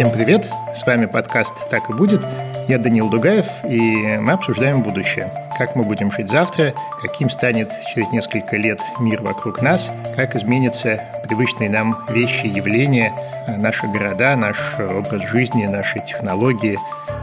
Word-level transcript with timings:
Всем 0.00 0.12
привет! 0.12 0.50
С 0.74 0.86
вами 0.86 1.04
подкаст 1.04 1.52
«Так 1.68 1.90
и 1.90 1.92
будет». 1.92 2.22
Я 2.68 2.78
Данил 2.78 3.10
Дугаев, 3.10 3.44
и 3.68 4.16
мы 4.16 4.32
обсуждаем 4.32 4.82
будущее. 4.82 5.30
Как 5.58 5.76
мы 5.76 5.82
будем 5.82 6.10
жить 6.10 6.30
завтра, 6.30 6.72
каким 7.02 7.28
станет 7.28 7.70
через 7.92 8.10
несколько 8.10 8.56
лет 8.56 8.80
мир 8.98 9.20
вокруг 9.20 9.60
нас, 9.60 9.90
как 10.16 10.34
изменятся 10.34 11.04
привычные 11.28 11.68
нам 11.68 11.98
вещи, 12.08 12.46
явления, 12.46 13.12
наши 13.58 13.86
города, 13.88 14.36
наш 14.36 14.78
образ 14.78 15.20
жизни, 15.28 15.66
наши 15.66 16.00
технологии, 16.00 16.78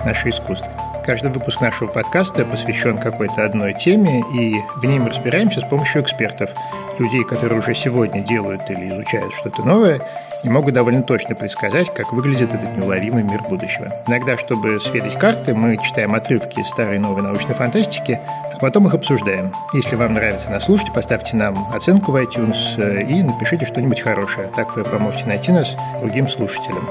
наше 0.05 0.29
искусство. 0.29 0.69
Каждый 1.03 1.31
выпуск 1.31 1.61
нашего 1.61 1.87
подкаста 1.87 2.45
посвящен 2.45 2.99
какой-то 2.99 3.43
одной 3.43 3.73
теме, 3.73 4.19
и 4.35 4.53
в 4.75 4.85
ней 4.85 4.99
мы 4.99 5.09
разбираемся 5.09 5.61
с 5.61 5.67
помощью 5.67 6.03
экспертов, 6.03 6.51
людей, 6.99 7.23
которые 7.23 7.57
уже 7.57 7.73
сегодня 7.73 8.21
делают 8.21 8.69
или 8.69 8.89
изучают 8.89 9.33
что-то 9.33 9.63
новое– 9.63 9.99
и 10.43 10.49
могут 10.49 10.73
довольно 10.73 11.03
точно 11.03 11.35
предсказать, 11.35 11.93
как 11.93 12.13
выглядит 12.13 12.53
этот 12.53 12.77
неуловимый 12.77 13.23
мир 13.23 13.41
будущего. 13.49 13.91
Иногда, 14.07 14.37
чтобы 14.37 14.79
сверить 14.79 15.15
карты, 15.15 15.53
мы 15.53 15.77
читаем 15.77 16.13
отрывки 16.15 16.61
старой 16.61 16.97
и 16.97 16.99
новой 16.99 17.23
научной 17.23 17.55
фантастики, 17.55 18.19
а 18.53 18.59
потом 18.59 18.87
их 18.87 18.93
обсуждаем. 18.93 19.51
Если 19.73 19.95
вам 19.95 20.13
нравится 20.13 20.49
нас 20.49 20.65
слушать, 20.65 20.93
поставьте 20.93 21.35
нам 21.35 21.55
оценку 21.73 22.11
в 22.11 22.15
iTunes 22.15 22.77
э, 22.77 23.03
и 23.03 23.23
напишите 23.23 23.65
что-нибудь 23.65 24.01
хорошее. 24.01 24.49
Так 24.55 24.75
вы 24.75 24.83
поможете 24.83 25.25
найти 25.25 25.51
нас 25.51 25.75
другим 26.01 26.27
слушателям. 26.27 26.87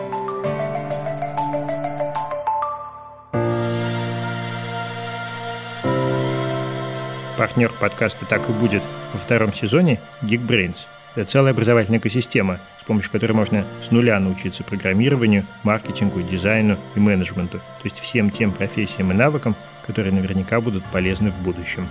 Партнер 7.36 7.70
подкаста 7.78 8.24
«Так 8.24 8.48
и 8.48 8.52
будет» 8.52 8.82
во 9.12 9.18
втором 9.18 9.52
сезоне– 9.52 10.00
Geekbrains– 10.22 10.78
это 11.16 11.30
целая 11.30 11.52
образовательная 11.52 11.98
экосистема, 11.98 12.60
с 12.78 12.84
помощью 12.84 13.10
которой 13.10 13.32
можно 13.32 13.66
с 13.82 13.90
нуля 13.90 14.20
научиться 14.20 14.62
программированию, 14.62 15.46
маркетингу, 15.62 16.22
дизайну 16.22 16.78
и 16.94 17.00
менеджменту, 17.00 17.58
то 17.58 17.84
есть 17.84 17.98
всем 17.98 18.30
тем 18.30 18.52
профессиям 18.52 19.10
и 19.10 19.14
навыкам, 19.14 19.56
которые 19.86 20.12
наверняка 20.12 20.60
будут 20.60 20.84
полезны 20.92 21.30
в 21.30 21.40
будущем. 21.40 21.88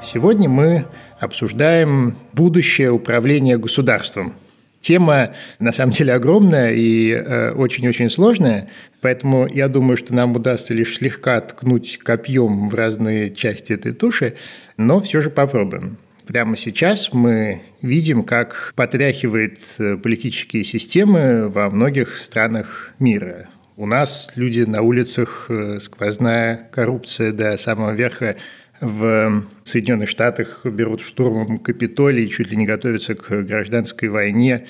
Сегодня 0.00 0.48
мы 0.48 0.86
обсуждаем 1.20 2.16
будущее 2.32 2.90
управления 2.90 3.56
государством. 3.56 4.34
Тема, 4.80 5.34
на 5.60 5.70
самом 5.70 5.92
деле, 5.92 6.12
огромная 6.12 6.72
и 6.72 7.12
э, 7.12 7.52
очень-очень 7.52 8.10
сложная, 8.10 8.68
поэтому 9.00 9.46
я 9.46 9.68
думаю, 9.68 9.96
что 9.96 10.12
нам 10.12 10.34
удастся 10.34 10.74
лишь 10.74 10.96
слегка 10.96 11.40
ткнуть 11.40 11.98
копьем 11.98 12.68
в 12.68 12.74
разные 12.74 13.30
части 13.30 13.72
этой 13.72 13.92
туши, 13.92 14.34
но 14.76 15.00
все 15.00 15.20
же 15.20 15.30
попробуем. 15.30 15.98
Прямо 16.26 16.56
сейчас 16.56 17.12
мы 17.12 17.62
видим, 17.82 18.22
как 18.22 18.72
потряхивает 18.76 19.58
э, 19.78 19.96
политические 19.96 20.62
системы 20.62 21.48
во 21.48 21.68
многих 21.68 22.16
странах 22.18 22.92
мира. 22.98 23.48
У 23.76 23.86
нас 23.86 24.28
люди 24.36 24.60
на 24.60 24.82
улицах, 24.82 25.46
э, 25.48 25.78
сквозная 25.80 26.68
коррупция 26.70 27.32
до 27.32 27.56
самого 27.56 27.90
верха. 27.92 28.36
В 28.80 29.44
Соединенных 29.64 30.08
Штатах 30.08 30.64
берут 30.64 31.00
штурмом 31.00 31.58
Капитолий, 31.58 32.28
чуть 32.28 32.50
ли 32.50 32.56
не 32.56 32.66
готовятся 32.66 33.14
к 33.14 33.42
гражданской 33.42 34.08
войне 34.08 34.66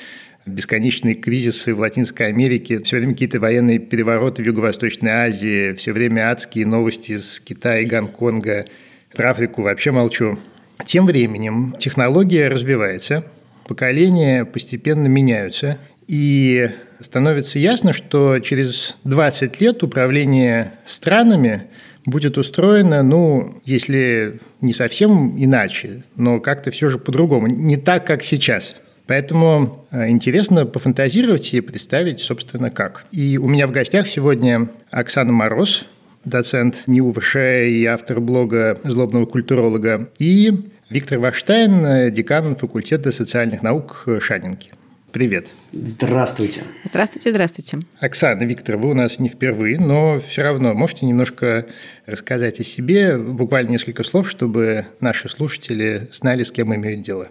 бесконечные 0.46 1.14
кризисы 1.14 1.74
в 1.74 1.80
Латинской 1.80 2.26
Америке, 2.28 2.80
все 2.80 2.96
время 2.96 3.12
какие-то 3.12 3.40
военные 3.40 3.78
перевороты 3.78 4.42
в 4.42 4.46
Юго-Восточной 4.46 5.10
Азии, 5.10 5.72
все 5.74 5.92
время 5.92 6.30
адские 6.30 6.66
новости 6.66 7.12
из 7.12 7.40
Китая 7.40 7.80
и 7.80 7.84
Гонконга. 7.84 8.66
Про 9.14 9.30
Африку 9.30 9.62
вообще 9.62 9.92
молчу. 9.92 10.38
Тем 10.84 11.06
временем 11.06 11.74
технология 11.78 12.48
развивается, 12.48 13.24
поколения 13.66 14.44
постепенно 14.44 15.06
меняются, 15.06 15.78
и 16.08 16.70
становится 17.00 17.58
ясно, 17.58 17.92
что 17.92 18.38
через 18.40 18.96
20 19.04 19.60
лет 19.60 19.82
управление 19.82 20.72
странами 20.86 21.64
будет 22.04 22.38
устроено, 22.38 23.02
ну, 23.02 23.60
если 23.64 24.40
не 24.60 24.74
совсем 24.74 25.42
иначе, 25.42 26.02
но 26.16 26.40
как-то 26.40 26.70
все 26.70 26.88
же 26.88 26.98
по-другому, 26.98 27.46
не 27.46 27.76
так, 27.76 28.06
как 28.06 28.24
сейчас. 28.24 28.74
Поэтому 29.06 29.86
э, 29.90 30.08
интересно 30.10 30.64
пофантазировать 30.64 31.52
и 31.54 31.60
представить, 31.60 32.20
собственно, 32.20 32.70
как. 32.70 33.04
И 33.10 33.36
у 33.36 33.48
меня 33.48 33.66
в 33.66 33.72
гостях 33.72 34.06
сегодня 34.06 34.68
Оксана 34.90 35.32
Мороз, 35.32 35.86
доцент 36.24 36.84
НИУВШ 36.86 37.36
и 37.36 37.84
автор 37.86 38.20
блога 38.20 38.80
«Злобного 38.84 39.26
культуролога», 39.26 40.10
и 40.18 40.52
Виктор 40.90 41.18
Вахштайн, 41.18 42.12
декан 42.12 42.56
факультета 42.56 43.12
социальных 43.12 43.62
наук 43.62 44.06
Шанинки. 44.20 44.70
Привет. 45.12 45.48
Здравствуйте. 45.72 46.62
Здравствуйте, 46.84 47.30
здравствуйте. 47.30 47.80
Оксана, 48.00 48.44
Виктор, 48.44 48.78
вы 48.78 48.90
у 48.90 48.94
нас 48.94 49.18
не 49.18 49.28
впервые, 49.28 49.78
но 49.78 50.18
все 50.18 50.42
равно 50.42 50.72
можете 50.72 51.04
немножко 51.04 51.66
рассказать 52.06 52.60
о 52.60 52.64
себе, 52.64 53.18
буквально 53.18 53.72
несколько 53.72 54.04
слов, 54.04 54.30
чтобы 54.30 54.86
наши 55.00 55.28
слушатели 55.28 56.08
знали, 56.12 56.44
с 56.44 56.50
кем 56.50 56.74
имеют 56.74 57.02
дело. 57.02 57.28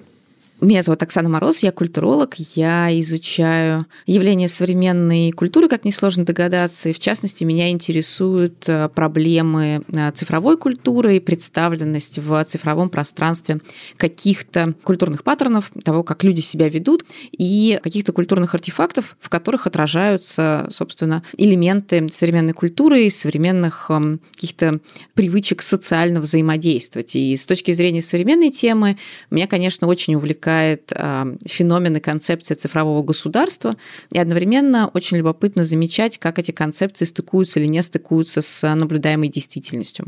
Меня 0.62 0.84
зовут 0.84 1.02
Оксана 1.02 1.28
Мороз, 1.28 1.64
я 1.64 1.72
культуролог, 1.72 2.36
я 2.36 2.88
изучаю 3.00 3.88
явления 4.06 4.48
современной 4.48 5.32
культуры, 5.32 5.68
как 5.68 5.86
несложно 5.86 6.24
догадаться, 6.24 6.90
и 6.90 6.94
в 6.94 7.00
частности 7.00 7.44
меня 7.44 7.72
интересуют 7.72 8.70
э, 8.70 8.88
проблемы 8.90 9.82
э, 9.88 10.12
цифровой 10.12 10.58
культуры 10.58 11.16
и 11.16 11.20
представленность 11.20 12.20
в 12.20 12.44
цифровом 12.44 12.92
пространстве 12.92 13.60
каких-то 13.98 14.76
культурных 14.84 15.24
паттернов, 15.24 15.72
того, 15.84 16.04
как 16.04 16.24
люди 16.24 16.42
себя 16.42 16.70
ведут, 16.70 17.06
и 17.32 17.80
каких-то 17.82 18.12
культурных 18.12 18.54
артефактов, 18.54 19.18
в 19.20 19.30
которых 19.30 19.66
отражаются, 19.66 20.68
собственно, 20.70 21.24
элементы 21.38 22.08
современной 22.12 22.54
культуры 22.54 23.06
и 23.06 23.10
современных 23.10 23.90
эм, 23.90 24.20
каких-то 24.36 24.80
привычек 25.16 25.64
социально 25.64 26.22
взаимодействовать. 26.22 27.16
И 27.16 27.36
с 27.36 27.48
точки 27.48 27.72
зрения 27.72 28.04
современной 28.04 28.52
темы 28.52 29.00
меня, 29.32 29.48
конечно, 29.48 29.88
очень 29.88 30.14
увлекает 30.14 30.51
привлекает 30.52 30.92
а, 30.96 31.28
феномен 31.46 31.98
и 31.98 32.00
концепция 32.00 32.56
цифрового 32.56 33.04
государства, 33.04 33.76
и 34.12 34.20
одновременно 34.20 34.90
очень 34.94 35.18
любопытно 35.18 35.64
замечать, 35.64 36.18
как 36.18 36.40
эти 36.40 36.52
концепции 36.52 37.06
стыкуются 37.06 37.60
или 37.60 37.68
не 37.68 37.82
стыкуются 37.82 38.42
с 38.42 38.76
наблюдаемой 38.76 39.30
действительностью. 39.30 40.08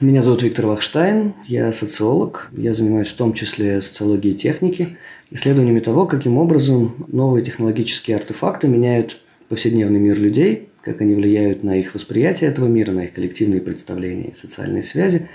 Меня 0.00 0.22
зовут 0.22 0.42
Виктор 0.42 0.66
Вахштайн, 0.66 1.34
я 1.46 1.72
социолог, 1.72 2.50
я 2.56 2.74
занимаюсь 2.74 3.08
в 3.08 3.14
том 3.14 3.32
числе 3.32 3.80
социологией 3.80 4.34
техники, 4.34 4.96
исследованиями 5.30 5.80
того, 5.80 6.06
каким 6.06 6.38
образом 6.38 7.06
новые 7.08 7.44
технологические 7.44 8.16
артефакты 8.16 8.68
меняют 8.68 9.18
повседневный 9.48 10.00
мир 10.00 10.18
людей, 10.18 10.68
как 10.82 11.00
они 11.00 11.14
влияют 11.14 11.64
на 11.64 11.76
их 11.76 11.94
восприятие 11.94 12.50
этого 12.50 12.66
мира, 12.66 12.92
на 12.92 13.04
их 13.04 13.14
коллективные 13.14 13.60
представления 13.60 14.30
и 14.30 14.34
социальные 14.34 14.82
связи, 14.82 15.28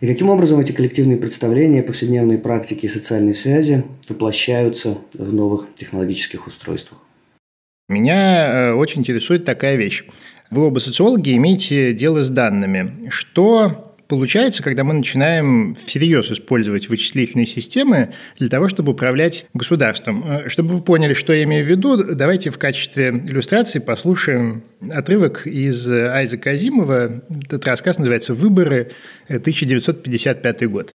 и 0.00 0.06
каким 0.06 0.30
образом 0.30 0.60
эти 0.60 0.72
коллективные 0.72 1.18
представления, 1.18 1.82
повседневные 1.82 2.38
практики 2.38 2.86
и 2.86 2.88
социальные 2.88 3.34
связи 3.34 3.84
воплощаются 4.08 4.98
в 5.12 5.32
новых 5.32 5.66
технологических 5.74 6.46
устройствах? 6.46 7.00
Меня 7.88 8.46
э, 8.46 8.72
очень 8.72 9.00
интересует 9.00 9.44
такая 9.44 9.76
вещь. 9.76 10.04
Вы 10.50 10.66
оба 10.66 10.78
социологи 10.78 11.36
имеете 11.36 11.92
дело 11.92 12.22
с 12.22 12.30
данными. 12.30 13.08
Что 13.10 13.89
получается, 14.10 14.64
когда 14.64 14.82
мы 14.82 14.92
начинаем 14.92 15.76
всерьез 15.76 16.32
использовать 16.32 16.88
вычислительные 16.88 17.46
системы 17.46 18.12
для 18.38 18.48
того, 18.48 18.68
чтобы 18.68 18.92
управлять 18.92 19.46
государством. 19.54 20.24
Э, 20.26 20.48
чтобы 20.48 20.74
вы 20.74 20.82
поняли, 20.82 21.14
что 21.14 21.32
я 21.32 21.44
имею 21.44 21.64
в 21.64 21.68
виду, 21.68 21.96
давайте 22.14 22.50
в 22.50 22.58
качестве 22.58 23.10
иллюстрации 23.10 23.78
послушаем 23.78 24.64
отрывок 24.90 25.46
из 25.46 25.88
Айзека 25.88 26.50
Азимова. 26.50 27.22
Этот 27.46 27.64
рассказ 27.66 27.98
называется 27.98 28.34
«Выборы 28.34 28.90
1955 29.28 30.68
год». 30.68 30.90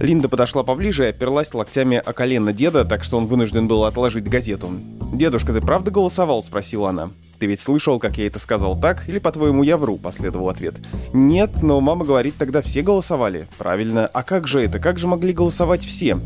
Линда 0.00 0.28
подошла 0.30 0.62
поближе 0.62 1.04
и 1.04 1.08
оперлась 1.08 1.52
локтями 1.52 2.00
о 2.02 2.12
колено 2.14 2.54
деда, 2.54 2.86
так 2.86 3.04
что 3.04 3.18
он 3.18 3.26
вынужден 3.26 3.68
был 3.68 3.84
отложить 3.84 4.24
газету. 4.24 4.70
«Дедушка, 5.12 5.52
ты 5.52 5.60
правда 5.60 5.90
голосовал?»– 5.90 6.42
спросила 6.42 6.90
она. 6.90 7.10
«Ты 7.38 7.46
ведь 7.46 7.60
слышал, 7.60 7.98
как 7.98 8.18
я 8.18 8.26
это 8.26 8.38
сказал, 8.38 8.78
так? 8.78 9.08
Или, 9.08 9.18
по-твоему, 9.18 9.62
я 9.62 9.76
вру?»– 9.76 9.96
последовал 10.02 10.48
ответ. 10.48 10.74
«Нет, 11.12 11.62
но 11.62 11.80
мама 11.80 12.04
говорит, 12.04 12.34
тогда 12.38 12.62
все 12.62 12.82
голосовали». 12.82 13.46
«Правильно. 13.58 14.06
А 14.06 14.22
как 14.22 14.46
же 14.46 14.62
это? 14.62 14.78
Как 14.78 14.98
же 14.98 15.06
могли 15.06 15.32
голосовать 15.32 15.84
все?» 15.84 16.18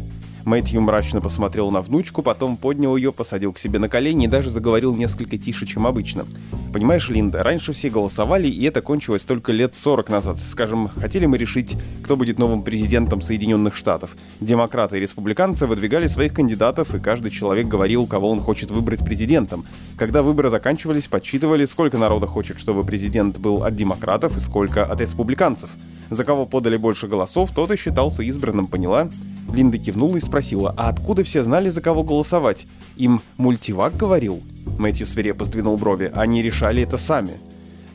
Мэтью 0.45 0.81
мрачно 0.81 1.21
посмотрел 1.21 1.71
на 1.71 1.83
внучку, 1.83 2.23
потом 2.23 2.57
поднял 2.57 2.97
ее, 2.97 3.13
посадил 3.13 3.53
к 3.53 3.59
себе 3.59 3.79
на 3.79 3.89
колени 3.89 4.25
и 4.25 4.29
даже 4.29 4.51
заговорил 4.51 4.95
несколько 4.95 5.39
тише, 5.39 5.67
чем 5.67 5.87
обычно. 5.87 6.27
«Понимаешь, 6.73 7.09
Линда, 7.09 7.43
раньше 7.43 7.73
все 7.73 7.91
голосовали, 7.91 8.47
и 8.47 8.65
это 8.65 8.81
кончилось 8.81 9.23
только 9.23 9.53
лет 9.53 9.75
40 9.75 10.09
назад. 10.09 10.39
Скажем, 10.39 10.89
хотели 10.89 11.27
мы 11.27 11.37
решить, 11.37 11.77
кто 12.05 12.17
будет 12.17 12.39
новым 12.39 12.63
президентом 12.63 13.21
Соединенных 13.21 13.75
Штатов. 13.75 14.17
Демократы 14.41 14.97
и 14.97 15.01
республиканцы 15.01 15.67
выдвигали 15.67 16.07
своих 16.07 16.33
кандидатов, 16.33 16.95
и 16.95 17.01
каждый 17.01 17.31
человек 17.31 17.67
говорил, 17.67 18.07
кого 18.07 18.31
он 18.31 18.41
хочет 18.41 18.71
выбрать 18.71 19.05
президентом. 19.05 19.65
Когда 19.97 20.23
выборы 20.23 20.49
заканчивались, 20.49 21.09
подсчитывали, 21.09 21.65
сколько 21.65 21.99
народа 21.99 22.27
хочет, 22.27 22.59
чтобы 22.59 22.85
президент 22.85 23.39
был 23.39 23.65
от 23.65 23.75
демократов 23.75 24.37
и 24.37 24.41
сколько 24.41 24.85
от 24.85 25.01
республиканцев. 25.01 25.71
За 26.11 26.25
кого 26.25 26.47
подали 26.47 26.77
больше 26.77 27.07
голосов, 27.07 27.51
тот 27.55 27.71
и 27.71 27.77
считался 27.77 28.23
избранным, 28.23 28.67
поняла? 28.67 29.09
Линда 29.53 29.79
кивнула 29.79 30.17
и 30.17 30.21
спросила, 30.21 30.75
а 30.77 30.89
откуда 30.89 31.25
все 31.25 31.43
знали, 31.43 31.69
за 31.69 31.81
кого 31.81 32.03
голосовать? 32.05 32.67
Им 32.97 33.21
мультивак 33.37 33.97
говорил? 33.97 34.41
Мэтью 34.79 35.07
свирепо 35.07 35.45
сдвинул 35.45 35.77
брови. 35.77 36.11
Они 36.15 36.43
решали 36.43 36.83
это 36.83 36.97
сами. 36.97 37.33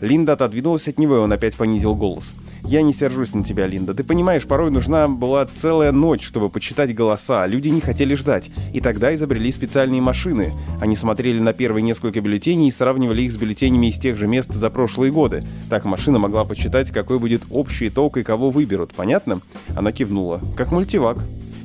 Линда 0.02 0.34
отодвинулась 0.34 0.88
от 0.88 1.00
него, 1.00 1.16
и 1.16 1.20
он 1.20 1.32
опять 1.32 1.56
понизил 1.56 1.96
голос. 1.96 2.34
Я 2.68 2.82
не 2.82 2.94
сержусь 2.94 3.36
на 3.36 3.44
тебя, 3.44 3.68
Линда. 3.68 3.94
Ты 3.94 4.04
понимаешь, 4.04 4.46
порой 4.46 4.72
нужна 4.72 5.08
была 5.08 5.46
целая 5.46 5.92
ночь, 5.92 6.26
чтобы 6.26 6.50
почитать 6.50 6.96
голоса, 6.96 7.46
люди 7.46 7.70
не 7.70 7.80
хотели 7.80 8.16
ждать. 8.16 8.50
И 8.74 8.82
тогда 8.82 9.14
изобрели 9.14 9.52
специальные 9.52 10.02
машины. 10.02 10.52
Они 10.82 10.96
смотрели 10.96 11.40
на 11.40 11.54
первые 11.54 11.84
несколько 11.84 12.22
бюллетеней 12.22 12.70
и 12.70 12.72
сравнивали 12.72 13.22
их 13.22 13.32
с 13.32 13.38
бюллетенями 13.38 13.88
из 13.88 14.00
тех 14.00 14.18
же 14.18 14.26
мест 14.26 14.52
за 14.52 14.72
прошлые 14.72 15.12
годы. 15.12 15.44
Так 15.70 15.86
машина 15.86 16.18
могла 16.18 16.44
почитать, 16.44 16.90
какой 16.90 17.20
будет 17.20 17.44
общий 17.52 17.90
итог 17.90 18.18
и 18.18 18.24
кого 18.24 18.50
выберут. 18.50 18.96
Понятно? 18.96 19.42
Она 19.76 19.92
кивнула. 19.92 20.42
Как 20.58 20.72
мультивак. 20.72 21.20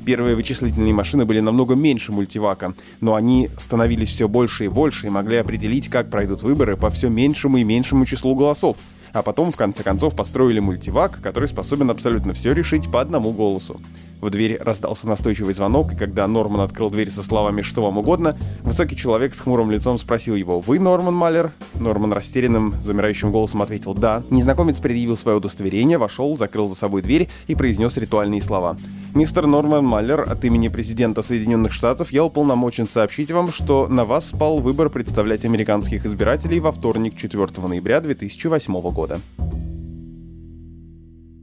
Первые 0.05 0.35
вычислительные 0.35 0.93
машины 0.93 1.25
были 1.25 1.39
намного 1.39 1.75
меньше 1.75 2.11
мультивака, 2.11 2.73
но 3.01 3.15
они 3.15 3.49
становились 3.57 4.09
все 4.09 4.27
больше 4.27 4.65
и 4.65 4.67
больше 4.67 5.07
и 5.07 5.09
могли 5.09 5.37
определить, 5.37 5.89
как 5.89 6.09
пройдут 6.09 6.41
выборы 6.41 6.75
по 6.75 6.89
все 6.89 7.09
меньшему 7.09 7.57
и 7.57 7.63
меньшему 7.63 8.05
числу 8.05 8.35
голосов 8.35 8.77
а 9.13 9.23
потом 9.23 9.51
в 9.51 9.57
конце 9.57 9.83
концов 9.83 10.15
построили 10.15 10.59
мультивак, 10.59 11.19
который 11.21 11.47
способен 11.47 11.89
абсолютно 11.89 12.33
все 12.33 12.53
решить 12.53 12.89
по 12.89 13.01
одному 13.01 13.31
голосу. 13.31 13.81
В 14.21 14.29
дверь 14.29 14.59
раздался 14.61 15.07
настойчивый 15.07 15.55
звонок, 15.55 15.93
и 15.93 15.95
когда 15.95 16.27
Норман 16.27 16.61
открыл 16.61 16.91
дверь 16.91 17.09
со 17.09 17.23
словами 17.23 17.63
«что 17.63 17.81
вам 17.81 17.97
угодно», 17.97 18.37
высокий 18.61 18.95
человек 18.95 19.33
с 19.33 19.39
хмурым 19.39 19.71
лицом 19.71 19.97
спросил 19.97 20.35
его 20.35 20.59
«Вы 20.59 20.77
Норман 20.77 21.15
Малер?» 21.15 21.51
Норман 21.73 22.13
растерянным, 22.13 22.75
замирающим 22.83 23.31
голосом 23.31 23.63
ответил 23.63 23.95
«да». 23.95 24.21
Незнакомец 24.29 24.77
предъявил 24.77 25.17
свое 25.17 25.37
удостоверение, 25.37 25.97
вошел, 25.97 26.37
закрыл 26.37 26.69
за 26.69 26.75
собой 26.75 27.01
дверь 27.01 27.29
и 27.47 27.55
произнес 27.55 27.97
ритуальные 27.97 28.43
слова. 28.43 28.77
«Мистер 29.15 29.47
Норман 29.47 29.83
Маллер, 29.83 30.21
от 30.21 30.45
имени 30.45 30.67
президента 30.67 31.23
Соединенных 31.23 31.73
Штатов 31.73 32.11
я 32.11 32.23
уполномочен 32.23 32.87
сообщить 32.87 33.31
вам, 33.31 33.51
что 33.51 33.87
на 33.87 34.05
вас 34.05 34.27
спал 34.27 34.59
выбор 34.59 34.91
представлять 34.91 35.45
американских 35.45 36.05
избирателей 36.05 36.59
во 36.59 36.71
вторник, 36.71 37.15
4 37.15 37.47
ноября 37.67 37.99
2008 38.01 38.81
года». 38.91 39.19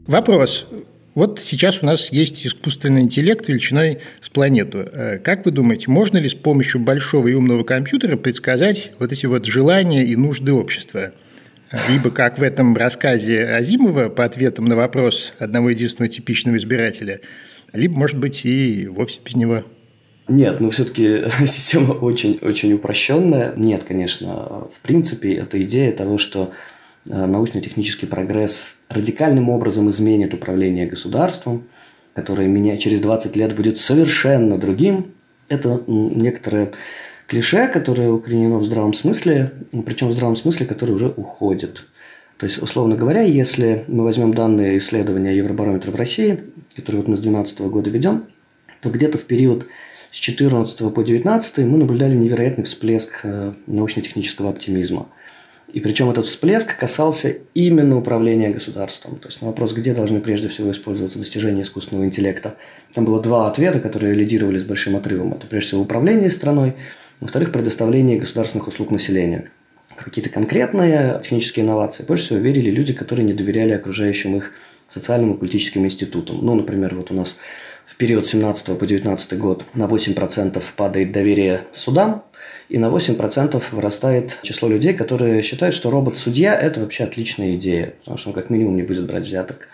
Вопрос. 0.07 0.67
Вот 1.19 1.41
сейчас 1.41 1.82
у 1.82 1.87
нас 1.87 2.12
есть 2.12 2.47
искусственный 2.47 3.00
интеллект 3.00 3.49
величиной 3.49 3.99
с 4.20 4.29
планету. 4.29 4.79
Э, 4.79 5.19
как 5.19 5.47
вы 5.47 5.50
думаете, 5.50 5.91
можно 5.91 6.17
ли 6.17 6.29
с 6.29 6.35
помощью 6.35 6.81
большого 6.81 7.26
и 7.26 7.35
умного 7.35 7.65
компьютера 7.65 8.17
предсказать 8.17 8.93
вот 9.00 9.11
эти 9.11 9.26
вот 9.26 9.44
желания 9.44 10.06
и 10.06 10.15
нужды 10.15 10.53
общества? 10.53 11.11
Либо, 11.88 12.12
как 12.12 12.38
в 12.38 12.43
этом 12.44 12.76
рассказе 12.76 13.47
Азимова 13.47 14.11
по 14.11 14.25
ответам 14.25 14.67
на 14.67 14.76
вопрос 14.76 15.35
одного 15.41 15.70
единственного 15.70 16.09
типичного 16.09 16.56
избирателя, 16.56 17.19
либо, 17.73 17.97
может 17.97 18.17
быть, 18.17 18.44
и 18.44 18.87
вовсе 18.87 19.19
без 19.25 19.35
него. 19.35 19.65
Нет, 20.29 20.61
ну 20.61 20.70
все-таки 20.70 21.25
система 21.49 21.94
очень-очень 21.94 22.75
упрощенная. 22.75 23.55
Нет, 23.56 23.82
конечно, 23.82 24.69
в 24.73 24.79
принципе, 24.85 25.35
это 25.35 25.61
идея 25.65 25.91
того, 25.91 26.17
что 26.17 26.53
научно-технический 27.08 28.06
прогресс 28.06 28.78
радикальным 28.88 29.49
образом 29.49 29.88
изменит 29.90 30.34
управление 30.34 30.87
государством, 30.87 31.64
которое 32.14 32.49
меня 32.49 32.76
через 32.76 33.00
20 33.00 33.37
лет 33.37 33.55
будет 33.55 33.78
совершенно 33.78 34.58
другим, 34.58 35.12
это 35.49 35.82
некоторое 35.87 36.72
клише, 37.26 37.69
которое 37.69 38.10
укоренено 38.10 38.58
в 38.58 38.64
здравом 38.64 38.93
смысле, 38.93 39.52
причем 39.87 40.08
в 40.08 40.12
здравом 40.12 40.37
смысле, 40.37 40.66
который 40.66 40.94
уже 40.94 41.08
уходит. 41.08 41.84
То 42.38 42.46
есть, 42.46 42.62
условно 42.62 42.96
говоря, 42.96 43.22
если 43.22 43.84
мы 43.88 44.05
возьмем 44.05 44.32
данные 44.32 44.78
исследования 44.78 45.37
Евробарометра 45.37 45.90
в 45.90 45.96
России, 45.96 46.40
которые 46.76 47.02
вот 47.02 47.08
мы 47.08 47.16
с 47.16 47.20
2012 47.20 47.60
года 47.72 47.90
ведем, 47.90 48.25
то 48.81 48.90
где-то 48.90 49.19
в 49.19 49.25
период 49.25 49.66
с 50.10 50.16
14 50.16 50.94
по 50.94 51.02
19 51.02 51.58
мы 51.58 51.78
наблюдали 51.78 52.14
невероятный 52.14 52.64
всплеск 52.64 53.20
э, 53.25 53.52
научно-технического 53.66 54.50
оптимизма– 54.50 55.08
и 55.73 55.81
причем 55.81 56.09
этот 56.09 56.25
всплеск 56.25 56.79
касался 56.79 57.37
именно 57.53 57.99
управления 57.99 58.49
государством. 58.49 59.17
То 59.17 59.29
есть 59.29 59.43
на 59.43 59.49
вопрос, 59.49 59.75
где 59.75 59.93
должны 59.93 60.20
прежде 60.20 60.49
всего 60.49 60.70
использоваться 60.70 61.19
достижения 61.19 61.62
искусственного 61.62 62.06
интеллекта, 62.06 62.56
там 62.94 63.05
было 63.05 63.20
два 63.20 63.49
ответа, 63.49 63.79
которые 63.81 64.15
лидировали 64.15 64.59
с 64.59 64.65
большим 64.65 64.97
отрывом. 64.97 65.35
Это 65.35 65.47
прежде 65.47 65.69
всего 65.69 65.82
управление 65.82 66.31
страной, 66.31 66.75
во-вторых, 67.20 67.53
предоставление 67.53 68.19
государственных 68.19 68.69
услуг 68.69 68.91
населению. 68.91 69.50
Какие-то 69.94 70.31
конкретные 70.31 71.20
технические 71.23 71.67
инновации 71.67 72.05
больше 72.05 72.25
всего 72.26 72.38
верили 72.38 72.70
люди, 72.70 72.93
которые 72.94 73.26
не 73.26 73.35
доверяли 73.35 73.73
окружающим 73.73 74.37
их 74.37 74.53
социальным 74.88 75.35
и 75.35 75.38
политическим 75.38 75.85
институтам. 75.85 76.38
Ну, 76.41 76.55
например, 76.55 76.94
вот 76.94 77.11
у 77.11 77.15
нас 77.15 77.37
в 77.85 77.97
период 77.97 78.26
17 78.26 78.79
по 78.79 78.87
19 78.87 79.38
год 79.38 79.65
на 79.75 79.85
8% 79.85 80.62
падает 80.76 81.12
доверие 81.12 81.62
судам, 81.75 82.23
и 82.69 82.79
на 82.79 82.87
8% 82.87 83.62
вырастает 83.73 84.38
число 84.43 84.69
людей, 84.69 84.94
которые 84.94 85.43
считают, 85.43 85.75
что 85.75 85.91
робот-судья– 85.91 86.55
это 86.61 86.81
вообще 86.81 87.05
отличная 87.05 87.56
идея, 87.56 87.94
потому 88.00 88.19
что 88.19 88.29
он 88.31 88.35
как 88.35 88.50
минимум 88.50 88.76
не 88.76 88.82
будет 88.82 89.06
брать 89.06 89.25
взяток. 89.25 89.69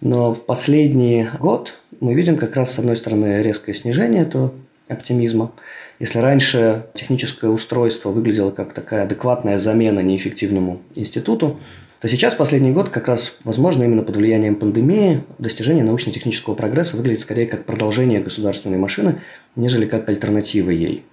Но 0.00 0.34
в 0.34 0.44
последний 0.44 1.26
год 1.40 1.74
мы 2.00 2.14
видим 2.14 2.36
как 2.36 2.56
раз, 2.56 2.74
с 2.74 2.78
одной 2.78 2.96
стороны, 2.96 3.42
резкое 3.42 3.72
снижение 3.72 4.22
этого 4.22 4.52
оптимизма. 4.88 5.52
Если 5.98 6.18
раньше 6.18 6.84
техническое 6.94 7.48
устройство 7.48 8.10
выглядело 8.10 8.50
как 8.50 8.74
такая 8.74 9.04
адекватная 9.04 9.56
замена 9.56 10.00
неэффективному 10.00 10.82
институту, 10.94 11.58
то 12.00 12.08
сейчас, 12.08 12.34
последний 12.34 12.72
год, 12.72 12.90
как 12.90 13.08
раз, 13.08 13.36
возможно, 13.44 13.82
именно 13.84 14.02
под 14.02 14.16
влиянием 14.16 14.56
пандемии, 14.56 15.22
достижение 15.38 15.82
научно-технического 15.82 16.54
прогресса 16.54 16.96
выглядит 16.96 17.20
скорее 17.20 17.46
как 17.46 17.64
продолжение 17.64 18.20
государственной 18.20 18.76
машины, 18.76 19.20
нежели 19.56 19.86
как 19.86 20.08
альтернатива 20.08 20.70
ей. 20.70 21.04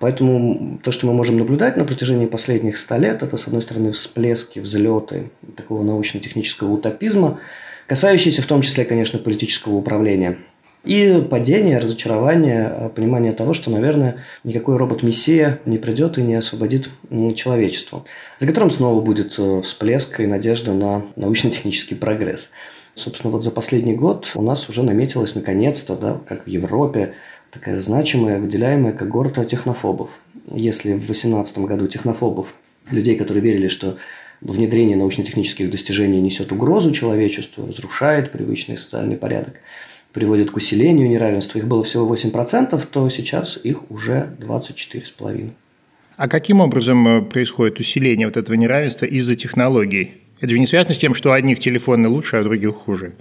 Поэтому 0.00 0.80
то, 0.82 0.90
что 0.90 1.06
мы 1.06 1.12
можем 1.12 1.38
наблюдать 1.38 1.76
на 1.76 1.84
протяжении 1.84 2.26
последних 2.26 2.76
ста 2.76 2.98
лет, 2.98 3.22
это, 3.22 3.36
с 3.36 3.46
одной 3.46 3.62
стороны, 3.62 3.92
всплески, 3.92 4.58
взлеты 4.58 5.30
такого 5.56 5.84
научно-технического 5.84 6.72
утопизма, 6.72 7.38
касающиеся 7.86 8.42
в 8.42 8.46
том 8.46 8.62
числе, 8.62 8.84
конечно, 8.84 9.20
политического 9.20 9.74
управления. 9.76 10.38
И 10.84 11.24
падение, 11.30 11.78
разочарование, 11.78 12.90
понимание 12.96 13.32
того, 13.32 13.54
что, 13.54 13.70
наверное, 13.70 14.16
никакой 14.42 14.76
робот-мессия 14.76 15.60
не 15.64 15.78
придет 15.78 16.18
и 16.18 16.22
не 16.22 16.34
освободит 16.34 16.88
человечество, 17.36 18.04
за 18.38 18.46
которым 18.48 18.70
снова 18.70 19.00
будет 19.00 19.38
э, 19.38 19.60
всплеск 19.62 20.18
и 20.18 20.26
надежда 20.26 20.72
на 20.72 21.02
научно-технический 21.14 21.94
прогресс. 21.94 22.50
Собственно, 22.96 23.30
вот 23.30 23.44
за 23.44 23.52
последний 23.52 23.94
год 23.94 24.32
у 24.34 24.42
нас 24.42 24.68
уже 24.68 24.82
наметилось 24.82 25.36
наконец-то, 25.36 25.94
да, 25.94 26.20
как 26.26 26.44
в 26.44 26.48
Европе, 26.48 27.14
такая 27.52 27.76
значимая, 27.76 28.40
выделяемая 28.40 28.92
когорта 28.92 29.44
технофобов. 29.44 30.10
Если 30.50 30.94
в 30.94 31.06
2018 31.06 31.58
году 31.58 31.86
технофобов, 31.86 32.54
людей, 32.90 33.14
которые 33.14 33.42
верили, 33.42 33.68
что 33.68 33.98
внедрение 34.40 34.96
научно-технических 34.96 35.70
достижений 35.70 36.20
несет 36.20 36.50
угрозу 36.50 36.90
человечеству, 36.90 37.66
разрушает 37.66 38.32
привычный 38.32 38.76
социальный 38.76 39.16
порядок, 39.16 39.54
приводит 40.12 40.50
к 40.50 40.56
усилению 40.56 41.08
неравенства, 41.08 41.58
их 41.58 41.66
было 41.66 41.82
всего 41.84 42.12
8%, 42.12 42.80
то 42.90 43.08
сейчас 43.08 43.58
их 43.62 43.90
уже 43.90 44.30
24,5%. 44.40 45.50
А 46.16 46.28
каким 46.28 46.60
образом 46.60 47.08
э, 47.08 47.22
происходит 47.22 47.80
усиление 47.80 48.26
вот 48.26 48.36
этого 48.36 48.54
неравенства 48.54 49.06
из-за 49.06 49.34
технологий? 49.34 50.12
Это 50.40 50.50
же 50.50 50.58
не 50.58 50.66
связано 50.66 50.94
с 50.94 50.98
тем, 50.98 51.14
что 51.14 51.32
одних 51.32 51.58
телефоны 51.58 52.08
лучше, 52.08 52.36
а 52.36 52.44
других 52.44 52.74
хуже. 52.74 53.14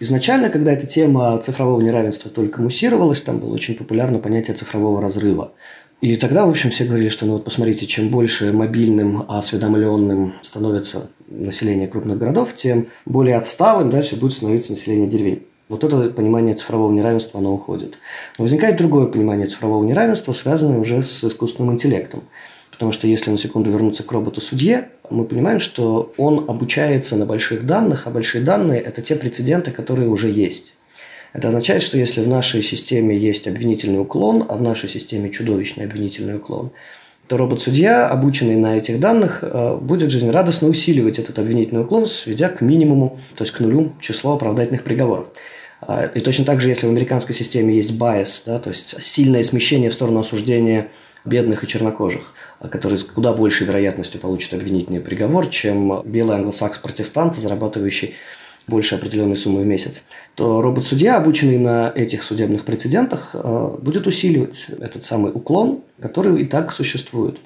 Изначально, 0.00 0.50
когда 0.50 0.72
эта 0.72 0.86
тема 0.86 1.38
цифрового 1.38 1.80
неравенства 1.80 2.30
только 2.30 2.60
муссировалась, 2.60 3.20
там 3.20 3.38
было 3.38 3.54
очень 3.54 3.76
популярно 3.76 4.18
понятие 4.18 4.56
цифрового 4.56 5.00
разрыва. 5.00 5.52
И 6.00 6.16
тогда, 6.16 6.44
в 6.44 6.50
общем, 6.50 6.70
все 6.70 6.84
говорили, 6.84 7.08
что 7.08 7.26
ну 7.26 7.34
вот 7.34 7.44
посмотрите, 7.44 7.86
чем 7.86 8.08
больше 8.08 8.52
мобильным, 8.52 9.24
осведомленным 9.28 10.34
становится 10.42 11.10
население 11.28 11.86
крупных 11.86 12.18
городов, 12.18 12.56
тем 12.56 12.88
более 13.06 13.36
отсталым 13.36 13.90
дальше 13.90 14.16
будет 14.16 14.32
становиться 14.32 14.72
население 14.72 15.06
деревень. 15.06 15.42
Вот 15.72 15.84
это 15.84 16.10
понимание 16.10 16.54
цифрового 16.54 16.92
неравенства, 16.92 17.40
оно 17.40 17.54
уходит. 17.54 17.94
Но 18.36 18.44
возникает 18.44 18.76
другое 18.76 19.06
понимание 19.06 19.46
цифрового 19.46 19.82
неравенства, 19.82 20.34
связанное 20.34 20.78
уже 20.78 21.02
с 21.02 21.24
искусственным 21.24 21.72
интеллектом. 21.72 22.24
Потому 22.70 22.92
что 22.92 23.06
если 23.06 23.30
на 23.30 23.38
секунду 23.38 23.70
вернуться 23.70 24.02
к 24.02 24.12
роботу-судье, 24.12 24.90
мы 25.08 25.24
понимаем, 25.24 25.60
что 25.60 26.12
он 26.18 26.44
обучается 26.46 27.16
на 27.16 27.24
больших 27.24 27.64
данных, 27.64 28.06
а 28.06 28.10
большие 28.10 28.44
данные– 28.44 28.80
это 28.82 29.00
те 29.00 29.16
прецеденты, 29.16 29.70
которые 29.70 30.10
уже 30.10 30.28
есть. 30.28 30.74
Это 31.32 31.48
означает, 31.48 31.82
что 31.82 31.96
если 31.96 32.20
в 32.20 32.28
нашей 32.28 32.62
системе 32.62 33.16
есть 33.16 33.48
обвинительный 33.48 34.00
уклон, 34.00 34.44
а 34.46 34.56
в 34.56 34.62
нашей 34.62 34.90
системе 34.90 35.30
чудовищный 35.30 35.86
обвинительный 35.86 36.36
уклон, 36.36 36.70
то 37.28 37.38
робот-судья, 37.38 38.08
обученный 38.08 38.56
на 38.56 38.76
этих 38.76 39.00
данных, 39.00 39.38
э, 39.42 39.78
будет 39.80 40.10
жизнерадостно 40.10 40.68
усиливать 40.68 41.18
этот 41.18 41.38
обвинительный 41.38 41.80
уклон, 41.80 42.06
сведя 42.06 42.50
к 42.50 42.60
минимуму, 42.60 43.18
то 43.36 43.44
есть 43.44 43.54
к 43.54 43.60
нулю 43.60 43.92
число 44.00 44.34
оправдательных 44.34 44.84
приговоров. 44.84 45.28
А, 45.82 46.06
и 46.06 46.20
точно 46.20 46.44
так 46.44 46.60
же, 46.60 46.68
если 46.68 46.86
в 46.86 46.90
американской 46.90 47.34
системе 47.34 47.74
есть 47.74 47.92
bias, 47.92 48.44
да, 48.46 48.58
то 48.58 48.70
есть 48.70 49.02
сильное 49.02 49.42
смещение 49.42 49.90
в 49.90 49.94
сторону 49.94 50.20
осуждения 50.20 50.88
бедных 51.24 51.64
и 51.64 51.66
чернокожих, 51.66 52.34
а, 52.60 52.68
которые 52.68 52.98
с 52.98 53.04
куда 53.04 53.32
большей 53.32 53.66
вероятностью 53.66 54.20
получат 54.20 54.54
обвинительный 54.54 55.00
приговор, 55.00 55.48
чем 55.48 56.02
белый 56.04 56.36
англосакс-протестант, 56.36 57.34
зарабатывающий 57.34 58.14
больше 58.68 58.94
определенной 58.94 59.36
суммы 59.36 59.62
в 59.62 59.66
месяц, 59.66 60.04
то 60.36 60.62
робот-судья, 60.62 61.16
обученный 61.16 61.58
на 61.58 61.92
этих 61.92 62.22
судебных 62.22 62.64
прецедентах, 62.64 63.30
э, 63.34 63.76
будет 63.80 64.06
усиливать 64.06 64.66
этот 64.80 65.02
самый 65.02 65.32
уклон, 65.34 65.80
который 66.00 66.40
и 66.40 66.44
так 66.44 66.72
существует. 66.72 67.38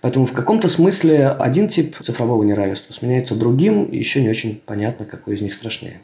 Поэтому 0.00 0.24
в 0.24 0.32
каком-то 0.32 0.70
смысле 0.70 1.28
один 1.28 1.68
тип 1.68 1.96
цифрового 2.02 2.42
неравенства 2.42 2.94
сменяется 2.94 3.34
другим, 3.34 3.84
и 3.84 3.98
еще 3.98 4.22
не 4.22 4.30
очень 4.30 4.62
понятно, 4.64 5.04
какой 5.04 5.34
из 5.34 5.42
них 5.42 5.52
страшнее. 5.52 6.00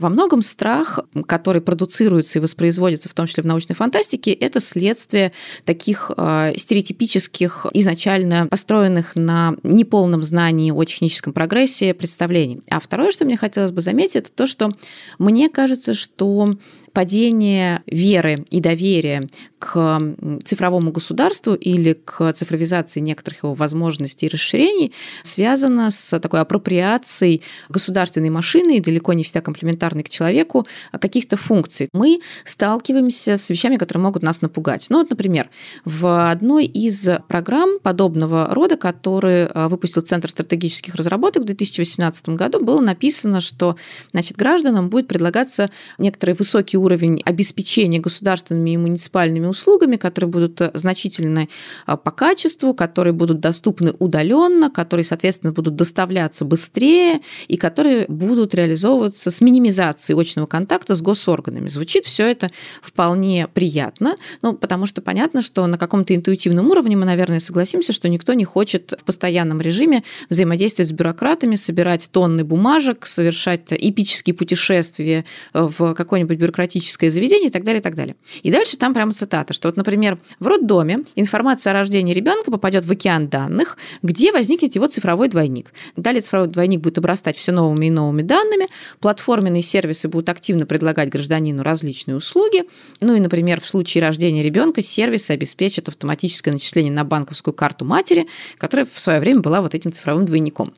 Во 0.00 0.08
многом 0.08 0.40
страх, 0.40 1.00
который 1.26 1.60
продуцируется 1.60 2.38
и 2.38 2.42
воспроизводится, 2.42 3.10
в 3.10 3.14
том 3.14 3.26
числе 3.26 3.42
в 3.42 3.46
научной 3.46 3.74
фантастике, 3.74 4.32
это 4.32 4.58
следствие 4.58 5.32
таких 5.66 6.10
э, 6.16 6.54
стереотипических, 6.56 7.66
изначально 7.74 8.46
построенных 8.46 9.14
на 9.14 9.56
неполном 9.62 10.22
знании 10.22 10.70
о 10.70 10.82
техническом 10.84 11.34
прогрессе 11.34 11.92
представлений. 11.92 12.62
А 12.70 12.80
второе, 12.80 13.10
что 13.10 13.26
мне 13.26 13.36
хотелось 13.36 13.72
бы 13.72 13.82
заметить, 13.82 14.16
это 14.16 14.32
то, 14.32 14.46
что 14.46 14.72
мне 15.18 15.50
кажется, 15.50 15.92
что 15.92 16.54
падение 16.92 17.82
веры 17.86 18.44
и 18.50 18.60
доверия 18.60 19.22
к 19.58 20.00
цифровому 20.44 20.90
государству 20.90 21.54
или 21.54 21.92
к 21.92 22.32
цифровизации 22.32 23.00
некоторых 23.00 23.44
его 23.44 23.54
возможностей 23.54 24.26
и 24.26 24.28
расширений 24.28 24.92
связано 25.22 25.90
с 25.90 26.18
такой 26.18 26.40
апроприацией 26.40 27.42
государственной 27.68 28.30
машины, 28.30 28.78
и 28.78 28.80
далеко 28.80 29.12
не 29.12 29.22
всегда 29.22 29.42
комплементарной 29.42 30.02
к 30.02 30.08
человеку, 30.08 30.66
каких-то 30.92 31.36
функций. 31.36 31.88
Мы 31.92 32.20
сталкиваемся 32.44 33.36
с 33.36 33.50
вещами, 33.50 33.76
которые 33.76 34.02
могут 34.02 34.22
нас 34.22 34.40
напугать. 34.40 34.86
Ну 34.88 34.98
вот, 34.98 35.10
например, 35.10 35.50
в 35.84 36.30
одной 36.30 36.64
из 36.64 37.08
программ 37.28 37.78
подобного 37.80 38.48
рода, 38.54 38.76
который 38.76 39.46
а, 39.46 39.68
выпустил 39.68 40.02
Центр 40.02 40.30
стратегических 40.30 40.94
разработок 40.94 41.42
в 41.42 41.46
2018 41.46 42.30
году, 42.30 42.64
было 42.64 42.80
написано, 42.80 43.40
что 43.40 43.76
значит, 44.12 44.36
гражданам 44.36 44.88
будет 44.88 45.06
предлагаться 45.06 45.70
некоторый 45.98 46.34
высокий 46.34 46.76
уровень 46.80 47.22
обеспечения 47.24 47.98
государственными 47.98 48.70
и 48.70 48.76
муниципальными 48.76 49.46
услугами, 49.46 49.96
которые 49.96 50.30
будут 50.30 50.60
э, 50.60 50.70
значительны 50.74 51.48
э, 51.86 51.96
по 51.96 52.10
качеству, 52.10 52.74
которые 52.74 53.12
будут 53.12 53.40
доступны 53.40 53.94
удаленно, 53.98 54.70
которые, 54.70 55.04
соответственно, 55.04 55.52
будут 55.52 55.76
доставляться 55.76 56.44
быстрее 56.44 57.20
и 57.48 57.56
которые 57.56 58.06
будут 58.08 58.54
реализовываться 58.54 59.30
с 59.30 59.40
минимизацией 59.40 60.18
очного 60.20 60.46
контакта 60.46 60.94
с 60.94 61.02
госорганами. 61.02 61.68
Звучит 61.68 62.04
все 62.04 62.26
это 62.26 62.50
вполне 62.82 63.48
приятно, 63.52 64.16
ну, 64.42 64.54
потому 64.54 64.86
что 64.86 65.02
понятно, 65.02 65.42
что 65.42 65.66
на 65.66 65.78
каком-то 65.78 66.14
интуитивном 66.14 66.68
уровне 66.70 66.96
мы, 66.96 67.06
наверное, 67.06 67.40
согласимся, 67.40 67.92
что 67.92 68.08
никто 68.08 68.32
не 68.34 68.44
хочет 68.44 68.94
в 68.98 69.04
постоянном 69.04 69.60
режиме 69.60 70.02
взаимодействовать 70.28 70.88
с 70.88 70.92
бюрократами, 70.92 71.56
собирать 71.56 72.10
тонны 72.10 72.44
бумажек, 72.44 73.06
совершать 73.06 73.72
эпические 73.72 74.34
путешествия 74.34 75.24
в 75.52 75.94
какое-нибудь 75.94 76.38
бюрократическое 76.70 77.10
заведение 77.10 77.48
и 77.48 77.52
так 77.52 77.64
далее, 77.64 77.80
и 77.80 77.82
так 77.82 77.94
далее. 77.94 78.16
И 78.42 78.50
дальше 78.50 78.76
там 78.76 78.94
прямо 78.94 79.12
цитата, 79.12 79.52
что 79.52 79.68
вот, 79.68 79.76
например, 79.76 80.18
в 80.38 80.46
роддоме 80.46 81.00
информация 81.16 81.72
о 81.72 81.74
рождении 81.74 82.14
ребенка 82.14 82.50
попадет 82.50 82.84
в 82.84 82.90
океан 82.90 83.28
данных, 83.28 83.76
где 84.02 84.32
возникнет 84.32 84.74
его 84.74 84.86
цифровой 84.86 85.28
двойник. 85.28 85.72
Далее 85.96 86.20
цифровой 86.20 86.48
двойник 86.48 86.80
будет 86.80 86.98
обрастать 86.98 87.36
все 87.36 87.52
новыми 87.52 87.86
и 87.86 87.90
новыми 87.90 88.22
данными, 88.22 88.68
платформенные 89.00 89.62
сервисы 89.62 90.08
будут 90.08 90.28
активно 90.28 90.66
предлагать 90.66 91.10
гражданину 91.10 91.62
различные 91.62 92.16
услуги, 92.16 92.64
ну 93.00 93.14
и, 93.14 93.20
например, 93.20 93.60
в 93.60 93.66
случае 93.66 94.02
рождения 94.02 94.42
ребенка 94.42 94.82
сервисы 94.82 95.32
обеспечат 95.32 95.88
автоматическое 95.88 96.54
начисление 96.54 96.92
на 96.92 97.04
банковскую 97.04 97.54
карту 97.54 97.84
матери, 97.84 98.26
которая 98.58 98.86
в 98.92 99.00
свое 99.00 99.20
время 99.20 99.40
была 99.40 99.60
вот 99.60 99.74
этим 99.74 99.92
цифровым 99.92 100.24
двойником. 100.24 100.72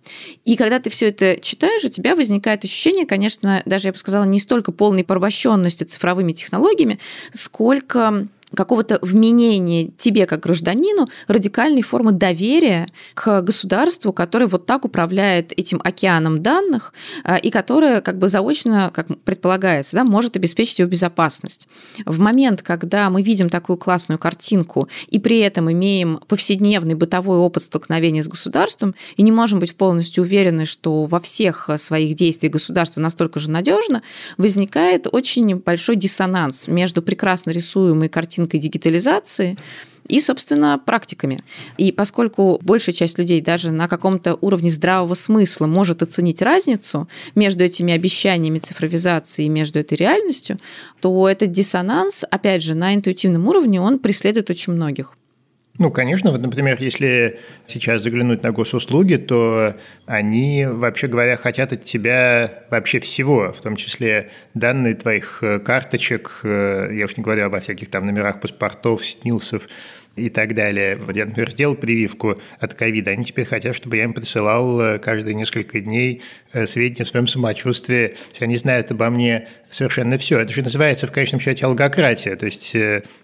И 0.44 0.56
когда 0.56 0.78
ты 0.78 0.90
все 0.90 1.08
это 1.08 1.38
читаешь, 1.40 1.84
у 1.84 1.88
тебя 1.88 2.16
возникает 2.16 2.64
ощущение, 2.64 3.06
конечно, 3.06 3.62
даже 3.66 3.88
я 3.88 3.92
бы 3.92 3.98
сказала, 3.98 4.24
не 4.24 4.38
столько 4.38 4.72
полной 4.72 5.04
порабощенности 5.04 5.81
цифровыми 5.84 6.32
технологиями, 6.32 6.98
сколько 7.32 8.26
какого-то 8.54 8.98
вменения 9.02 9.90
тебе 9.96 10.26
как 10.26 10.40
гражданину 10.40 11.08
радикальной 11.26 11.82
формы 11.82 12.12
доверия 12.12 12.88
к 13.14 13.42
государству, 13.42 14.12
которое 14.12 14.46
вот 14.46 14.66
так 14.66 14.84
управляет 14.84 15.52
этим 15.58 15.80
океаном 15.82 16.42
данных 16.42 16.92
а, 17.24 17.36
и 17.36 17.50
которое 17.50 18.00
как 18.00 18.18
бы 18.18 18.28
заочно, 18.28 18.90
как 18.94 19.06
предполагается, 19.24 19.96
да, 19.96 20.04
может 20.04 20.36
обеспечить 20.36 20.78
его 20.78 20.90
безопасность. 20.90 21.68
В 22.04 22.18
момент, 22.18 22.62
когда 22.62 23.10
мы 23.10 23.22
видим 23.22 23.48
такую 23.48 23.76
классную 23.76 24.18
картинку 24.18 24.88
и 25.08 25.18
при 25.18 25.38
этом 25.38 25.70
имеем 25.72 26.18
повседневный 26.28 26.94
бытовой 26.94 27.38
опыт 27.38 27.62
столкновения 27.62 28.22
с 28.22 28.28
государством 28.28 28.94
и 29.16 29.22
не 29.22 29.32
можем 29.32 29.58
быть 29.58 29.76
полностью 29.76 30.24
уверены, 30.24 30.66
что 30.66 31.04
во 31.04 31.20
всех 31.20 31.70
своих 31.76 32.16
действиях 32.16 32.52
государство 32.52 33.00
настолько 33.00 33.38
же 33.38 33.50
надежно, 33.50 34.02
возникает 34.36 35.06
очень 35.10 35.56
большой 35.56 35.96
диссонанс 35.96 36.68
между 36.68 37.02
прекрасно 37.02 37.50
рисуемой 37.50 38.08
картинкой 38.08 38.41
картинкой 38.42 38.60
дигитализации 38.60 39.56
и, 40.08 40.20
собственно, 40.20 40.80
практиками. 40.84 41.40
И 41.78 41.92
поскольку 41.92 42.58
большая 42.62 42.94
часть 42.94 43.18
людей 43.18 43.40
даже 43.40 43.70
на 43.70 43.88
каком-то 43.88 44.36
уровне 44.40 44.70
здравого 44.70 45.14
смысла 45.14 45.66
может 45.66 46.02
оценить 46.02 46.42
разницу 46.42 47.08
между 47.36 47.64
этими 47.64 47.94
обещаниями 47.94 48.58
цифровизации 48.58 49.46
и 49.46 49.48
между 49.48 49.78
этой 49.78 49.94
реальностью, 49.94 50.58
то 51.00 51.28
этот 51.28 51.52
диссонанс, 51.52 52.24
опять 52.30 52.62
же, 52.62 52.74
на 52.74 52.94
интуитивном 52.94 53.46
уровне, 53.46 53.80
он 53.80 53.98
преследует 53.98 54.50
очень 54.50 54.72
многих. 54.72 55.14
Ну, 55.82 55.90
конечно, 55.90 56.30
вот, 56.30 56.40
например, 56.40 56.76
если 56.78 57.40
сейчас 57.66 58.04
заглянуть 58.04 58.44
на 58.44 58.52
госуслуги, 58.52 59.16
то 59.16 59.74
они, 60.06 60.64
вообще 60.64 61.08
говоря, 61.08 61.36
хотят 61.36 61.72
от 61.72 61.82
тебя 61.82 62.62
вообще 62.70 63.00
всего, 63.00 63.50
в 63.50 63.60
том 63.60 63.74
числе 63.74 64.30
данные 64.54 64.94
твоих 64.94 65.42
э, 65.42 65.58
карточек, 65.58 66.38
э, 66.44 66.90
я 66.92 67.06
уж 67.06 67.16
не 67.16 67.24
говорю 67.24 67.46
обо 67.46 67.58
всяких 67.58 67.90
там 67.90 68.06
номерах 68.06 68.40
паспортов, 68.40 69.04
снилсов 69.04 69.66
и 70.14 70.28
так 70.28 70.54
далее. 70.54 70.94
Вот 70.98 71.16
я, 71.16 71.26
например, 71.26 71.50
сделал 71.50 71.74
прививку 71.74 72.40
от 72.60 72.74
ковида, 72.74 73.10
они 73.10 73.24
теперь 73.24 73.46
хотят, 73.46 73.74
чтобы 73.74 73.96
я 73.96 74.04
им 74.04 74.12
присылал 74.12 74.80
э, 74.80 74.98
каждые 75.00 75.34
несколько 75.34 75.80
дней 75.80 76.22
сведения 76.64 77.02
о 77.02 77.06
своем 77.06 77.26
самочувствии. 77.26 78.14
Они 78.38 78.56
знают 78.56 78.92
обо 78.92 79.10
мне 79.10 79.48
совершенно 79.68 80.16
все. 80.16 80.38
Это 80.38 80.52
же 80.52 80.62
называется 80.62 81.08
в 81.08 81.10
конечном 81.10 81.40
счете 81.40 81.66
алгократия, 81.66 82.36
то 82.36 82.46
есть 82.46 82.76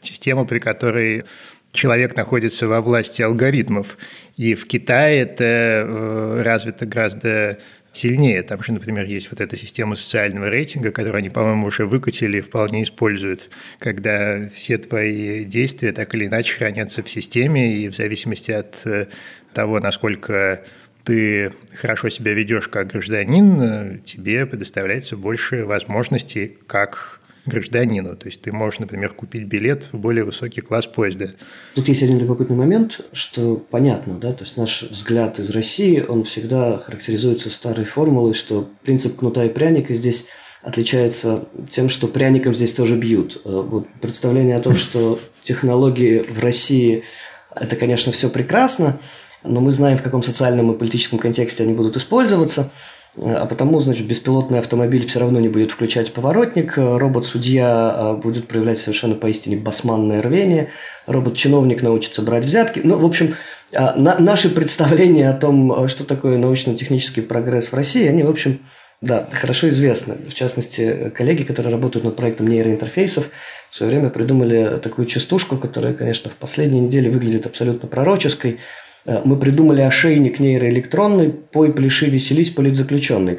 система, 0.02 0.44
при 0.44 0.58
которой 0.58 1.24
человек 1.72 2.16
находится 2.16 2.66
во 2.66 2.80
власти 2.80 3.22
алгоритмов. 3.22 3.98
И 4.36 4.54
в 4.54 4.66
Китае 4.66 5.20
это 5.20 5.44
э, 5.44 6.42
развито 6.44 6.86
гораздо 6.86 7.58
сильнее. 7.92 8.42
Там 8.42 8.62
же, 8.62 8.72
например, 8.72 9.04
есть 9.04 9.30
вот 9.30 9.40
эта 9.40 9.56
система 9.56 9.96
социального 9.96 10.48
рейтинга, 10.48 10.92
которую 10.92 11.18
они, 11.18 11.30
по-моему, 11.30 11.66
уже 11.66 11.86
выкатили 11.86 12.38
и 12.38 12.42
вполне 12.42 12.82
используют, 12.82 13.50
когда 13.78 14.48
все 14.54 14.78
твои 14.78 15.44
действия 15.44 15.92
так 15.92 16.14
или 16.14 16.26
иначе 16.26 16.54
хранятся 16.54 17.02
в 17.02 17.10
системе, 17.10 17.76
и 17.76 17.88
в 17.88 17.96
зависимости 17.96 18.52
от 18.52 18.80
э, 18.86 19.06
того, 19.52 19.80
насколько 19.80 20.62
ты 21.04 21.52
хорошо 21.74 22.08
себя 22.08 22.34
ведешь 22.34 22.68
как 22.68 22.88
гражданин, 22.88 23.60
э, 23.60 23.98
тебе 24.04 24.46
предоставляется 24.46 25.16
больше 25.16 25.64
возможностей 25.64 26.58
как 26.66 27.17
гражданину. 27.48 28.16
То 28.16 28.26
есть 28.26 28.40
ты 28.42 28.52
можешь, 28.52 28.78
например, 28.78 29.12
купить 29.12 29.44
билет 29.44 29.88
в 29.92 29.98
более 29.98 30.24
высокий 30.24 30.60
класс 30.60 30.86
поезда. 30.86 31.32
Тут 31.74 31.88
есть 31.88 32.02
один 32.02 32.18
любопытный 32.18 32.56
момент, 32.56 33.00
что 33.12 33.56
понятно, 33.56 34.14
да, 34.14 34.32
то 34.32 34.44
есть 34.44 34.56
наш 34.56 34.82
взгляд 34.82 35.38
из 35.38 35.50
России, 35.50 36.04
он 36.06 36.24
всегда 36.24 36.78
характеризуется 36.78 37.50
старой 37.50 37.84
формулой, 37.84 38.34
что 38.34 38.68
принцип 38.84 39.16
кнута 39.16 39.44
и 39.44 39.48
пряника 39.48 39.94
здесь 39.94 40.26
отличается 40.62 41.46
тем, 41.70 41.88
что 41.88 42.08
пряником 42.08 42.54
здесь 42.54 42.72
тоже 42.72 42.96
бьют. 42.96 43.40
Э, 43.44 43.62
вот 43.66 43.86
представление 44.00 44.56
о 44.56 44.60
том, 44.60 44.74
что 44.76 45.18
технологии 45.42 46.18
в 46.28 46.40
России– 46.40 47.04
это, 47.54 47.76
конечно, 47.76 48.12
все 48.12 48.28
прекрасно, 48.28 48.98
но 49.42 49.60
мы 49.60 49.72
знаем, 49.72 49.96
в 49.96 50.02
каком 50.02 50.22
социальном 50.22 50.72
и 50.72 50.78
политическом 50.78 51.18
контексте 51.18 51.62
они 51.62 51.72
будут 51.72 51.96
использоваться– 51.96 52.70
а 53.22 53.46
потому, 53.46 53.80
значит, 53.80 54.06
беспилотный 54.06 54.58
автомобиль 54.58 55.06
все 55.06 55.20
равно 55.20 55.40
не 55.40 55.48
будет 55.48 55.72
включать 55.72 56.12
поворотник, 56.12 56.74
робот-судья 56.76 57.66
а, 57.68 58.14
будет 58.14 58.46
проявлять 58.46 58.78
совершенно 58.78 59.14
поистине 59.14 59.56
басманное 59.56 60.22
рвение, 60.22 60.68
робот-чиновник 61.06 61.82
научится 61.82 62.22
брать 62.22 62.44
взятки. 62.44 62.80
Ну, 62.84 62.98
в 62.98 63.04
общем, 63.04 63.34
а, 63.74 63.94
на, 63.96 64.18
наши 64.18 64.48
представления 64.54 65.30
о 65.30 65.34
том, 65.34 65.88
что 65.88 66.04
такое 66.04 66.38
научно-технический 66.38 67.20
прогресс 67.20 67.68
в 67.68 67.74
России, 67.74 68.06
они, 68.06 68.22
в 68.22 68.30
общем, 68.30 68.60
да, 69.00 69.28
хорошо 69.32 69.68
известны. 69.68 70.16
В 70.28 70.34
частности, 70.34 71.12
коллеги, 71.14 71.44
которые 71.44 71.72
работают 71.72 72.04
над 72.04 72.16
проектом 72.16 72.48
нейроинтерфейсов, 72.48 73.30
в 73.70 73.76
свое 73.76 73.92
время 73.92 74.10
придумали 74.10 74.80
такую 74.82 75.06
частушку, 75.06 75.56
которая, 75.56 75.94
конечно, 75.94 76.30
в 76.30 76.34
последние 76.34 76.82
недели 76.82 77.08
выглядит 77.08 77.46
абсолютно 77.46 77.88
пророческой– 77.88 78.58
Э, 78.68 78.87
мы 79.24 79.36
придумали 79.36 79.80
ошейник 79.80 80.38
нейроэлектронный 80.38 81.30
«Пой, 81.30 81.72
пляши, 81.72 82.06
веселись, 82.06 82.50
политзаключенный». 82.50 83.38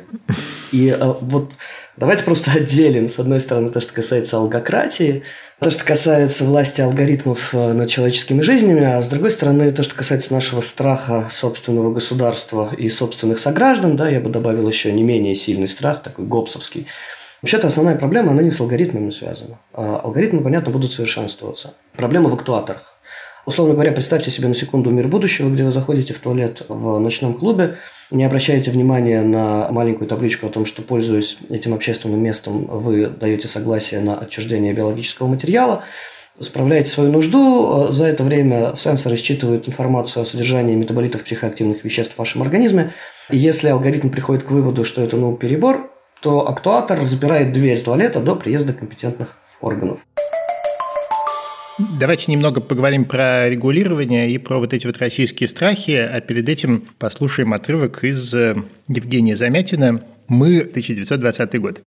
И 0.72 0.90
э, 0.90 1.14
вот 1.22 1.52
Давайте 2.00 2.24
просто 2.24 2.52
отделим, 2.52 3.10
с 3.10 3.20
одной 3.20 3.42
стороны, 3.42 3.70
то, 3.70 3.82
что 3.82 3.94
касается 3.94 4.38
алгократии, 4.38 5.24
то, 5.60 5.70
что 5.70 5.84
касается 5.84 6.46
власти 6.46 6.80
алгоритмов 6.80 7.54
э, 7.54 7.74
над 7.74 7.90
человеческими 7.90 8.40
жизнями, 8.40 8.86
а 8.86 9.02
с 9.02 9.10
другой 9.10 9.32
стороны, 9.32 9.70
то, 9.72 9.84
что 9.84 9.96
касается 9.96 10.32
нашего 10.32 10.62
страха 10.62 11.28
собственного 11.30 11.94
государства 11.94 12.70
и 12.78 12.88
собственных 12.88 13.38
сограждан, 13.38 13.98
да, 13.98 14.08
я 14.08 14.22
бы 14.22 14.30
добавил 14.30 14.70
еще 14.70 14.94
не 14.94 15.04
менее 15.04 15.36
сильный 15.36 15.68
страх, 15.68 16.02
такой 16.02 16.26
гопсовский. 16.26 16.88
Вообще-то 17.42 17.68
основная 17.68 17.98
проблема, 17.98 18.32
она 18.32 18.44
не 18.44 18.52
с 18.52 18.62
алгоритмами 18.62 19.10
связана. 19.10 19.60
А 19.74 20.00
алгоритмы, 20.00 20.42
понятно, 20.42 20.72
будут 20.72 20.94
совершенствоваться. 20.94 21.74
Проблема 21.98 22.30
в 22.30 22.34
актуаторах. 22.34 22.89
Условно 23.50 23.74
говоря, 23.74 23.92
представьте 23.92 24.30
себе 24.30 24.48
на 24.48 24.54
секунду 24.54 24.92
мир 24.92 25.08
будущего, 25.08 25.50
где 25.50 25.64
вы 25.64 25.72
заходите 25.72 26.14
в 26.14 26.20
туалет 26.20 26.62
в 26.70 27.00
ночном 27.00 27.34
клубе, 27.34 27.78
не 28.12 28.24
обращаете 28.24 28.70
внимания 28.70 29.24
на 29.24 29.72
маленькую 29.72 30.08
табличку 30.08 30.46
о 30.46 30.50
том, 30.50 30.68
что, 30.68 30.84
пользуясь 30.84 31.40
этим 31.50 31.74
общественным 31.74 32.22
местом, 32.22 32.68
вы 32.68 33.08
даете 33.08 33.48
согласие 33.48 34.02
на 34.02 34.20
отчуждение 34.20 34.72
биологического 34.72 35.26
материала, 35.26 35.84
справляете 36.40 36.92
свою 36.92 37.12
нужду, 37.12 37.88
за 37.90 38.06
это 38.06 38.24
время 38.24 38.74
сенсоры 38.76 39.18
считывают 39.18 39.68
информацию 39.68 40.22
о 40.22 40.26
содержании 40.28 40.76
метаболитов 40.76 41.24
психоактивных 41.24 41.84
веществ 41.84 42.14
в 42.14 42.20
вашем 42.20 42.44
организме. 42.44 42.94
И 43.32 43.38
если 43.40 43.70
алгоритм 43.70 44.10
приходит 44.10 44.44
к 44.44 44.52
выводу, 44.52 44.84
что 44.84 45.02
это 45.02 45.18
ну, 45.18 45.36
перебор, 45.36 45.90
то 46.22 46.48
актуатор 46.48 47.04
запирает 47.04 47.52
дверь 47.52 47.82
туалета 47.82 48.20
до 48.20 48.36
приезда 48.36 48.74
компетентных 48.74 49.38
органов. 49.60 50.06
Давайте 51.80 52.30
немного 52.32 52.60
поговорим 52.60 53.06
про 53.06 53.48
регулирование 53.50 54.30
и 54.30 54.38
про 54.38 54.58
вот 54.58 54.74
эти 54.74 54.86
вот 54.86 54.98
российские 54.98 55.48
страхи, 55.48 55.92
а 55.92 56.20
перед 56.20 56.50
этим 56.50 56.86
послушаем 56.98 57.54
отрывок 57.54 58.04
из 58.04 58.34
э, 58.34 58.56
Евгения 58.90 59.38
Замятина 59.38 60.04
«Мы, 60.28 60.60
1920 60.60 61.62
год». 61.62 61.82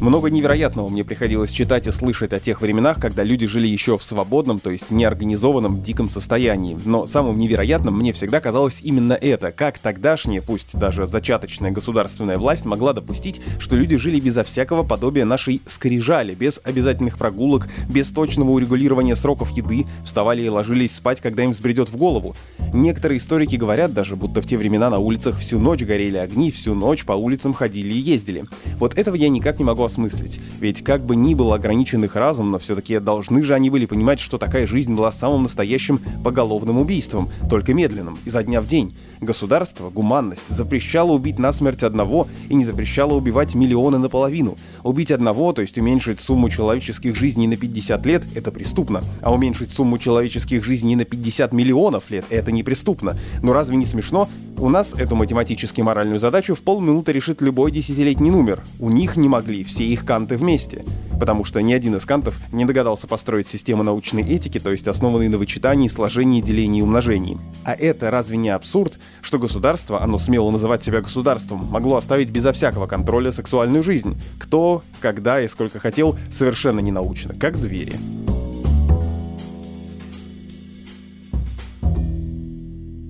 Много 0.00 0.28
невероятного 0.28 0.88
мне 0.88 1.04
приходилось 1.04 1.50
читать 1.50 1.86
и 1.86 1.90
слышать 1.90 2.34
о 2.34 2.38
тех 2.38 2.60
временах, 2.60 3.00
когда 3.00 3.24
люди 3.24 3.46
жили 3.46 3.66
еще 3.66 3.96
в 3.96 4.02
свободном, 4.02 4.58
то 4.58 4.70
есть 4.70 4.90
неорганизованном, 4.90 5.80
диком 5.80 6.10
состоянии. 6.10 6.76
Но 6.84 7.06
самым 7.06 7.38
невероятным 7.38 7.96
мне 7.98 8.12
всегда 8.12 8.40
казалось 8.40 8.80
именно 8.82 9.14
это, 9.14 9.52
как 9.52 9.78
тогдашняя, 9.78 10.42
пусть 10.42 10.78
даже 10.78 11.06
зачаточная 11.06 11.70
государственная 11.70 12.36
власть 12.36 12.66
могла 12.66 12.92
допустить, 12.92 13.40
что 13.58 13.74
люди 13.74 13.96
жили 13.96 14.20
безо 14.20 14.44
всякого 14.44 14.82
подобия 14.82 15.24
нашей 15.24 15.62
скрижали, 15.66 16.34
без 16.34 16.60
обязательных 16.62 17.16
прогулок, 17.16 17.66
без 17.88 18.12
точного 18.12 18.50
урегулирования 18.50 19.14
сроков 19.14 19.50
еды, 19.50 19.86
вставали 20.04 20.42
и 20.42 20.48
ложились 20.50 20.94
спать, 20.94 21.22
когда 21.22 21.42
им 21.42 21.52
взбредет 21.52 21.88
в 21.88 21.96
голову. 21.96 22.36
Некоторые 22.74 23.16
историки 23.16 23.56
говорят 23.56 23.94
даже, 23.94 24.14
будто 24.14 24.42
в 24.42 24.46
те 24.46 24.58
времена 24.58 24.90
на 24.90 24.98
улицах 24.98 25.38
всю 25.38 25.58
ночь 25.58 25.82
горели 25.82 26.18
огни, 26.18 26.50
всю 26.50 26.74
ночь 26.74 27.06
по 27.06 27.12
улицам 27.12 27.54
ходили 27.54 27.94
и 27.94 27.98
ездили. 27.98 28.44
Вот 28.78 28.98
этого 28.98 29.14
я 29.14 29.30
никак 29.30 29.58
не 29.58 29.64
могу 29.64 29.85
осмыслить. 29.86 30.40
Ведь 30.60 30.84
как 30.84 31.04
бы 31.04 31.16
ни 31.16 31.34
был 31.34 31.52
ограничен 31.52 32.04
их 32.04 32.16
разум, 32.16 32.50
но 32.50 32.58
все-таки 32.58 32.98
должны 32.98 33.42
же 33.42 33.54
они 33.54 33.70
были 33.70 33.86
понимать, 33.86 34.20
что 34.20 34.38
такая 34.38 34.66
жизнь 34.66 34.94
была 34.94 35.10
самым 35.10 35.44
настоящим 35.44 36.00
поголовным 36.22 36.78
убийством, 36.78 37.30
только 37.48 37.72
медленным, 37.72 38.18
изо 38.24 38.42
дня 38.42 38.60
в 38.60 38.68
день. 38.68 38.94
Государство, 39.20 39.88
гуманность, 39.88 40.48
запрещало 40.48 41.12
убить 41.12 41.38
насмерть 41.38 41.82
одного 41.82 42.28
и 42.48 42.54
не 42.54 42.64
запрещало 42.64 43.14
убивать 43.14 43.54
миллионы 43.54 43.98
наполовину. 43.98 44.56
Убить 44.82 45.10
одного, 45.10 45.52
то 45.52 45.62
есть 45.62 45.78
уменьшить 45.78 46.20
сумму 46.20 46.50
человеческих 46.50 47.16
жизней 47.16 47.46
на 47.46 47.56
50 47.56 48.04
лет, 48.04 48.24
это 48.34 48.52
преступно. 48.52 49.02
А 49.22 49.32
уменьшить 49.32 49.72
сумму 49.72 49.98
человеческих 49.98 50.64
жизней 50.64 50.96
на 50.96 51.04
50 51.04 51.52
миллионов 51.52 52.10
лет, 52.10 52.26
это 52.28 52.52
не 52.52 52.62
преступно. 52.62 53.16
Но 53.42 53.52
разве 53.52 53.76
не 53.76 53.84
смешно? 53.84 54.28
У 54.58 54.70
нас 54.70 54.94
эту 54.94 55.16
математически 55.16 55.82
моральную 55.82 56.18
задачу 56.18 56.54
в 56.54 56.62
полминуты 56.62 57.12
решит 57.12 57.42
любой 57.42 57.70
десятилетний 57.70 58.30
номер. 58.30 58.62
У 58.80 58.88
них 58.88 59.16
не 59.16 59.28
могли 59.28 59.64
все 59.64 59.75
их 59.82 60.04
канты 60.04 60.36
вместе 60.36 60.84
потому 61.18 61.44
что 61.44 61.60
ни 61.62 61.72
один 61.72 61.96
из 61.96 62.04
кантов 62.04 62.38
не 62.52 62.64
догадался 62.64 63.06
построить 63.06 63.46
систему 63.46 63.82
научной 63.82 64.22
этики, 64.22 64.60
то 64.60 64.70
есть 64.70 64.88
основанные 64.88 65.28
на 65.28 65.38
вычитании, 65.38 65.88
сложении, 65.88 66.40
делении 66.40 66.80
и 66.80 66.82
умножении. 66.82 67.38
А 67.64 67.72
это 67.72 68.10
разве 68.10 68.36
не 68.36 68.50
абсурд, 68.50 68.98
что 69.22 69.38
государство, 69.38 70.02
оно 70.02 70.18
смело 70.18 70.50
называть 70.50 70.84
себя 70.84 71.00
государством, 71.00 71.66
могло 71.66 71.96
оставить 71.96 72.30
безо 72.30 72.52
всякого 72.52 72.86
контроля 72.86 73.32
сексуальную 73.32 73.82
жизнь? 73.82 74.20
Кто, 74.38 74.82
когда 75.00 75.40
и 75.40 75.48
сколько 75.48 75.78
хотел, 75.78 76.16
совершенно 76.30 76.80
не 76.80 76.92
научно, 76.92 77.34
как 77.34 77.56
звери. 77.56 77.94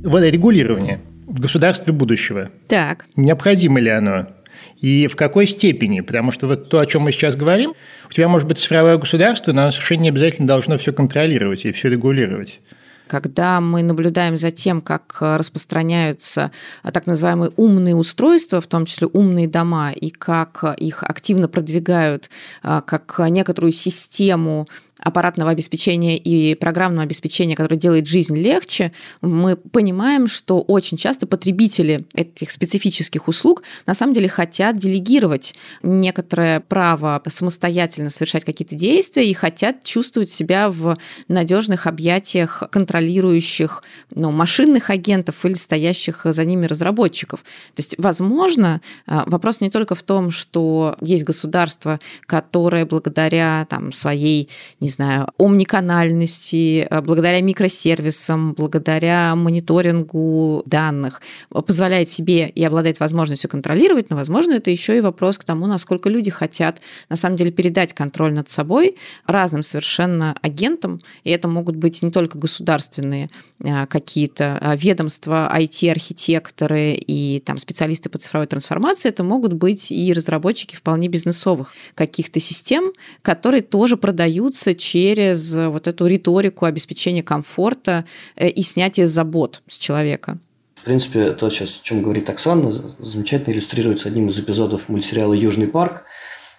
Вот 0.04 0.22
регулирование 0.22 1.00
в 1.26 1.40
государстве 1.40 1.92
будущего. 1.92 2.50
Так. 2.68 3.06
Необходимо 3.16 3.80
ли 3.80 3.90
оно? 3.90 4.28
И 4.80 5.06
в 5.06 5.16
какой 5.16 5.46
степени? 5.46 6.00
Потому 6.00 6.30
что 6.30 6.46
вот 6.46 6.68
то, 6.68 6.80
о 6.80 6.86
чем 6.86 7.02
мы 7.02 7.12
сейчас 7.12 7.36
говорим, 7.36 7.74
у 8.08 8.12
тебя 8.12 8.28
может 8.28 8.46
быть 8.46 8.58
цифровое 8.58 8.98
государство, 8.98 9.52
но 9.52 9.62
оно 9.62 9.70
совершенно 9.70 10.02
не 10.02 10.08
обязательно 10.10 10.46
должно 10.46 10.76
все 10.76 10.92
контролировать 10.92 11.64
и 11.64 11.72
все 11.72 11.88
регулировать 11.88 12.60
когда 13.06 13.60
мы 13.60 13.82
наблюдаем 13.82 14.36
за 14.36 14.50
тем, 14.50 14.80
как 14.80 15.16
распространяются 15.20 16.50
так 16.82 17.06
называемые 17.06 17.52
умные 17.56 17.94
устройства, 17.94 18.60
в 18.60 18.66
том 18.66 18.84
числе 18.84 19.06
умные 19.06 19.48
дома, 19.48 19.92
и 19.92 20.10
как 20.10 20.64
их 20.78 21.02
активно 21.02 21.48
продвигают 21.48 22.30
а, 22.62 22.80
как 22.80 23.20
некоторую 23.28 23.72
систему 23.72 24.68
аппаратного 24.98 25.50
обеспечения 25.50 26.16
и 26.16 26.54
программного 26.54 27.02
обеспечения, 27.02 27.54
которое 27.54 27.76
делает 27.76 28.06
жизнь 28.06 28.36
легче, 28.36 28.92
мы 29.20 29.56
понимаем, 29.56 30.26
что 30.26 30.60
очень 30.60 30.96
часто 30.96 31.26
потребители 31.26 32.06
этих 32.14 32.50
специфических 32.50 33.28
услуг 33.28 33.62
на 33.86 33.94
самом 33.94 34.14
деле 34.14 34.28
хотят 34.28 34.76
делегировать 34.76 35.54
некоторое 35.82 36.60
право 36.60 37.22
самостоятельно 37.26 38.10
совершать 38.10 38.44
какие-то 38.44 38.74
действия 38.74 39.28
и 39.28 39.34
хотят 39.34 39.84
чувствовать 39.84 40.30
себя 40.30 40.70
в 40.70 40.96
надежных 41.28 41.86
объятиях 41.86 42.62
контролирующих 42.70 43.82
ну, 44.14 44.30
машинных 44.30 44.90
агентов 44.90 45.44
или 45.44 45.54
стоящих 45.54 46.22
за 46.24 46.44
ними 46.44 46.66
разработчиков. 46.66 47.40
То 47.74 47.80
есть, 47.80 47.96
возможно, 47.98 48.80
а, 49.06 49.24
вопрос 49.26 49.60
не 49.60 49.70
только 49.70 49.94
в 49.94 50.02
том, 50.02 50.30
что 50.30 50.96
есть 51.00 51.24
государство, 51.24 52.00
которое 52.26 52.86
благодаря 52.86 53.66
там, 53.68 53.92
своей 53.92 54.48
не 54.86 54.90
знаю, 54.90 55.26
омниканальности, 55.36 56.86
э, 56.88 57.00
благодаря 57.00 57.40
микросервисам, 57.40 58.52
благодаря 58.52 59.34
мониторингу 59.34 60.62
данных, 60.64 61.20
позволяет 61.50 62.08
себе 62.08 62.48
и 62.48 62.62
обладает 62.62 63.00
возможностью 63.00 63.50
контролировать, 63.50 64.10
но, 64.10 64.16
возможно, 64.16 64.52
это 64.52 64.70
еще 64.70 64.96
и 64.96 65.00
вопрос 65.00 65.38
к 65.38 65.44
тому, 65.44 65.66
насколько 65.66 66.08
люди 66.08 66.30
хотят, 66.30 66.80
на 67.08 67.16
самом 67.16 67.36
деле, 67.36 67.50
передать 67.50 67.94
контроль 67.94 68.32
над 68.32 68.48
собой 68.48 68.94
разным 69.26 69.64
совершенно 69.64 70.36
агентам, 70.40 71.00
и 71.24 71.30
это 71.30 71.48
могут 71.48 71.74
быть 71.74 72.00
не 72.02 72.12
только 72.12 72.38
государственные 72.38 73.28
э, 73.58 73.86
какие-то 73.86 74.60
э, 74.60 74.76
ведомства, 74.76 75.52
IT-архитекторы 75.52 76.92
и 76.94 77.42
там 77.44 77.58
специалисты 77.58 78.08
по 78.08 78.18
цифровой 78.18 78.46
трансформации, 78.46 79.08
это 79.08 79.24
могут 79.24 79.52
быть 79.52 79.90
и 79.90 80.12
разработчики 80.12 80.76
вполне 80.76 81.08
бизнесовых 81.08 81.72
каких-то 81.96 82.38
систем, 82.38 82.92
которые 83.22 83.62
тоже 83.62 83.96
продаются 83.96 84.75
через 84.76 85.54
вот 85.54 85.86
эту 85.86 86.06
риторику 86.06 86.64
обеспечения 86.64 87.22
комфорта 87.22 88.04
э, 88.36 88.48
и 88.48 88.62
снятия 88.62 89.06
забот 89.06 89.62
с 89.68 89.78
человека. 89.78 90.38
В 90.76 90.84
принципе, 90.84 91.32
то, 91.32 91.50
сейчас, 91.50 91.80
о 91.80 91.84
чем 91.84 92.02
говорит 92.02 92.30
Оксана, 92.30 92.72
замечательно 93.00 93.52
иллюстрируется 93.52 94.08
одним 94.08 94.28
из 94.28 94.38
эпизодов 94.38 94.88
мультсериала 94.88 95.32
«Южный 95.32 95.66
парк», 95.66 96.04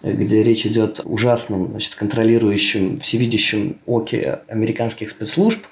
где 0.02 0.44
речь 0.44 0.66
идет 0.66 1.00
о 1.00 1.04
ужасном, 1.04 1.70
значит, 1.70 1.96
контролирующем, 1.96 3.00
всевидящем 3.00 3.78
оке 3.86 4.42
американских 4.50 5.10
спецслужб. 5.10 5.66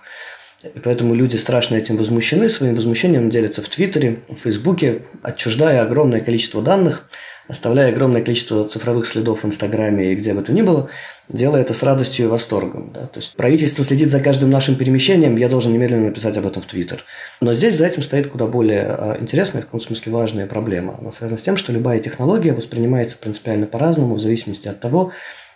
И 0.63 0.79
поэтому 0.79 1.13
люди 1.13 1.36
страшно 1.36 1.75
этим 1.75 1.97
возмущены, 1.97 2.49
своим 2.49 2.75
возмущением 2.75 3.29
делятся 3.29 3.62
в 3.62 3.67
Твиттере, 3.67 4.21
в 4.29 4.36
Фейсбуке, 4.36 5.03
отчуждая 5.21 5.81
огромное 5.81 6.21
количество 6.21 6.62
данных– 6.62 7.10
оставляя 7.47 7.91
огромное 7.91 8.21
количество 8.21 8.67
цифровых 8.67 9.05
следов 9.05 9.43
в 9.43 9.45
Инстаграме 9.45 10.12
и 10.12 10.15
где 10.15 10.34
бы 10.34 10.41
то 10.41 10.51
ни 10.51 10.62
было, 10.62 10.89
делая 11.29 11.62
это 11.62 11.73
с 11.73 11.84
радостью 11.84 12.25
и 12.25 12.29
восторгом. 12.29 12.91
Да? 12.93 13.08
То 13.08 13.19
есть 13.19 13.36
правительство 13.36 13.84
следит 13.84 14.10
за 14.10 14.19
каждым 14.19 14.49
нашим 14.49 14.75
перемещением, 14.75 15.38
я 15.38 15.49
должен 15.49 15.73
немедленно 15.73 16.05
написать 16.05 16.38
об 16.38 16.47
этом 16.47 16.62
в 16.62 16.65
Твиттер. 16.65 17.03
Но 17.41 17.53
здесь 17.53 17.75
за 17.75 17.88
этим 17.88 18.01
стоит 18.01 18.27
куда 18.27 18.47
более 18.47 18.86
а, 18.86 19.17
интересная, 19.19 19.62
в 19.62 19.65
каком 19.65 19.79
смысле 19.79 20.12
важная 20.12 20.47
проблема. 20.47 20.97
Она 20.99 21.12
связана 21.12 21.38
с 21.38 21.43
тем, 21.43 21.58
что 21.58 21.71
любая 21.71 21.99
технология 21.99 22.53
воспринимается 22.53 23.17
принципиально 23.17 23.67
по-разному 23.67 24.15
в 24.15 24.19
зависимости 24.19 24.67
от 24.67 24.79
того, 24.79 25.12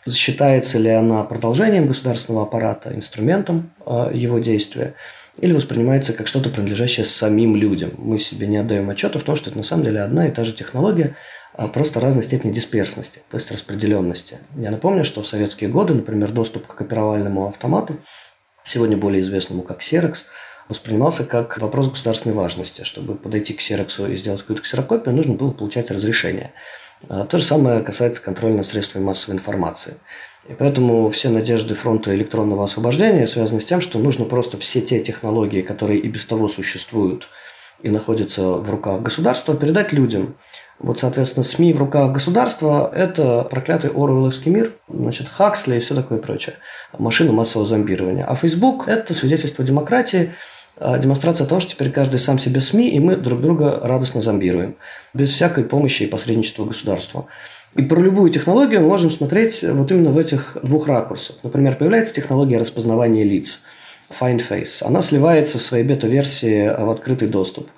считается 0.07 0.79
ли 0.79 0.89
она 0.89 1.23
продолжением 1.23 1.87
государственного 1.87 2.43
аппарата, 2.43 2.93
инструментом 2.95 3.71
э, 3.85 4.11
его 4.13 4.39
действия, 4.39 4.95
или 5.39 5.53
воспринимается 5.53 6.13
как 6.13 6.27
что-то 6.27 6.49
принадлежащее 6.49 7.05
самим 7.05 7.55
людям. 7.55 7.91
Мы 7.97 8.19
себе 8.19 8.47
не 8.47 8.57
отдаем 8.57 8.89
отчета 8.89 9.19
в 9.19 9.23
том, 9.23 9.35
что 9.35 9.49
это 9.49 9.57
на 9.57 9.63
самом 9.63 9.83
деле 9.83 10.01
одна 10.01 10.27
и 10.27 10.31
та 10.31 10.43
же 10.43 10.53
технология, 10.53 11.15
а 11.59 11.67
просто 11.67 11.99
разной 11.99 12.23
степени 12.23 12.53
дисперсности, 12.53 13.21
то 13.29 13.35
есть 13.35 13.51
распределенности. 13.51 14.37
Я 14.55 14.71
напомню, 14.71 15.03
что 15.03 15.21
в 15.21 15.27
советские 15.27 15.69
годы, 15.69 15.93
например, 15.93 16.31
доступ 16.31 16.65
к 16.65 16.73
копировальному 16.73 17.47
автомату, 17.47 17.97
сегодня 18.65 18.95
более 18.95 19.21
известному 19.21 19.63
как 19.63 19.81
Xerox, 19.81 20.19
воспринимался 20.69 21.25
как 21.25 21.57
вопрос 21.57 21.89
государственной 21.89 22.33
важности. 22.33 22.83
Чтобы 22.83 23.15
подойти 23.15 23.53
к 23.53 23.59
Xerox 23.59 24.09
и 24.09 24.15
сделать 24.15 24.39
какую-то 24.39 24.63
ксерокопию, 24.63 25.13
нужно 25.13 25.33
было 25.33 25.51
получать 25.51 25.91
разрешение. 25.91 26.53
А 27.09 27.25
то 27.25 27.37
же 27.37 27.43
самое 27.43 27.81
касается 27.81 28.21
контроля 28.21 28.55
над 28.55 28.65
средствами 28.65 29.03
массовой 29.03 29.35
информации. 29.35 29.95
И 30.47 30.53
поэтому 30.53 31.09
все 31.09 31.27
надежды 31.27 31.75
фронта 31.75 32.15
электронного 32.15 32.63
освобождения 32.63 33.27
связаны 33.27 33.59
с 33.59 33.65
тем, 33.65 33.81
что 33.81 33.99
нужно 33.99 34.23
просто 34.23 34.57
все 34.57 34.79
те 34.79 35.01
технологии, 35.01 35.61
которые 35.61 35.99
и 35.99 36.07
без 36.07 36.23
того 36.23 36.47
существуют 36.47 37.27
и 37.81 37.89
находятся 37.89 38.43
в 38.43 38.69
руках 38.69 39.01
государства, 39.01 39.55
передать 39.55 39.93
людям. 39.93 40.35
Вот, 40.79 40.99
соответственно, 40.99 41.43
СМИ 41.43 41.73
в 41.73 41.77
руках 41.77 42.13
государства– 42.13 42.89
это 42.95 43.43
проклятый 43.43 43.89
Оруэлловский 43.89 44.49
мир, 44.49 44.73
значит, 44.87 45.27
Хаксли 45.27 45.75
и 45.75 45.79
все 45.81 45.93
такое 45.93 46.19
прочее, 46.19 46.55
машина 46.97 47.33
массового 47.33 47.67
зомбирования. 47.67 48.25
А 48.25 48.33
Facebook– 48.33 48.85
это 48.87 49.13
свидетельство 49.13 49.65
демократии, 49.65 50.31
а, 50.77 50.97
демонстрация 50.97 51.45
того, 51.45 51.59
что 51.59 51.71
теперь 51.71 51.91
каждый 51.91 52.19
сам 52.19 52.39
себе 52.39 52.61
СМИ, 52.61 52.91
и 52.91 52.99
мы 52.99 53.17
друг 53.17 53.41
друга 53.41 53.77
радостно 53.83 54.21
зомбируем, 54.21 54.77
без 55.13 55.31
всякой 55.31 55.65
помощи 55.65 56.03
и 56.03 56.07
посредничества 56.07 56.63
государства. 56.63 57.25
И 57.75 57.83
про 57.83 57.99
любую 57.99 58.29
технологию 58.29 58.79
мы 58.79 58.87
можем 58.87 59.11
смотреть 59.11 59.61
вот 59.63 59.91
именно 59.91 60.11
в 60.11 60.17
этих 60.17 60.57
двух 60.63 60.87
ракурсах. 60.87 61.35
Например, 61.43 61.75
появляется 61.75 62.13
технология 62.13 62.57
распознавания 62.57 63.25
лиц– 63.25 63.63
Find 64.09 64.41
Face. 64.47 64.83
Она 64.83 65.01
сливается 65.01 65.59
в 65.59 65.61
своей 65.61 65.83
бета-версии 65.83 66.67
в 66.67 66.89
открытый 66.89 67.27
доступ. 67.27 67.69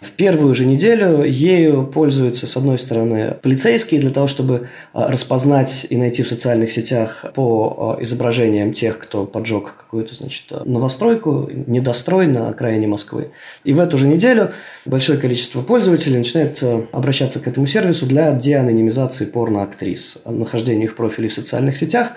В 0.00 0.12
первую 0.12 0.54
же 0.54 0.64
неделю 0.64 1.22
ею 1.24 1.86
пользуются, 1.86 2.46
с 2.46 2.56
одной 2.56 2.78
стороны, 2.78 3.36
полицейские 3.42 4.00
для 4.00 4.08
того, 4.08 4.28
чтобы 4.28 4.68
а, 4.94 5.08
распознать 5.08 5.86
и 5.90 5.96
найти 5.98 6.22
в 6.22 6.28
социальных 6.28 6.72
сетях 6.72 7.26
по 7.34 7.96
а, 7.98 8.02
изображениям 8.02 8.72
тех, 8.72 8.98
кто 8.98 9.26
поджег 9.26 9.74
какую-то, 9.76 10.14
значит, 10.14 10.44
новостройку, 10.64 11.50
недострой 11.52 12.28
на 12.28 12.48
окраине 12.48 12.86
Москвы. 12.86 13.28
И 13.64 13.74
в 13.74 13.78
эту 13.78 13.98
же 13.98 14.08
неделю 14.08 14.52
большое 14.86 15.18
количество 15.18 15.60
пользователей 15.60 16.16
начинает 16.16 16.62
а, 16.62 16.82
обращаться 16.92 17.38
к 17.38 17.46
этому 17.46 17.66
сервису 17.66 18.06
для 18.06 18.32
деанонимизации 18.32 19.26
порно-актрис, 19.26 20.16
нахождения 20.24 20.84
их 20.84 20.96
профилей 20.96 21.28
в 21.28 21.34
социальных 21.34 21.76
сетях 21.76 22.12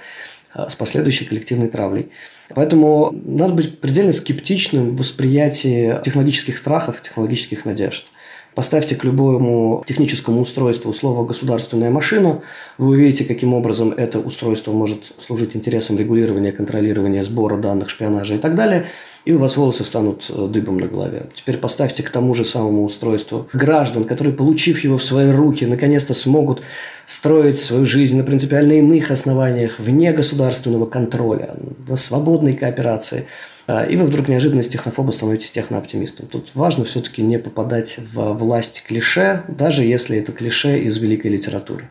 с 0.56 0.76
последующей 0.76 1.26
коллективной 1.26 1.68
травлей. 1.68 2.12
Поэтому 2.50 3.12
надо 3.26 3.54
быть 3.54 3.80
предельно 3.80 4.14
скептичным 4.14 4.92
в 4.92 4.98
восприятии 4.98 6.00
технологических 6.04 6.58
страхов, 6.58 7.02
технологических 7.02 7.66
надежд. 7.66 8.06
Поставьте 8.56 8.96
к 8.96 9.04
любому 9.04 9.84
техническому 9.88 10.42
устройству 10.42 10.94
слово 10.94 11.26
«государственная 11.26 11.90
машина», 11.90 12.42
вы 12.78 12.90
увидите, 12.90 13.26
каким 13.26 13.54
образом 13.54 13.92
это 13.92 14.20
устройство 14.20 14.72
может 14.72 15.14
служить 15.18 15.56
интересам 15.56 15.98
регулирования, 15.98 16.52
контролирования, 16.52 17.24
сбора 17.24 17.58
данных, 17.58 17.90
шпионажа 17.90 18.36
и 18.36 18.40
так 18.40 18.56
далее– 18.56 18.86
и 19.26 19.32
у 19.32 19.40
вас 19.40 19.56
волосы 19.56 19.86
станут 19.86 20.30
э, 20.30 20.48
дыбом 20.48 20.78
на 20.78 20.88
голове. 20.88 21.28
Теперь 21.34 21.58
поставьте 21.58 22.04
к 22.04 22.10
тому 22.10 22.34
же 22.34 22.44
самому 22.44 22.84
устройству 22.84 23.48
граждан, 23.54 24.04
которые, 24.04 24.36
получив 24.36 24.84
его 24.84 24.98
в 24.98 25.04
свои 25.04 25.32
руки, 25.32 25.66
наконец-то 25.66 26.14
смогут 26.14 26.62
строить 27.06 27.60
свою 27.60 27.86
жизнь 27.86 28.18
на 28.18 28.24
принципиально 28.24 28.74
иных 28.74 29.12
основаниях, 29.12 29.80
вне 29.80 30.12
государственного 30.12 30.86
контроля, 30.86 31.56
на 31.88 31.96
свободной 31.96 32.54
кооперации. 32.54 33.26
А, 33.68 33.84
и 33.84 33.96
вы 33.96 34.06
вдруг 34.06 34.28
неожиданно 34.28 34.62
из 34.62 34.68
технофоба 34.68 35.12
становитесь 35.12 35.52
технооптимистом. 35.52 36.28
Тут 36.28 36.52
важно 36.54 36.86
все-таки 36.86 37.22
не 37.22 37.40
попадать 37.40 37.98
в 37.98 38.34
власть 38.34 38.84
клише, 38.88 39.44
даже 39.48 39.84
если 39.84 40.18
это 40.18 40.32
клише 40.32 40.80
из 40.80 40.98
великой 40.98 41.32
литературы. 41.32 41.90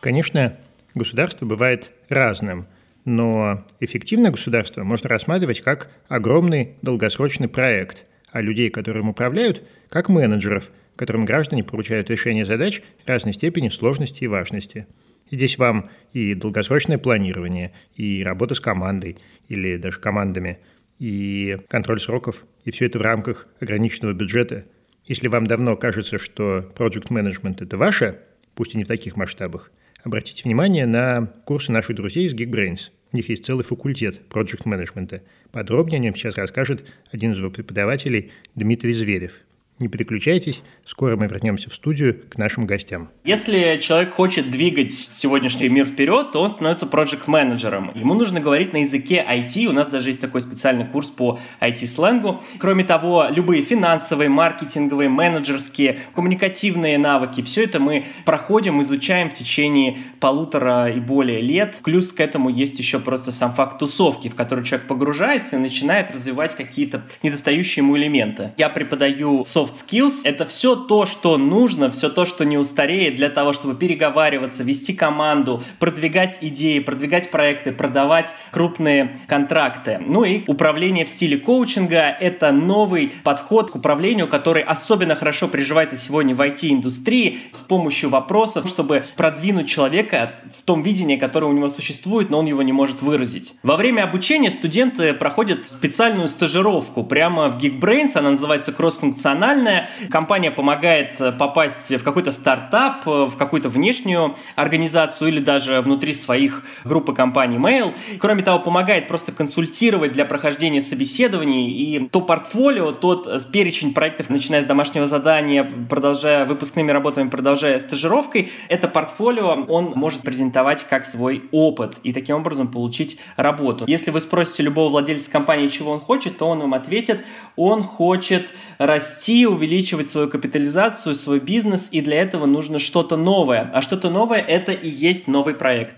Конечно, 0.00 0.54
государство 0.94 1.46
бывает 1.46 1.90
разным– 2.08 2.66
но 3.04 3.64
эффективное 3.80 4.30
государство 4.30 4.84
можно 4.84 5.08
рассматривать 5.08 5.60
как 5.60 5.90
огромный 6.08 6.76
долгосрочный 6.82 7.48
проект, 7.48 8.06
а 8.30 8.40
людей, 8.40 8.70
которые 8.70 9.02
им 9.02 9.08
управляют, 9.08 9.62
как 9.88 10.08
менеджеров, 10.08 10.70
которым 10.96 11.24
граждане 11.24 11.64
поручают 11.64 12.10
решение 12.10 12.44
задач 12.44 12.82
разной 13.06 13.34
степени 13.34 13.68
сложности 13.68 14.24
и 14.24 14.28
важности. 14.28 14.86
Здесь 15.32 15.58
вам 15.58 15.90
и 16.12 16.34
долгосрочное 16.34 16.98
планирование, 16.98 17.72
и 17.96 18.22
работа 18.22 18.54
с 18.54 18.60
командой, 18.60 19.18
или 19.48 19.76
даже 19.76 19.98
командами, 19.98 20.60
и 21.00 21.58
контроль 21.68 22.00
сроков, 22.00 22.44
и 22.64 22.70
все 22.70 22.86
это 22.86 23.00
в 23.00 23.02
рамках 23.02 23.48
ограниченного 23.60 24.12
бюджета. 24.12 24.64
Если 25.06 25.26
вам 25.26 25.48
давно 25.48 25.76
кажется, 25.76 26.18
что 26.18 26.72
project 26.76 27.08
management– 27.08 27.56
это 27.64 27.76
ваше, 27.76 28.20
пусть 28.54 28.74
и 28.74 28.76
не 28.78 28.84
в 28.84 28.88
таких 28.88 29.16
масштабах– 29.16 29.72
Обратите 30.04 30.42
внимание 30.42 30.84
на 30.84 31.26
курсы 31.44 31.70
наших 31.70 31.94
друзей 31.94 32.26
из 32.26 32.34
Geekbrains. 32.34 32.90
У 33.12 33.16
них 33.16 33.28
есть 33.28 33.44
целый 33.44 33.62
факультет 33.62 34.20
project 34.30 34.62
менеджмента. 34.64 35.22
Подробнее 35.52 35.98
о 35.98 36.02
нем 36.02 36.14
сейчас 36.16 36.36
расскажет 36.36 36.84
один 37.12 37.32
из 37.32 37.38
его 37.38 37.50
преподавателей 37.50 38.32
Дмитрий 38.54 38.92
Зверев– 38.92 39.32
не 39.82 39.88
переключайтесь, 39.88 40.62
скоро 40.84 41.16
мы 41.16 41.26
вернемся 41.26 41.68
в 41.68 41.74
студию 41.74 42.16
к 42.30 42.38
нашим 42.38 42.66
гостям. 42.66 43.10
Если 43.24 43.78
человек 43.82 44.14
хочет 44.14 44.50
двигать 44.50 44.92
сегодняшний 44.92 45.68
мир 45.68 45.86
вперед, 45.86 46.32
то 46.32 46.40
он 46.40 46.50
становится 46.50 46.86
проект-менеджером. 46.86 47.90
Ему 47.94 48.14
нужно 48.14 48.40
говорить 48.40 48.72
на 48.72 48.78
языке 48.78 49.24
IT, 49.28 49.66
у 49.66 49.72
нас 49.72 49.88
даже 49.88 50.10
есть 50.10 50.20
такой 50.20 50.40
специальный 50.40 50.86
курс 50.86 51.08
по 51.08 51.40
IT-сленгу. 51.60 52.42
Кроме 52.58 52.84
того, 52.84 53.26
любые 53.28 53.62
финансовые, 53.62 54.28
маркетинговые, 54.28 55.08
менеджерские, 55.08 56.02
коммуникативные 56.14 56.96
навыки, 56.96 57.42
все 57.42 57.64
это 57.64 57.80
мы 57.80 58.06
проходим, 58.24 58.80
изучаем 58.82 59.30
в 59.30 59.34
течение 59.34 59.98
полутора 60.20 60.90
и 60.90 61.00
более 61.00 61.40
лет. 61.40 61.80
Плюс 61.82 62.12
к 62.12 62.20
этому 62.20 62.48
есть 62.48 62.78
еще 62.78 63.00
просто 63.00 63.32
сам 63.32 63.52
факт 63.52 63.80
тусовки, 63.80 64.28
в 64.28 64.36
который 64.36 64.64
человек 64.64 64.86
погружается 64.86 65.56
и 65.56 65.58
начинает 65.58 66.12
развивать 66.12 66.54
какие-то 66.54 67.02
недостающие 67.22 67.82
ему 67.82 67.96
элементы. 67.96 68.52
Я 68.56 68.68
преподаю 68.68 69.40
soft 69.40 69.71
soft 69.72 69.86
skills— 69.86 70.20
это 70.24 70.46
все 70.46 70.76
то, 70.76 71.06
что 71.06 71.36
нужно, 71.36 71.90
все 71.90 72.08
то, 72.08 72.24
что 72.26 72.44
не 72.44 72.58
устареет 72.58 73.16
для 73.16 73.28
того, 73.30 73.52
чтобы 73.52 73.74
переговариваться, 73.74 74.62
вести 74.62 74.92
команду, 74.92 75.62
продвигать 75.78 76.38
идеи, 76.40 76.78
продвигать 76.78 77.30
проекты, 77.30 77.72
продавать 77.72 78.26
крупные 78.50 79.20
контракты. 79.26 79.98
Ну 80.04 80.24
и 80.24 80.42
управление 80.46 81.04
в 81.04 81.08
стиле 81.08 81.38
коучинга— 81.38 82.16
это 82.20 82.52
новый 82.52 83.12
подход 83.24 83.70
к 83.70 83.76
управлению, 83.76 84.28
который 84.28 84.62
особенно 84.62 85.14
хорошо 85.14 85.48
приживается 85.48 85.96
сегодня 85.96 86.34
в 86.34 86.40
IT-индустрии 86.40 87.40
с 87.52 87.60
помощью 87.60 88.10
вопросов, 88.10 88.68
чтобы 88.68 89.04
продвинуть 89.16 89.68
человека 89.68 90.34
в 90.56 90.62
том 90.62 90.82
видении, 90.82 91.16
которое 91.16 91.46
у 91.46 91.52
него 91.52 91.68
существует, 91.68 92.30
но 92.30 92.38
он 92.38 92.46
его 92.46 92.62
не 92.62 92.72
может 92.72 93.02
выразить. 93.02 93.54
Во 93.62 93.76
время 93.76 94.02
обучения 94.02 94.50
студенты 94.50 95.14
проходят 95.14 95.66
специальную 95.66 96.28
стажировку 96.28 97.04
прямо 97.04 97.48
в 97.48 97.58
Geekbrains, 97.58 98.12
она 98.14 98.30
называется 98.32 98.72
кроссфункциональная, 98.72 99.61
профессиональная. 99.62 99.88
Компания 100.10 100.50
помогает 100.50 101.20
э, 101.20 101.32
попасть 101.32 101.90
в 101.90 102.02
какой-то 102.02 102.32
стартап, 102.32 103.06
э, 103.06 103.24
в 103.26 103.36
какую-то 103.36 103.68
внешнюю 103.68 104.36
организацию 104.56 105.28
или 105.28 105.40
даже 105.40 105.80
внутри 105.80 106.12
своих 106.12 106.62
группы 106.84 107.14
компаний 107.14 107.56
Mail. 107.56 107.92
Кроме 108.18 108.42
того, 108.42 108.58
помогает 108.58 109.08
просто 109.08 109.32
консультировать 109.32 110.12
для 110.12 110.24
прохождения 110.24 110.82
собеседований 110.82 111.70
и 111.70 112.08
то 112.08 112.20
портфолио, 112.20 112.92
тот 112.92 113.26
э, 113.26 113.38
перечень 113.52 113.94
проектов, 113.94 114.30
начиная 114.30 114.62
с 114.62 114.66
домашнего 114.66 115.06
задания, 115.06 115.70
продолжая 115.88 116.44
выпускными 116.44 116.90
работами, 116.90 117.28
продолжая 117.28 117.78
стажировкой, 117.78 118.52
это 118.68 118.88
портфолио 118.88 119.64
он 119.68 119.92
может 119.94 120.22
презентовать 120.22 120.84
как 120.88 121.04
свой 121.04 121.44
опыт 121.52 121.98
и 122.02 122.12
таким 122.12 122.36
образом 122.36 122.68
получить 122.68 123.18
работу. 123.36 123.84
Если 123.86 124.10
вы 124.10 124.20
спросите 124.20 124.62
любого 124.62 124.90
владельца 124.90 125.30
компании, 125.30 125.68
чего 125.68 125.92
он 125.92 126.00
хочет, 126.00 126.38
то 126.38 126.48
он 126.48 126.60
вам 126.60 126.74
ответит, 126.74 127.24
он 127.56 127.82
хочет 127.82 128.52
расти 128.78 129.41
увеличивать 129.46 130.08
свою 130.08 130.28
капитализацию, 130.28 131.14
свой 131.14 131.40
бизнес, 131.40 131.88
и 131.90 132.00
для 132.00 132.20
этого 132.20 132.46
нужно 132.46 132.78
что-то 132.78 133.16
новое. 133.16 133.70
А 133.72 133.82
что-то 133.82 134.10
новое– 134.10 134.40
это 134.48 134.72
и 134.72 134.88
есть 134.88 135.28
новый 135.28 135.54
проект. 135.54 135.96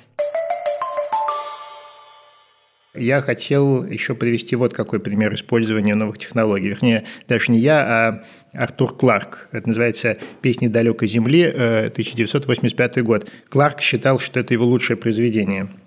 Я 2.95 3.23
хотел 3.23 3.85
еще 3.85 4.15
привести 4.15 4.55
вот 4.55 4.73
какой 4.73 5.01
пример 5.01 5.35
использования 5.35 5.97
новых 5.97 6.19
технологий. 6.19 6.69
Вернее, 6.69 7.05
даже 7.27 7.51
не 7.51 7.59
я, 7.59 7.81
а 7.81 8.25
Артур 8.53 8.97
Кларк. 8.97 9.49
Это 9.51 9.67
называется 9.67 10.17
«Песни 10.43 10.69
далекой 10.69 11.09
земли», 11.09 11.45
1985 11.45 12.97
э, 12.97 13.03
год. 13.03 13.29
Кларк 13.49 13.81
считал, 13.81 14.21
что 14.21 14.39
это 14.39 14.55
его 14.55 14.65
лучшее 14.65 14.97
произведение– 14.97 15.71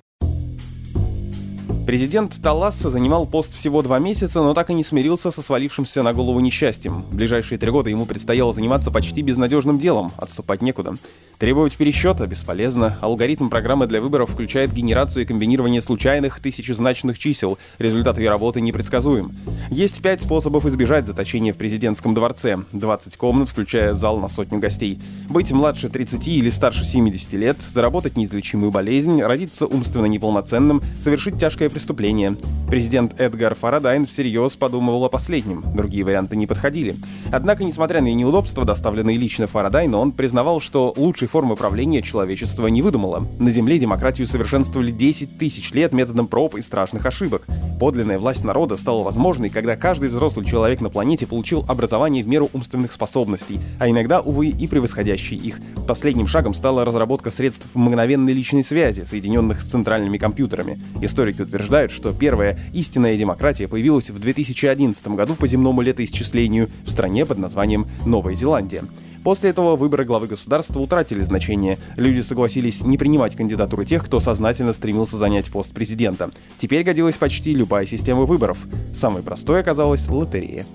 Президент 1.87 2.41
Таласса 2.43 2.89
занимал 2.89 3.25
пост 3.25 3.53
всего 3.53 3.81
два 3.81 3.97
месяца, 3.97 4.41
но 4.41 4.53
так 4.53 4.69
и 4.69 4.73
не 4.73 4.83
смирился 4.83 5.31
со 5.31 5.41
свалившимся 5.41 6.03
на 6.03 6.11
голову 6.11 6.41
несчастьем. 6.41 7.03
В 7.03 7.15
ближайшие 7.15 7.57
три 7.57 7.71
года 7.71 7.89
ему 7.89 8.05
предстояло 8.05 8.51
заниматься 8.51 8.91
почти 8.91 9.21
безнадежным 9.21 9.79
делом, 9.79 10.11
отступать 10.17 10.61
некуда. 10.61 10.95
Требовать 11.39 11.77
пересчета 11.77 12.25
бесполезно. 12.25 12.97
Алгоритм 12.99 13.49
программы 13.49 13.85
для 13.85 14.01
выборов 14.01 14.31
включает 14.31 14.73
генерацию 14.73 15.21
и 15.21 15.25
комбинирование 15.27 15.81
случайных 15.81 16.39
тысячезначных 16.39 17.19
чисел. 17.19 17.59
Результат 17.77 18.17
ее 18.17 18.29
работы 18.29 18.59
непредсказуем. 18.59 19.31
Есть 19.69 20.01
пять 20.01 20.23
способов 20.23 20.65
избежать 20.65 21.05
заточения 21.05 21.53
в 21.53 21.57
президентском 21.57 22.15
дворце. 22.15 22.57
20 22.71 23.17
комнат, 23.17 23.49
включая 23.49 23.93
зал 23.93 24.17
на 24.17 24.29
сотню 24.29 24.57
гостей. 24.57 24.99
Быть 25.29 25.51
младше 25.51 25.89
30 25.89 26.27
или 26.27 26.49
старше 26.49 26.83
70 26.83 27.33
лет, 27.33 27.57
заработать 27.61 28.17
неизлечимую 28.17 28.71
болезнь, 28.71 29.21
родиться 29.21 29.67
умственно 29.67 30.07
неполноценным, 30.07 30.81
совершить 31.03 31.37
тяжкое 31.37 31.69
преступление. 31.77 32.35
Президент 32.69 33.17
Эдгар 33.17 33.55
Фарадайн 33.55 34.05
всерьез 34.05 34.57
подумывал 34.57 35.05
о 35.05 35.09
последнем. 35.09 35.63
Другие 35.73 36.03
варианты 36.03 36.35
не 36.35 36.47
подходили. 36.47 36.95
Однако, 37.31 37.63
несмотря 37.63 38.01
на 38.01 38.13
неудобства, 38.13 38.65
доставленные 38.65 39.15
лично 39.15 39.47
Фарадайну, 39.47 39.97
он 39.97 40.11
признавал, 40.11 40.59
что 40.59 40.93
лучшей 40.97 41.29
формы 41.29 41.55
правления 41.55 42.01
человечество 42.01 42.67
не 42.67 42.81
выдумало. 42.81 43.25
На 43.39 43.51
Земле 43.51 43.79
демократию 43.79 44.27
совершенствовали 44.27 44.91
10 44.91 45.37
тысяч 45.37 45.71
лет 45.71 45.93
методом 45.93 46.27
проб 46.27 46.55
и 46.55 46.61
страшных 46.61 47.05
ошибок. 47.05 47.43
Подлинная 47.79 48.19
власть 48.19 48.43
народа 48.43 48.75
стала 48.75 49.01
возможной, 49.01 49.49
когда 49.49 49.77
каждый 49.77 50.09
взрослый 50.09 50.45
человек 50.45 50.81
на 50.81 50.89
планете 50.89 51.25
получил 51.25 51.63
образование 51.69 52.21
в 52.21 52.27
меру 52.27 52.49
умственных 52.51 52.91
способностей, 52.91 53.61
а 53.79 53.89
иногда, 53.89 54.19
увы, 54.19 54.47
и 54.47 54.67
превосходящие 54.67 55.39
их. 55.39 55.61
Последним 55.87 56.27
шагом 56.27 56.53
стала 56.53 56.83
разработка 56.83 57.31
средств 57.31 57.67
мгновенной 57.75 58.33
личной 58.33 58.63
связи, 58.63 59.05
соединенных 59.05 59.61
с 59.61 59.69
центральными 59.69 60.17
компьютерами. 60.17 60.81
Историки 61.01 61.43
утверждают, 61.43 61.93
что 61.93 62.11
первая 62.11 62.56
истинная 62.73 63.17
демократия 63.17 63.67
появилась 63.67 64.09
в 64.09 64.19
2011 64.19 65.07
году 65.09 65.35
по 65.35 65.47
земному 65.47 65.81
летоисчислению 65.81 66.69
в 66.85 66.89
стране 66.89 67.25
под 67.25 67.37
названием 67.37 67.87
Новая 68.05 68.33
Зеландия. 68.33 68.83
После 69.23 69.49
этого 69.49 69.75
выборы 69.75 70.05
главы 70.05 70.27
государства 70.27 70.79
утратили 70.79 71.21
значение. 71.21 71.77
Люди 71.97 72.21
согласились 72.21 72.81
не 72.83 72.97
принимать 72.97 73.35
кандидатуры 73.35 73.83
тех, 73.83 74.05
кто 74.05 74.21
сознательно 74.21 74.71
стремился 74.71 75.17
занять 75.17 75.51
пост 75.51 75.73
президента. 75.73 76.31
Теперь 76.57 76.83
годилась 76.83 77.17
почти 77.17 77.53
любая 77.53 77.85
система 77.85 78.23
выборов. 78.23 78.65
Самой 78.93 79.23
простой 79.23 79.59
оказалась 79.59 80.07
лотерея. 80.07 80.65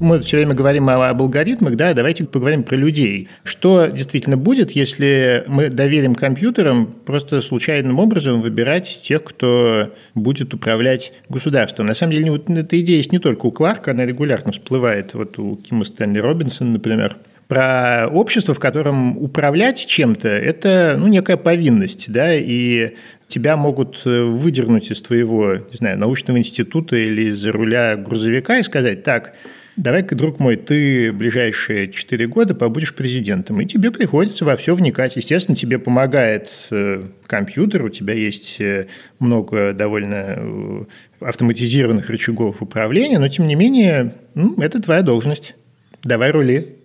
Мы 0.00 0.18
все 0.20 0.38
время 0.38 0.54
говорим 0.54 0.88
об 0.88 1.20
алгоритмах, 1.20 1.76
да, 1.76 1.92
давайте 1.92 2.24
поговорим 2.24 2.62
про 2.62 2.74
людей. 2.74 3.28
Что 3.44 3.86
действительно 3.86 4.38
будет, 4.38 4.70
если 4.70 5.44
мы 5.46 5.68
доверим 5.68 6.14
компьютерам 6.14 6.86
просто 7.04 7.42
случайным 7.42 7.98
образом 7.98 8.40
выбирать 8.40 9.00
тех, 9.02 9.22
кто 9.22 9.94
будет 10.14 10.54
управлять 10.54 11.12
государством? 11.28 11.84
На 11.84 11.92
самом 11.92 12.14
деле, 12.14 12.30
вот 12.30 12.48
эта 12.48 12.80
идея 12.80 12.96
есть 12.96 13.12
не 13.12 13.18
только 13.18 13.44
у 13.44 13.52
Кларка, 13.52 13.90
она 13.90 14.06
регулярно 14.06 14.52
всплывает, 14.52 15.12
вот 15.12 15.38
у 15.38 15.56
Кима 15.56 15.84
Стэнли 15.84 16.18
Робинсона, 16.18 16.72
например 16.72 17.18
про 17.46 18.06
общество, 18.06 18.54
в 18.54 18.60
котором 18.60 19.18
управлять 19.18 19.84
чем-то– 19.84 20.28
это 20.28 20.94
ну, 20.96 21.08
некая 21.08 21.36
повинность, 21.36 22.10
да, 22.10 22.32
и 22.32 22.92
тебя 23.26 23.56
могут 23.56 24.00
э, 24.04 24.22
выдернуть 24.22 24.92
из 24.92 25.02
твоего, 25.02 25.56
не 25.56 25.76
знаю, 25.76 25.98
научного 25.98 26.38
института 26.38 26.94
или 26.94 27.22
из 27.22 27.44
руля 27.46 27.96
грузовика 27.96 28.58
и 28.58 28.62
сказать, 28.62 29.02
так, 29.02 29.34
давай-ка, 29.76 30.14
друг 30.14 30.38
мой, 30.38 30.56
ты 30.56 31.12
ближайшие 31.12 31.90
4 31.90 32.26
года 32.26 32.54
побудешь 32.54 32.94
президентом, 32.94 33.60
и 33.60 33.66
тебе 33.66 33.90
приходится 33.90 34.44
во 34.44 34.56
все 34.56 34.74
вникать. 34.74 35.16
Естественно, 35.16 35.56
тебе 35.56 35.78
помогает 35.78 36.50
э, 36.70 37.02
компьютер, 37.26 37.84
у 37.84 37.88
тебя 37.88 38.14
есть 38.14 38.60
э, 38.60 38.86
много 39.18 39.72
довольно 39.72 40.36
э, 40.36 40.84
автоматизированных 41.20 42.08
рычагов 42.10 42.62
управления, 42.62 43.18
но, 43.18 43.28
тем 43.28 43.46
не 43.46 43.54
менее, 43.54 44.14
ну, 44.34 44.54
это 44.58 44.80
твоя 44.80 45.02
должность. 45.02 45.54
Давай 46.02 46.30
рули. 46.30 46.76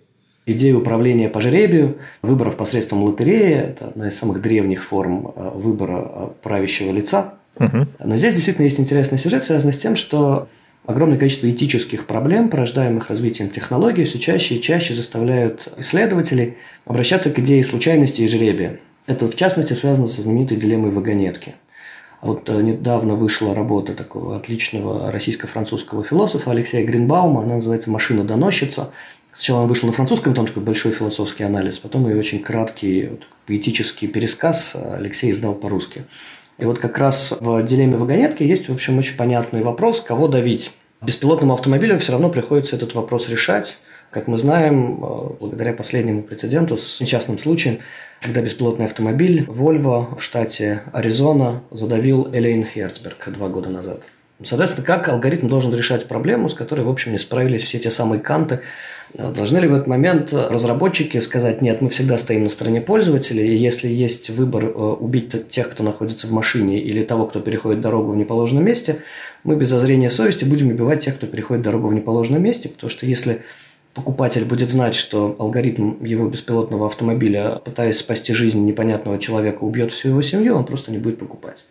Идея 0.46 0.76
управления 0.76 1.28
по 1.28 1.40
жребию, 1.40 1.98
выборов 2.22 2.56
посредством 2.56 3.02
лотереи– 3.02 3.54
это 3.54 3.88
одна 3.88 4.08
из 4.08 4.16
самых 4.16 4.40
древних 4.40 4.84
форм 4.84 5.32
выбора 5.54 6.34
правящего 6.42 6.92
лица. 6.92 7.34
Угу. 7.58 7.86
Но 8.04 8.16
здесь 8.16 8.34
действительно 8.34 8.64
есть 8.64 8.78
интересный 8.78 9.18
сюжет, 9.18 9.42
связанный 9.42 9.72
с 9.72 9.78
тем, 9.78 9.96
что 9.96 10.48
Огромное 10.86 11.18
количество 11.18 11.50
этических 11.50 12.06
проблем, 12.06 12.48
порождаемых 12.48 13.10
развитием 13.10 13.50
технологий, 13.50 14.04
все 14.04 14.20
чаще 14.20 14.54
и 14.54 14.62
чаще 14.62 14.94
заставляют 14.94 15.72
исследователей 15.78 16.58
обращаться 16.84 17.30
к 17.30 17.38
идее 17.40 17.64
случайности 17.64 18.22
и 18.22 18.28
жребия. 18.28 18.78
Это, 19.06 19.26
в 19.26 19.34
частности, 19.34 19.72
связано 19.72 20.06
со 20.06 20.22
знаменитой 20.22 20.56
дилеммой 20.56 20.92
вагонетки. 20.92 21.54
Вот 22.22 22.48
э, 22.48 22.62
недавно 22.62 23.14
вышла 23.14 23.52
работа 23.54 23.94
такого 23.94 24.36
отличного 24.36 25.10
российско-французского 25.10 26.04
философа 26.04 26.52
Алексея 26.52 26.86
Гринбаума, 26.86 27.42
она 27.42 27.56
называется 27.56 27.90
«Машина-доносчица». 27.90 28.90
Сначала 29.32 29.62
он 29.62 29.68
вышел 29.68 29.86
на 29.86 29.92
французском, 29.92 30.34
там 30.34 30.46
такой 30.46 30.62
большой 30.62 30.92
философский 30.92 31.44
анализ, 31.44 31.78
потом 31.78 32.08
ее 32.08 32.16
очень 32.16 32.40
краткий 32.40 33.10
поэтический 33.46 34.06
пересказ 34.06 34.74
Алексей 34.74 35.30
издал 35.30 35.54
по-русски. 35.54 36.04
И 36.58 36.64
вот 36.64 36.78
как 36.78 36.96
раз 36.98 37.36
в 37.40 37.62
дилемме 37.62 37.96
вагонетки 37.96 38.42
есть, 38.42 38.68
в 38.68 38.72
общем, 38.72 38.98
очень 38.98 39.16
понятный 39.16 39.62
вопрос, 39.62 40.00
кого 40.00 40.26
давить. 40.28 40.72
Беспилотным 41.02 41.52
автомобилям 41.52 41.98
все 41.98 42.12
равно 42.12 42.30
приходится 42.30 42.76
этот 42.76 42.94
вопрос 42.94 43.28
решать. 43.28 43.76
Как 44.10 44.28
мы 44.28 44.38
знаем, 44.38 45.04
э, 45.04 45.30
благодаря 45.38 45.74
последнему 45.74 46.22
прецеденту 46.22 46.78
с 46.78 47.00
несчастным 47.00 47.38
случаем, 47.38 47.80
когда 48.22 48.40
беспилотный 48.40 48.86
автомобиль 48.86 49.42
Volvo 49.42 50.16
в 50.16 50.22
штате 50.22 50.82
Аризона 50.92 51.62
задавил 51.70 52.28
Элейн 52.32 52.64
Херцберг 52.64 53.28
два 53.28 53.48
года 53.48 53.68
назад. 53.68 54.02
Соответственно, 54.42 54.86
как 54.86 55.08
алгоритм 55.08 55.48
должен 55.48 55.74
решать 55.74 56.08
проблему, 56.08 56.48
с 56.48 56.54
которой, 56.54 56.82
в 56.82 56.90
общем, 56.90 57.12
не 57.12 57.18
справились 57.18 57.64
все 57.64 57.78
те 57.78 57.90
самые 57.90 58.20
канты, 58.20 58.60
Должны 59.18 59.58
ли 59.58 59.68
в 59.68 59.74
этот 59.74 59.86
момент 59.86 60.34
разработчики 60.34 61.18
сказать, 61.20 61.62
нет, 61.62 61.80
мы 61.80 61.88
всегда 61.88 62.18
стоим 62.18 62.42
на 62.42 62.48
стороне 62.50 62.82
пользователя, 62.82 63.42
и 63.42 63.54
если 63.54 63.88
есть 63.88 64.28
выбор 64.28 64.64
э, 64.64 64.68
убить 64.68 65.48
тех, 65.48 65.70
кто 65.70 65.82
находится 65.82 66.26
в 66.26 66.32
машине, 66.32 66.80
или 66.80 67.02
того, 67.02 67.26
кто 67.26 67.40
переходит 67.40 67.80
дорогу 67.80 68.12
в 68.12 68.16
неположенном 68.16 68.64
месте, 68.64 68.98
мы 69.42 69.56
без 69.56 69.70
зазрения 69.70 70.10
совести 70.10 70.44
будем 70.44 70.68
убивать 70.68 71.00
тех, 71.04 71.16
кто 71.16 71.26
переходит 71.26 71.62
дорогу 71.62 71.88
в 71.88 71.94
неположенном 71.94 72.42
месте, 72.42 72.68
потому 72.68 72.90
что 72.90 73.06
если 73.06 73.40
покупатель 73.94 74.44
будет 74.44 74.70
знать, 74.70 74.94
что 74.94 75.34
алгоритм 75.38 76.04
его 76.04 76.28
беспилотного 76.28 76.86
автомобиля, 76.86 77.62
пытаясь 77.64 77.96
спасти 77.96 78.34
жизнь 78.34 78.66
непонятного 78.66 79.18
человека, 79.18 79.62
убьет 79.62 79.92
всю 79.92 80.10
его 80.10 80.20
семью, 80.20 80.56
он 80.56 80.66
просто 80.66 80.92
не 80.92 80.98
будет 80.98 81.18
покупать. 81.18 81.64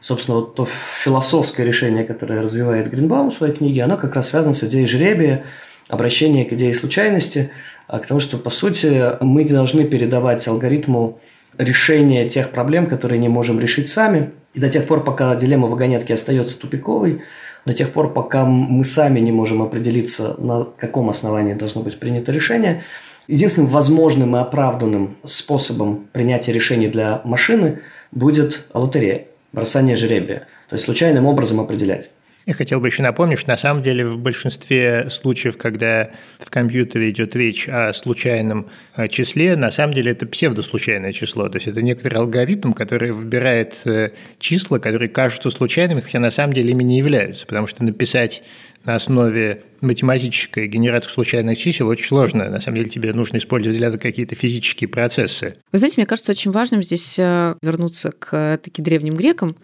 Собственно, 0.00 0.38
вот 0.38 0.56
то 0.56 0.66
философское 0.66 1.64
решение, 1.64 2.04
которое 2.04 2.42
развивает 2.42 2.90
Гринбаум 2.90 3.30
в 3.30 3.34
своей 3.34 3.54
книге, 3.54 3.84
оно 3.84 3.96
как 3.96 4.14
раз 4.14 4.28
связано 4.28 4.52
с 4.52 4.62
идеей 4.64 4.84
жребия, 4.84 5.44
обращение 5.92 6.46
к 6.46 6.54
идее 6.54 6.72
случайности, 6.72 7.50
а 7.86 7.98
к 7.98 8.06
тому, 8.06 8.18
что, 8.18 8.38
по 8.38 8.48
сути, 8.48 9.22
мы 9.22 9.46
должны 9.46 9.84
передавать 9.84 10.48
алгоритму 10.48 11.20
решение 11.58 12.26
тех 12.30 12.50
проблем, 12.50 12.86
которые 12.86 13.18
не 13.18 13.28
можем 13.28 13.60
решить 13.60 13.88
сами. 13.90 14.30
И 14.54 14.60
до 14.60 14.70
тех 14.70 14.86
пор, 14.86 15.04
пока 15.04 15.36
дилемма 15.36 15.68
вагонетки 15.68 16.10
остается 16.12 16.58
тупиковой, 16.58 17.20
до 17.66 17.74
тех 17.74 17.90
пор, 17.90 18.14
пока 18.14 18.46
мы 18.46 18.84
сами 18.84 19.20
не 19.20 19.32
можем 19.32 19.60
определиться, 19.60 20.34
на 20.38 20.64
каком 20.64 21.10
основании 21.10 21.52
должно 21.52 21.82
быть 21.82 21.98
принято 22.00 22.32
решение, 22.32 22.84
единственным 23.28 23.68
возможным 23.68 24.34
и 24.34 24.40
оправданным 24.40 25.18
способом 25.24 26.08
принятия 26.12 26.52
решений 26.52 26.88
для 26.88 27.20
машины 27.24 27.80
будет 28.12 28.64
лотерея, 28.72 29.26
бросание 29.52 29.96
жребия. 29.96 30.46
То 30.70 30.74
есть 30.76 30.86
случайным 30.86 31.26
образом 31.26 31.60
определять. 31.60 32.10
Я 32.44 32.54
хотел 32.54 32.80
бы 32.80 32.88
еще 32.88 33.04
напомнить, 33.04 33.38
что 33.38 33.50
на 33.50 33.56
самом 33.56 33.82
деле 33.84 34.04
в 34.04 34.18
большинстве 34.18 35.08
случаев, 35.10 35.56
когда 35.56 36.10
в 36.40 36.50
компьютере 36.50 37.10
идет 37.10 37.36
речь 37.36 37.68
о 37.68 37.92
случайном 37.92 38.68
э, 38.96 39.06
числе, 39.06 39.54
на 39.54 39.70
самом 39.70 39.94
деле 39.94 40.10
это 40.10 40.26
псевдослучайное 40.26 41.12
число. 41.12 41.48
То 41.48 41.56
есть 41.56 41.68
это 41.68 41.82
некоторый 41.82 42.14
алгоритм, 42.14 42.72
который 42.72 43.12
выбирает 43.12 43.80
э, 43.84 44.10
числа, 44.40 44.78
которые 44.78 45.08
кажутся 45.08 45.50
случайными, 45.50 46.00
хотя 46.00 46.18
на 46.18 46.32
самом 46.32 46.52
деле 46.52 46.72
ими 46.72 46.82
не 46.82 46.98
являются. 46.98 47.46
Потому 47.46 47.68
что 47.68 47.84
написать 47.84 48.42
на 48.84 48.94
основе 48.94 49.62
математической 49.80 50.68
генератор 50.68 51.10
случайных 51.10 51.58
чисел 51.58 51.88
очень 51.88 52.06
сложно. 52.06 52.48
На 52.48 52.60
самом 52.60 52.78
деле 52.78 52.90
тебе 52.90 53.12
нужно 53.12 53.38
использовать 53.38 53.76
для 53.76 53.88
этого 53.88 54.00
какие-то 54.00 54.34
физические 54.34 54.88
процессы. 54.88 55.56
Вы 55.72 55.78
знаете, 55.78 55.96
мне 55.98 56.06
кажется 56.06 56.32
очень 56.32 56.52
важным 56.52 56.82
здесь 56.82 57.18
э, 57.18 57.56
вернуться 57.62 58.12
к 58.12 58.58
таки 58.62 58.80
древним 58.80 59.14
грекам, 59.14 59.56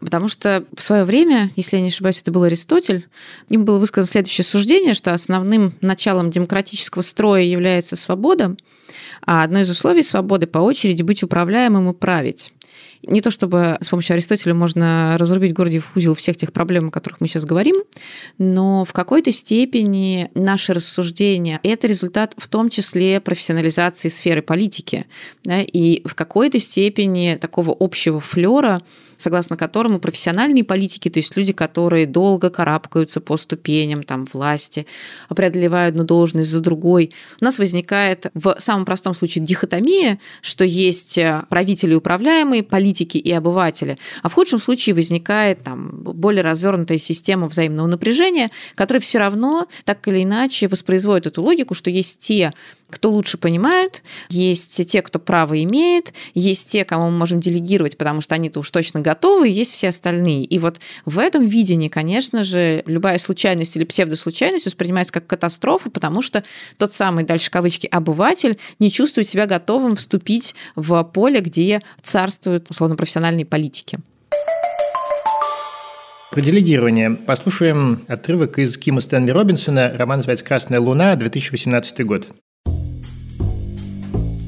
потому 0.00 0.28
что 0.28 0.64
в 0.76 0.82
свое 0.82 1.04
время, 1.04 1.50
если 1.56 1.76
я 1.76 1.82
не 1.82 1.88
ошибаюсь, 1.88 2.20
это 2.20 2.32
был 2.32 2.42
Аристотель, 2.42 3.06
им 3.48 3.64
было 3.64 3.78
высказано 3.78 4.10
следующее 4.10 4.44
суждение, 4.44 4.94
что 4.94 5.14
основным 5.14 5.74
началом 5.80 6.30
демократического 6.30 7.02
строя 7.02 7.42
является 7.42 7.94
свобода, 7.94 8.56
а 9.24 9.42
одно 9.42 9.60
из 9.60 9.70
условий 9.70 10.02
свободы 10.02 10.46
по 10.46 10.58
очереди 10.58 11.02
быть 11.02 11.22
управляемым 11.22 11.90
и 11.90 11.94
править. 11.94 12.52
Не 13.02 13.22
то 13.22 13.30
чтобы 13.30 13.78
с 13.80 13.88
помощью 13.88 14.14
Аристотеля 14.14 14.54
можно 14.54 15.16
разрубить 15.18 15.54
Гордиев 15.54 15.90
узел 15.96 16.14
всех 16.14 16.36
тех 16.36 16.52
проблем, 16.52 16.88
о 16.88 16.90
которых 16.90 17.20
мы 17.20 17.28
сейчас 17.28 17.46
говорим, 17.46 17.76
но 18.36 18.84
в 18.84 18.92
какой-то 18.92 19.32
степени 19.32 20.30
наши 20.34 20.74
рассуждения– 20.74 21.60
это 21.62 21.86
результат 21.86 22.34
в 22.36 22.46
том 22.48 22.68
числе 22.68 23.20
профессионализации 23.20 24.08
сферы 24.08 24.42
политики. 24.42 25.06
Да, 25.44 25.62
и 25.62 26.06
в 26.06 26.14
какой-то 26.14 26.60
степени 26.60 27.38
такого 27.40 27.74
общего 27.78 28.20
флера 28.20 28.82
согласно 29.20 29.56
которому 29.56 29.98
профессиональные 29.98 30.64
политики, 30.64 31.08
то 31.08 31.18
есть 31.18 31.36
люди, 31.36 31.52
которые 31.52 32.06
долго 32.06 32.50
карабкаются 32.50 33.20
по 33.20 33.36
ступеням 33.36 34.02
там, 34.02 34.26
власти, 34.32 34.86
преодолевают 35.28 35.94
одну 35.94 36.04
должность 36.04 36.50
за 36.50 36.60
другой, 36.60 37.12
у 37.40 37.44
нас 37.44 37.58
возникает 37.58 38.26
в 38.34 38.56
самом 38.58 38.84
простом 38.84 39.14
случае 39.14 39.44
дихотомия, 39.44 40.18
что 40.42 40.64
есть 40.64 41.18
э, 41.18 41.44
правители 41.48 41.94
управляемые, 41.94 42.62
политики 42.62 43.18
и 43.18 43.30
обыватели, 43.32 43.98
а 44.22 44.28
в 44.28 44.34
худшем 44.34 44.58
случае 44.58 44.94
возникает 44.94 45.62
там, 45.62 45.90
более 46.02 46.42
развернутая 46.42 46.98
система 46.98 47.46
взаимного 47.46 47.86
напряжения, 47.86 48.50
которая 48.74 49.00
все 49.00 49.18
равно 49.18 49.66
так 49.84 50.06
или 50.08 50.22
иначе 50.22 50.68
воспроизводит 50.68 51.26
эту 51.26 51.42
логику, 51.42 51.74
что 51.74 51.90
есть 51.90 52.20
те 52.20 52.52
кто 52.90 53.10
лучше 53.10 53.38
понимают, 53.38 54.02
есть 54.28 54.86
те, 54.86 55.02
кто 55.02 55.18
право 55.18 55.62
имеет, 55.62 56.12
есть 56.34 56.70
те, 56.70 56.84
кому 56.84 57.10
мы 57.10 57.18
можем 57.18 57.40
делегировать, 57.40 57.96
потому 57.96 58.20
что 58.20 58.34
они-то 58.34 58.60
уж 58.60 58.70
точно 58.70 59.00
готовы, 59.00 59.48
и 59.48 59.52
есть 59.52 59.72
все 59.72 59.88
остальные. 59.88 60.44
И 60.44 60.58
вот 60.58 60.80
в 61.04 61.18
этом 61.18 61.46
видении, 61.46 61.88
конечно 61.88 62.44
же, 62.44 62.82
любая 62.86 63.18
случайность 63.18 63.76
или 63.76 63.84
псевдослучайность 63.84 64.66
воспринимается 64.66 65.12
как 65.12 65.26
катастрофа, 65.26 65.90
потому 65.90 66.22
что 66.22 66.44
тот 66.76 66.92
самый, 66.92 67.24
дальше 67.24 67.50
кавычки, 67.50 67.86
обыватель 67.86 68.58
не 68.78 68.90
чувствует 68.90 69.28
себя 69.28 69.46
готовым 69.46 69.96
вступить 69.96 70.54
в 70.76 71.02
поле, 71.04 71.40
где 71.40 71.80
царствуют, 72.02 72.70
условно, 72.70 72.96
профессиональные 72.96 73.46
политики. 73.46 73.98
Про 76.30 76.42
делегирование. 76.42 77.10
Послушаем 77.10 78.02
отрывок 78.06 78.60
из 78.60 78.78
Кима 78.78 79.00
Стэнли 79.00 79.32
Робинсона. 79.32 79.92
Роман 79.96 80.18
называется 80.18 80.44
«Красная 80.44 80.78
луна», 80.78 81.16
2018 81.16 82.06
год. 82.06 82.28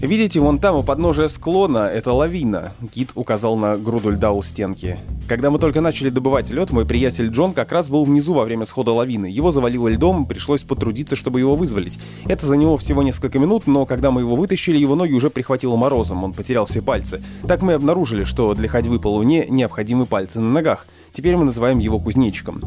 Видите, 0.03 0.41
вон 0.41 0.59
там 0.59 0.75
у 0.75 0.83
подножия 0.83 1.29
склона 1.29 1.87
это 1.87 2.13
лавина. 2.13 2.73
Гид 2.93 3.13
указал 3.15 3.57
на 3.57 3.77
груду 3.79 4.11
льда 4.11 4.33
у 4.33 4.43
стенки. 4.43 4.99
Когда 5.29 5.49
мы 5.49 5.61
только 5.61 5.81
начали 5.81 6.11
добывать 6.11 6.51
лед, 6.51 6.73
мой 6.73 6.85
приятель 6.85 7.29
Джон 7.29 7.53
как 7.53 7.71
раз 7.71 7.89
был 7.89 8.05
внизу 8.05 8.35
во 8.35 8.43
время 8.43 8.65
схода 8.65 8.91
лавины. 8.91 9.27
Его 9.27 9.53
завалило 9.53 9.87
льдом, 9.87 10.27
пришлось 10.27 10.65
потрудиться, 10.65 11.15
чтобы 11.15 11.39
его 11.39 11.55
вызволить. 11.55 12.01
Это 12.25 12.47
заняло 12.47 12.79
всего 12.79 13.05
несколько 13.05 13.39
минут, 13.39 13.69
но 13.69 13.87
когда 13.87 14.11
мы 14.11 14.23
его 14.23 14.35
вытащили, 14.35 14.77
его 14.77 14.97
ноги 14.97 15.13
уже 15.13 15.31
прихватило 15.31 15.77
морозом, 15.77 16.25
он 16.25 16.33
потерял 16.33 16.67
все 16.67 16.83
пальцы. 16.83 17.23
Так 17.47 17.63
мы 17.63 17.75
обнаружили, 17.75 18.25
что 18.25 18.55
для 18.55 18.69
ходьбы 18.69 18.99
по 18.99 19.07
луне 19.07 19.47
необходимы 19.49 20.07
пальцы 20.07 20.41
на 20.41 20.51
ногах. 20.51 20.85
Теперь 21.13 21.37
мы 21.37 21.45
называем 21.45 21.79
его 21.79 22.01
кузнечиком. 22.01 22.61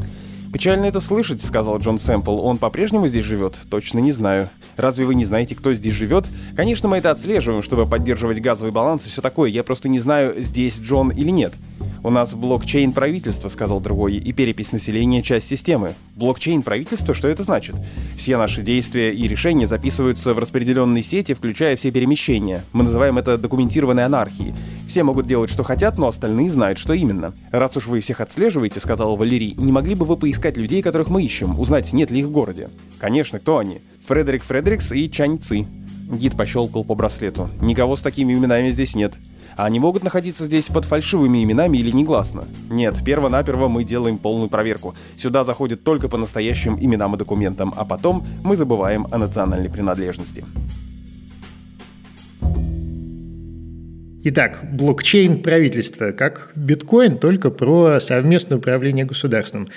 «Печально 0.55 0.85
это 0.85 1.01
слышать»,— 1.01 1.41
сказал 1.43 1.79
Джон 1.79 1.97
Сэмпл. 1.97 2.39
«Он 2.39 2.57
по-прежнему 2.57 3.07
здесь 3.07 3.25
живет?» 3.25 3.59
«Точно 3.69 3.99
не 3.99 4.13
знаю». 4.13 4.49
«Разве 4.77 5.05
вы 5.05 5.15
не 5.15 5.25
знаете, 5.25 5.55
кто 5.55 5.73
здесь 5.73 5.93
живет?» 5.93 6.25
«Конечно, 6.55 6.89
мы 6.89 6.97
это 6.97 7.11
отслеживаем, 7.11 7.61
чтобы 7.61 7.85
поддерживать 7.85 8.41
газовый 8.41 8.71
баланс 8.71 9.05
и 9.05 9.09
все 9.09 9.21
такое. 9.21 9.49
Я 9.49 9.63
просто 9.63 9.89
не 9.89 9.99
знаю, 9.99 10.35
здесь 10.37 10.79
Джон 10.79 11.09
или 11.09 11.29
нет». 11.29 11.53
«У 12.05 12.11
нас 12.11 12.35
блокчейн 12.35 12.93
правительства»,— 12.93 13.47
сказал 13.49 13.79
другой,— 13.79 14.13
«и 14.15 14.31
перепись 14.31 14.71
населения— 14.71 15.21
часть 15.23 15.47
системы». 15.47 15.93
«Блокчейн 16.15 16.61
правительства? 16.61 17.15
Что 17.15 17.27
это 17.27 17.41
значит?» 17.41 17.73
«Все 18.15 18.37
наши 18.37 18.61
действия 18.61 19.11
и 19.11 19.27
решения 19.27 19.65
записываются 19.65 20.35
в 20.35 20.37
распределенной 20.37 21.01
сети, 21.01 21.33
включая 21.33 21.75
все 21.75 21.89
перемещения. 21.89 22.63
Мы 22.73 22.83
называем 22.83 23.17
это 23.17 23.39
документированной 23.39 24.05
анархией. 24.05 24.53
Все 24.87 25.03
могут 25.03 25.25
делать, 25.25 25.49
что 25.49 25.63
хотят, 25.63 25.97
но 25.97 26.07
остальные 26.07 26.51
знают, 26.51 26.77
что 26.77 26.93
именно. 26.93 27.33
Раз 27.49 27.75
уж 27.75 27.87
вы 27.87 28.01
всех 28.01 28.21
отслеживаете,— 28.21 28.79
сказал 28.81 29.15
Валерий,— 29.15 29.55
не 29.57 29.71
могли 29.71 29.95
бы 29.95 30.05
вы 30.05 30.15
поискать 30.15 30.57
людей, 30.57 30.83
которых 30.83 31.09
мы 31.09 31.23
ищем, 31.23 31.59
узнать, 31.59 31.91
нет 31.91 32.11
ли 32.11 32.19
их 32.19 32.27
в 32.27 32.31
городе?» 32.31 32.69
«Конечно, 32.99 33.39
кто 33.39 33.57
они?» 33.57 33.81
«Фредерик 34.07 34.43
Фредерикс 34.43 34.91
и 34.91 35.09
Чань 35.09 35.39
Ци». 35.39 35.65
Гид 36.11 36.37
пощелкал 36.37 36.83
по 36.83 36.95
браслету. 36.95 37.49
«Никого 37.61 37.95
с 37.95 38.01
такими 38.01 38.33
именами 38.33 38.69
здесь 38.71 38.95
нет». 38.95 39.13
А 39.57 39.65
они 39.65 39.79
могут 39.79 40.03
находиться 40.03 40.45
здесь 40.45 40.65
под 40.65 40.83
фальшивыми 40.83 41.41
именами 41.43 41.77
или 41.77 41.91
негласно? 41.91 42.43
Нет, 42.69 42.95
перво-наперво 43.05 43.69
мы 43.69 43.85
делаем 43.85 44.17
полную 44.17 44.49
проверку. 44.49 44.95
Сюда 45.15 45.45
заходят 45.45 45.83
только 45.83 46.09
по 46.09 46.17
настоящим 46.17 46.77
именам 46.77 47.15
и 47.15 47.17
документам, 47.17 47.73
а 47.75 47.85
потом 47.85 48.27
мы 48.43 48.57
забываем 48.57 49.07
о 49.11 49.17
национальной 49.17 49.69
принадлежности. 49.69 50.43
Итак, 54.27 54.59
блокчейн 54.73 55.41
правительства, 55.41 56.11
как 56.11 56.51
биткоин, 56.55 57.19
только 57.19 57.51
про 57.51 57.99
совместное 57.99 58.57
управление 58.57 59.05
государством. 59.05 59.69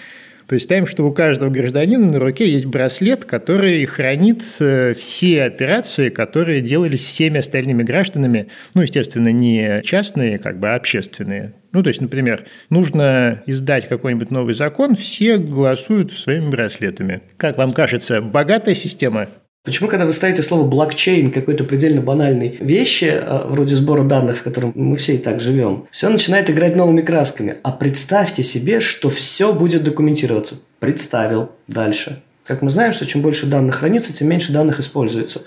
Представим, 0.49 0.87
что 0.87 1.07
у 1.07 1.13
каждого 1.13 1.51
гражданина 1.51 2.11
на 2.11 2.19
руке 2.19 2.49
есть 2.49 2.65
браслет, 2.65 3.27
который 3.27 3.85
хранит 3.85 4.43
э, 4.61 4.95
все 4.95 5.43
операции, 5.43 6.09
которые 6.09 6.63
делались 6.63 7.05
всеми 7.05 7.41
остальными 7.41 7.83
гражданами, 7.83 8.49
ну, 8.73 8.81
естественно, 8.81 9.31
не 9.31 9.83
частные, 9.83 10.39
как 10.39 10.59
бы, 10.59 10.71
а 10.71 10.77
общественные. 10.77 11.53
Ну, 11.73 11.83
то 11.83 11.89
есть, 11.89 12.01
например, 12.01 12.47
нужно 12.71 13.43
издать 13.45 13.89
какой-нибудь 13.89 14.31
новый 14.31 14.55
закон, 14.55 14.97
все 14.97 15.37
голосуют 15.37 16.13
своими 16.13 16.49
браслетами. 16.49 17.21
Как 17.37 17.59
вам 17.59 17.73
кажется, 17.73 18.23
богатая 18.23 18.75
система? 18.75 19.29
Почему, 19.69 19.91
когда 19.91 20.07
вы 20.07 20.15
ставите 20.15 20.43
слово 20.43 20.67
блокчейн 20.67 21.31
какой-то 21.31 21.63
предельно 21.63 22.01
банальной 22.01 22.57
вещи, 22.59 23.13
а, 23.15 23.47
вроде 23.47 23.77
сбора 23.77 24.03
данных, 24.03 24.39
в 24.39 24.43
котором 24.43 24.73
мы 24.75 24.97
все 24.97 25.17
и 25.17 25.19
так 25.19 25.43
живем, 25.43 25.85
все 25.91 26.09
начинает 26.09 26.49
играть 26.49 26.75
новыми 26.75 27.03
красками. 27.03 27.59
А 27.63 27.73
представьте 27.73 28.43
себе, 28.43 28.81
что 28.81 29.11
все 29.11 29.53
будет 29.53 29.85
документироваться. 29.85 30.55
Представил. 30.79 31.51
Дальше. 31.67 32.23
Как 32.47 32.63
мы 32.63 32.71
знаем, 32.71 32.95
что 32.95 33.05
чем 33.05 33.21
больше 33.21 33.45
данных 33.45 33.75
хранится, 33.75 34.15
тем 34.15 34.29
меньше 34.29 34.55
данных 34.55 34.81
используется. 34.81 35.43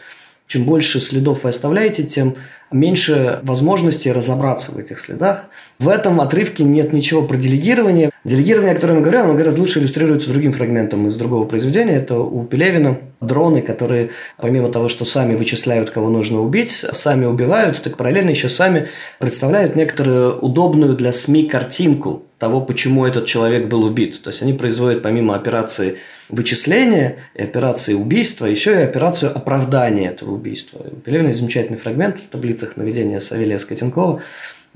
Чем 0.52 0.66
больше 0.66 1.00
следов 1.00 1.46
вы 1.46 1.50
оставляете, 1.52 2.04
тем 2.04 2.36
меньше 2.74 3.40
возможностей 3.44 4.12
разобраться 4.12 4.74
в 4.74 4.78
этих 4.78 5.00
следах. 5.00 5.46
В 5.80 5.88
этом 5.88 6.20
отрывке 6.20 6.66
нет 6.66 6.92
ничего 6.92 7.22
про 7.22 7.38
делегирование. 7.38 8.10
Делегирование, 8.26 8.74
о 8.74 8.76
котором 8.76 8.98
я 8.98 9.02
говорил, 9.02 9.22
оно 9.22 9.36
гораздо 9.36 9.62
лучше 9.62 9.80
иллюстрируется 9.80 10.30
другим 10.30 10.52
фрагментом 10.52 11.08
из 11.08 11.16
другого 11.16 11.46
произведения. 11.46 11.96
Это 11.96 12.20
у 12.20 12.44
Пелевина 12.44 12.98
дроны, 13.22 13.62
которые 13.62 14.10
помимо 14.36 14.70
того, 14.70 14.90
что 14.90 15.06
сами 15.06 15.36
вычисляют, 15.36 15.90
кого 15.90 16.10
нужно 16.10 16.42
убить, 16.42 16.86
сами 16.92 17.24
убивают, 17.24 17.82
так 17.82 17.96
параллельно 17.96 18.32
еще 18.32 18.50
сами 18.50 18.90
представляют 19.20 19.78
некоторую 19.78 20.38
удобную 20.38 20.98
для 20.98 21.14
СМИ 21.14 21.46
картинку 21.46 22.24
того, 22.40 22.60
почему 22.60 23.06
этот 23.06 23.26
человек 23.26 23.68
был 23.70 23.84
убит. 23.84 24.22
То 24.22 24.32
есть 24.32 24.42
они 24.42 24.52
производят 24.52 25.02
помимо 25.02 25.34
операции 25.34 26.00
вычисления 26.32 27.18
и 27.36 27.44
операции 27.44 27.94
убийства, 27.94 28.46
еще 28.46 28.72
и 28.72 28.84
операцию 28.84 29.36
оправдания 29.36 30.08
этого 30.08 30.32
убийства. 30.32 30.80
У 30.80 30.96
Пелевина 30.96 31.34
замечательный 31.34 31.78
фрагмент 31.78 32.20
в 32.20 32.28
таблицах 32.28 32.78
наведения 32.78 33.20
Савелия 33.20 33.58
Скотенкова, 33.58 34.22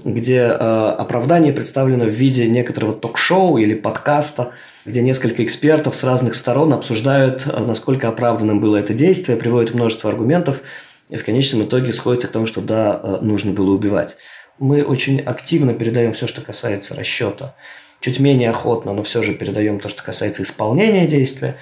где 0.04 0.40
э, 0.40 0.50
оправдание 0.50 1.54
представлено 1.54 2.06
в 2.06 2.10
виде 2.10 2.48
некоторого 2.48 2.94
ток-шоу 2.94 3.58
или 3.58 3.74
подкаста, 3.74 4.52
где 4.86 5.02
несколько 5.02 5.44
экспертов 5.44 5.96
с 5.96 6.04
разных 6.04 6.36
сторон 6.36 6.74
обсуждают, 6.74 7.48
э, 7.48 7.60
насколько 7.60 8.10
оправданным 8.10 8.60
было 8.60 8.76
это 8.76 8.94
действие, 8.94 9.38
приводят 9.38 9.74
множество 9.74 10.10
аргументов, 10.10 10.62
и 11.10 11.16
в 11.16 11.24
конечном 11.24 11.64
итоге 11.64 11.94
сходится 11.94 12.28
к 12.28 12.32
тому, 12.32 12.46
что 12.46 12.62
да, 12.62 13.00
э, 13.02 13.18
нужно 13.22 13.54
было 13.54 13.72
убивать. 13.72 14.18
Мы 14.60 14.84
очень 14.84 15.22
активно 15.22 15.74
передаем 15.74 16.14
все, 16.14 16.28
что 16.28 16.42
касается 16.42 16.96
расчета 16.96 17.56
чуть 18.06 18.20
менее 18.20 18.52
охотно, 18.52 18.94
но 18.94 19.02
все 19.02 19.24
же 19.24 19.34
передаем 19.34 19.80
то, 19.80 19.90
что 19.90 20.04
касается 20.04 20.44
исполнения 20.44 21.08
действия. 21.08 21.56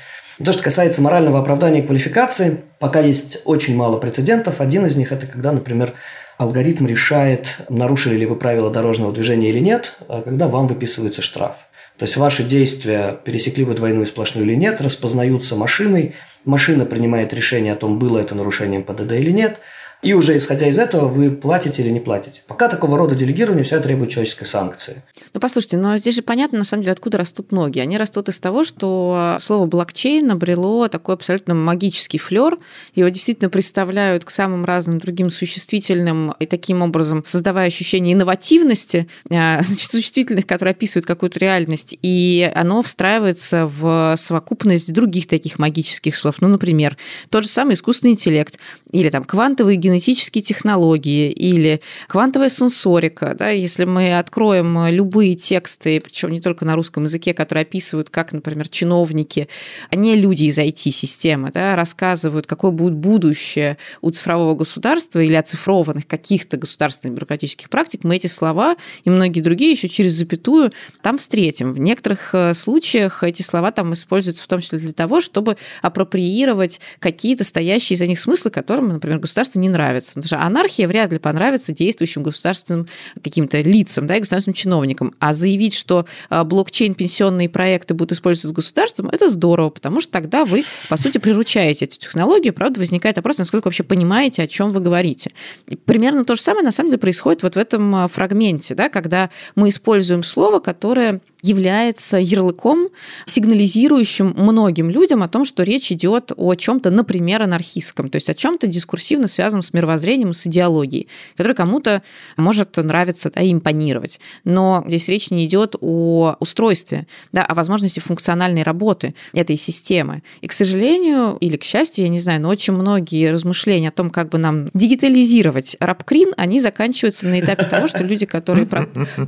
То, 0.43 0.51
что 0.51 0.61
касается 0.61 1.01
морального 1.01 1.39
оправдания 1.39 1.81
квалификации, 1.81 2.57
пока 2.79 2.99
есть 2.99 3.43
очень 3.45 3.77
мало 3.77 3.97
прецедентов. 3.97 4.59
Один 4.59 4.85
из 4.85 4.97
них– 4.97 5.11
это 5.13 5.25
когда, 5.25 5.53
например, 5.53 5.93
алгоритм 6.37 6.85
решает, 6.85 7.59
нарушили 7.69 8.17
ли 8.17 8.25
вы 8.25 8.35
правила 8.35 8.69
дорожного 8.69 9.13
движения 9.13 9.51
или 9.51 9.59
нет, 9.59 9.95
а 10.09 10.21
когда 10.21 10.49
вам 10.49 10.67
выписывается 10.67 11.21
штраф. 11.21 11.69
То 11.97 12.03
есть 12.03 12.17
ваши 12.17 12.43
действия, 12.43 13.17
пересекли 13.23 13.63
вы 13.63 13.73
двойную 13.73 14.05
сплошную 14.05 14.45
или 14.45 14.55
нет, 14.55 14.81
распознаются 14.81 15.55
машиной, 15.55 16.13
машина 16.43 16.83
принимает 16.83 17.33
решение 17.33 17.71
о 17.71 17.77
том, 17.77 17.99
было 17.99 18.19
это 18.19 18.35
нарушением 18.35 18.83
ПДД 18.83 19.13
или 19.13 19.31
нет– 19.31 19.59
и 20.03 20.13
уже 20.13 20.35
исходя 20.37 20.67
из 20.67 20.77
этого 20.77 21.07
вы 21.07 21.31
платите 21.31 21.81
или 21.81 21.89
не 21.89 21.99
платите. 21.99 22.41
Пока 22.47 22.67
такого 22.67 22.97
рода 22.97 23.15
делегирование 23.15 23.63
все 23.63 23.79
требует 23.79 24.11
человеческой 24.11 24.45
санкции. 24.45 25.01
Ну, 25.33 25.39
послушайте, 25.39 25.77
но 25.77 25.97
здесь 25.97 26.15
же 26.15 26.21
понятно, 26.21 26.59
на 26.59 26.63
самом 26.65 26.83
деле, 26.83 26.91
откуда 26.91 27.17
растут 27.17 27.51
ноги. 27.51 27.79
Они 27.79 27.97
растут 27.97 28.29
из 28.29 28.39
того, 28.39 28.63
что 28.63 29.37
слово 29.39 29.65
блокчейн 29.65 30.29
обрело 30.29 30.87
такой 30.89 31.15
абсолютно 31.15 31.55
магический 31.55 32.17
флер. 32.17 32.59
Его 32.93 33.09
действительно 33.09 33.49
представляют 33.49 34.25
к 34.25 34.29
самым 34.29 34.65
разным 34.65 34.99
другим 34.99 35.29
существительным 35.29 36.33
и 36.39 36.45
таким 36.45 36.81
образом 36.81 37.23
создавая 37.25 37.67
ощущение 37.67 38.13
инновативности, 38.13 39.07
а, 39.31 39.61
значит, 39.63 39.89
существительных, 39.89 40.45
которые 40.45 40.71
описывают 40.71 41.05
какую-то 41.05 41.39
реальность. 41.39 41.97
И 42.01 42.51
оно 42.53 42.83
встраивается 42.83 43.65
в 43.65 44.15
совокупность 44.17 44.91
других 44.91 45.27
таких 45.27 45.59
магических 45.59 46.15
слов. 46.15 46.35
Ну, 46.41 46.49
например, 46.49 46.97
тот 47.29 47.43
же 47.43 47.49
самый 47.49 47.75
искусственный 47.75 48.13
интеллект 48.13 48.57
или 48.91 49.09
там 49.09 49.23
квантовые 49.23 49.77
генетические 49.93 50.41
технологии 50.41 51.31
или 51.31 51.81
квантовая 52.07 52.49
сенсорика. 52.49 53.35
Да, 53.37 53.49
если 53.49 53.85
мы 53.85 54.17
откроем 54.17 54.87
любые 54.87 55.35
тексты, 55.35 55.99
причем 56.01 56.31
не 56.31 56.41
только 56.41 56.65
на 56.65 56.75
русском 56.75 57.03
языке, 57.03 57.33
которые 57.33 57.63
описывают, 57.63 58.09
как, 58.09 58.33
например, 58.33 58.67
чиновники, 58.67 59.47
а 59.89 59.95
не 59.95 60.15
люди 60.15 60.45
из 60.45 60.57
IT-системы, 60.57 61.51
да, 61.53 61.75
рассказывают, 61.75 62.47
какое 62.47 62.71
будет 62.71 62.93
будущее 62.93 63.77
у 64.01 64.09
цифрового 64.09 64.55
государства 64.55 65.19
или 65.19 65.33
оцифрованных 65.33 66.07
каких-то 66.07 66.57
государственных 66.57 67.15
бюрократических 67.15 67.69
практик, 67.69 68.03
мы 68.03 68.15
эти 68.15 68.27
слова 68.27 68.75
и 69.03 69.09
многие 69.09 69.41
другие 69.41 69.71
еще 69.71 69.87
через 69.87 70.13
запятую 70.13 70.71
там 71.01 71.17
встретим. 71.17 71.73
В 71.73 71.79
некоторых 71.79 72.33
э, 72.33 72.53
случаях 72.53 73.23
эти 73.23 73.41
слова 73.41 73.71
там 73.71 73.93
используются 73.93 74.43
в 74.43 74.47
том 74.47 74.59
числе 74.59 74.79
для 74.79 74.93
того, 74.93 75.21
чтобы 75.21 75.57
апроприировать 75.81 76.79
какие-то 76.99 77.43
стоящие 77.43 77.97
за 77.97 78.07
них 78.07 78.19
смыслы, 78.19 78.51
которым, 78.51 78.89
например, 78.89 79.19
государство 79.19 79.59
не 79.59 79.69
нравится 79.69 79.82
понравится. 79.83 80.13
Потому 80.15 80.27
что 80.27 80.41
анархия 80.41 80.87
вряд 80.87 81.11
ли 81.11 81.19
понравится 81.19 81.73
действующим 81.73 82.23
государственным 82.23 82.87
каким-то 83.21 83.61
лицам, 83.61 84.07
да, 84.07 84.15
и 84.15 84.19
государственным 84.19 84.53
чиновникам. 84.53 85.13
А 85.19 85.33
заявить, 85.33 85.73
что 85.73 86.05
а, 86.29 86.43
блокчейн, 86.43 86.95
пенсионные 86.95 87.49
проекты 87.49 87.93
будут 87.93 88.13
использоваться 88.13 88.55
государством, 88.55 89.09
это 89.09 89.29
здорово, 89.29 89.69
потому 89.69 89.99
что 89.99 90.11
тогда 90.11 90.45
вы, 90.45 90.63
по 90.89 90.97
сути, 90.97 91.17
приручаете 91.17 91.85
эту 91.85 91.99
технологию. 91.99 92.53
Правда, 92.53 92.79
возникает 92.79 93.17
вопрос, 93.17 93.37
насколько 93.37 93.67
вообще 93.67 93.83
понимаете, 93.83 94.43
о 94.43 94.47
чем 94.47 94.71
вы 94.71 94.79
говорите. 94.79 95.31
И 95.67 95.75
примерно 95.75 96.25
то 96.25 96.35
же 96.35 96.41
самое, 96.41 96.63
на 96.63 96.71
самом 96.71 96.89
деле, 96.89 96.99
происходит 96.99 97.43
вот 97.43 97.55
в 97.55 97.57
этом 97.57 97.95
а, 97.95 98.07
фрагменте, 98.07 98.75
да, 98.75 98.89
когда 98.89 99.29
мы 99.55 99.69
используем 99.69 100.23
слово, 100.23 100.59
которое 100.59 101.19
является 101.43 102.17
ярлыком, 102.17 102.87
сигнализирующим 103.25 104.33
многим 104.35 104.89
людям 104.89 105.21
о 105.21 105.27
том, 105.27 105.45
что 105.45 105.63
речь 105.63 105.91
идет 105.91 106.31
о 106.35 106.55
чем-то, 106.55 106.89
например, 106.89 107.43
анархистском, 107.43 108.09
то 108.09 108.15
есть 108.15 108.29
о 108.29 108.33
чем-то 108.33 108.65
дискурсивно 108.65 109.27
связанном 109.27 109.61
с 109.61 109.73
мировоззрением 109.73 110.33
с 110.33 110.47
идеологией, 110.47 111.09
который 111.35 111.53
кому-то 111.53 112.01
может 112.37 112.77
нравиться 112.77 113.29
да, 113.29 113.41
и 113.41 113.51
импонировать. 113.51 114.21
Но 114.45 114.83
здесь 114.87 115.09
речь 115.09 115.31
не 115.31 115.45
идет 115.45 115.75
о 115.81 116.37
устройстве, 116.39 117.07
да, 117.33 117.43
о 117.43 117.53
возможности 117.53 117.99
функциональной 117.99 118.63
работы 118.63 119.13
этой 119.33 119.57
системы. 119.57 120.23
И, 120.39 120.47
к 120.47 120.53
сожалению, 120.53 121.37
или 121.41 121.57
к 121.57 121.65
счастью, 121.65 122.05
я 122.05 122.09
не 122.09 122.19
знаю, 122.19 122.41
но 122.41 122.49
очень 122.49 122.73
многие 122.73 123.31
размышления 123.31 123.89
о 123.89 123.91
том, 123.91 124.09
как 124.09 124.29
бы 124.29 124.37
нам 124.37 124.69
дигитализировать 124.73 125.75
рабкрин, 125.81 126.33
они 126.37 126.61
заканчиваются 126.61 127.27
на 127.27 127.41
этапе 127.41 127.65
того, 127.65 127.87
что 127.87 128.03
люди, 128.05 128.25
которые 128.25 128.65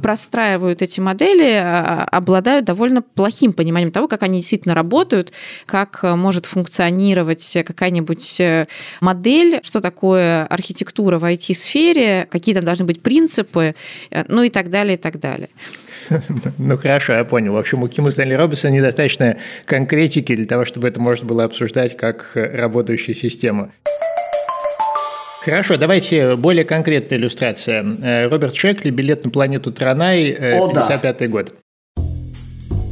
простраивают 0.02 0.82
эти 0.82 1.02
модели, 1.02 1.52
а, 1.62 2.05
обладают 2.12 2.66
довольно 2.66 3.02
плохим 3.02 3.54
пониманием 3.54 3.92
того, 3.92 4.08
как 4.08 4.24
они 4.24 4.40
действительно 4.40 4.76
работают, 4.76 5.32
как 5.66 6.00
э, 6.04 6.16
может 6.16 6.46
функционировать 6.46 7.58
какая-нибудь 7.66 8.40
э, 8.40 8.68
модель, 9.02 9.60
что 9.64 9.82
такое 9.82 10.46
архитектура 10.46 11.20
в 11.20 11.24
IT-сфере, 11.24 12.28
какие 12.30 12.56
там 12.56 12.64
должны 12.64 12.86
быть 12.86 13.02
принципы, 13.02 13.76
э, 14.12 14.26
ну 14.28 14.44
и 14.44 14.50
так 14.50 14.70
далее, 14.70 14.96
и 14.96 14.98
так 14.98 15.20
далее. 15.20 15.50
Ну 16.58 16.78
хорошо, 16.78 17.14
я 17.14 17.26
понял. 17.26 17.54
В 17.54 17.58
общем, 17.58 17.84
у 17.84 17.88
Кима 17.88 18.12
Стэнли 18.12 18.34
Робинсона 18.34 18.72
недостаточно 18.72 19.38
конкретики 19.66 20.36
для 20.36 20.46
того, 20.46 20.66
чтобы 20.66 20.88
это 20.88 21.00
можно 21.00 21.28
было 21.28 21.44
обсуждать 21.44 21.98
как 21.98 22.32
работающую 22.36 23.16
систему. 23.16 23.72
Хорошо, 25.44 25.78
давайте 25.78 26.36
более 26.36 26.66
конкретная 26.66 27.18
иллюстрация. 27.20 27.84
Роберт 28.30 28.56
Шекли, 28.56 28.90
билет 28.90 29.24
на 29.26 29.30
планету 29.30 29.72
Транай, 29.72 30.32
55 30.32 31.18
да. 31.18 31.28
год. 31.28 31.54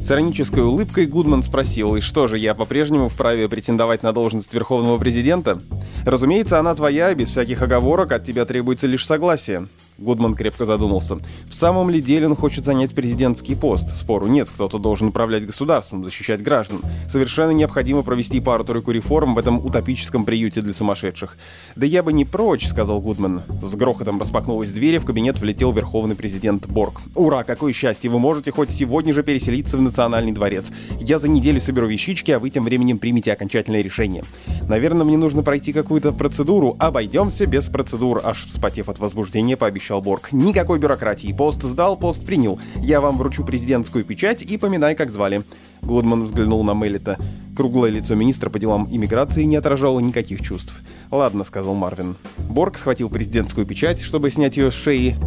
С 0.03 0.11
иронической 0.11 0.61
улыбкой 0.61 1.05
Гудман 1.05 1.43
спросил, 1.43 1.95
и 1.95 2.01
что 2.01 2.27
же, 2.27 2.37
я 2.37 2.53
по-прежнему 2.53 3.07
вправе 3.07 3.47
претендовать 3.47 4.03
на 4.03 4.11
должность 4.11 4.53
верховного 4.53 4.97
президента? 4.97 5.61
Разумеется, 6.05 6.59
она 6.59 6.75
твоя, 6.75 7.15
без 7.15 7.29
всяких 7.29 7.61
оговорок, 7.61 8.11
от 8.11 8.25
тебя 8.25 8.43
требуется 8.43 8.85
лишь 8.85 9.05
согласие. 9.05 9.65
Гудман 9.97 10.35
крепко 10.35 10.65
задумался. 10.65 11.19
В 11.49 11.53
самом 11.53 11.89
ли 11.89 12.01
деле 12.01 12.27
он 12.27 12.35
хочет 12.35 12.65
занять 12.65 12.91
президентский 12.91 13.55
пост? 13.55 13.95
Спору 13.95 14.27
нет, 14.27 14.49
кто-то 14.49 14.79
должен 14.79 15.09
управлять 15.09 15.45
государством, 15.45 16.03
защищать 16.03 16.41
граждан. 16.41 16.81
Совершенно 17.07 17.51
необходимо 17.51 18.03
провести 18.03 18.39
пару-тройку 18.39 18.91
реформ 18.91 19.35
в 19.35 19.37
этом 19.37 19.63
утопическом 19.63 20.25
приюте 20.25 20.61
для 20.61 20.73
сумасшедших. 20.73 21.37
«Да 21.75 21.85
я 21.85 22.03
бы 22.03 22.11
не 22.11 22.25
прочь»,— 22.25 22.67
сказал 22.67 23.01
Гудман. 23.01 23.43
С 23.61 23.75
грохотом 23.75 24.19
распахнулась 24.19 24.73
дверь, 24.73 24.95
и 24.95 24.99
в 24.99 25.05
кабинет 25.05 25.39
влетел 25.39 25.71
верховный 25.71 26.15
президент 26.15 26.67
Борг. 26.67 27.01
«Ура, 27.15 27.43
какое 27.43 27.73
счастье! 27.73 28.09
Вы 28.09 28.19
можете 28.19 28.51
хоть 28.51 28.71
сегодня 28.71 29.13
же 29.13 29.23
переселиться 29.23 29.77
в 29.77 29.81
Национальный 29.81 30.31
дворец. 30.31 30.71
Я 30.99 31.19
за 31.19 31.29
неделю 31.29 31.61
соберу 31.61 31.87
вещички, 31.87 32.31
а 32.31 32.39
вы 32.39 32.49
тем 32.49 32.63
временем 32.63 32.97
примете 32.97 33.31
окончательное 33.31 33.81
решение. 33.81 34.23
Наверное, 34.67 35.05
мне 35.05 35.17
нужно 35.17 35.43
пройти 35.43 35.71
какую-то 35.71 36.11
процедуру. 36.11 36.75
Обойдемся 36.79 37.45
без 37.45 37.67
процедур»,— 37.69 38.21
аж 38.23 38.45
вспотев 38.45 38.89
от 38.89 38.99
возбуждения, 38.99 39.55
пообещал 39.55 39.82
пообещал 39.83 40.01
Борг. 40.01 40.31
«Никакой 40.31 40.79
бюрократии. 40.79 41.33
Пост 41.33 41.61
сдал, 41.63 41.97
пост 41.97 42.25
принял. 42.25 42.59
Я 42.75 43.01
вам 43.01 43.17
вручу 43.17 43.43
президентскую 43.43 44.05
печать 44.05 44.41
и 44.41 44.57
поминай, 44.57 44.95
как 44.95 45.11
звали». 45.11 45.43
Гудман 45.81 46.23
взглянул 46.23 46.63
на 46.63 46.73
Меллита. 46.73 47.17
Круглое 47.57 47.91
лицо 47.91 48.15
министра 48.15 48.49
по 48.49 48.57
делам 48.57 48.87
иммиграции 48.89 49.43
не 49.43 49.57
отражало 49.57 49.99
никаких 49.99 50.41
чувств. 50.41 50.81
«Ладно»,— 51.11 51.43
сказал 51.45 51.75
Марвин. 51.75 52.15
Борг 52.49 52.77
схватил 52.77 53.09
президентскую 53.09 53.65
печать, 53.65 53.99
чтобы 54.01 54.31
снять 54.31 54.55
ее 54.55 54.71
с 54.71 54.73
шеи, 54.73 55.17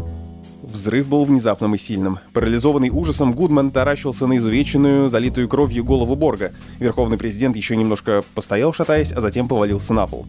Взрыв 0.76 1.08
был 1.08 1.24
внезапным 1.24 1.74
и 1.74 1.78
сильным. 1.78 2.18
Парализованный 2.34 2.90
ужасом, 2.90 3.32
Гудман 3.32 3.70
таращился 3.70 4.26
на 4.26 4.36
изувеченную, 4.36 5.08
залитую 5.08 5.48
кровью 5.48 5.82
голову 5.82 6.16
Борга. 6.16 6.52
Верховный 6.80 7.16
президент 7.16 7.56
еще 7.56 7.76
немножко 7.76 8.22
постоял, 8.34 8.74
шатаясь, 8.74 9.10
а 9.10 9.22
затем 9.22 9.48
повалился 9.48 9.94
на 9.94 10.06
пол. 10.06 10.26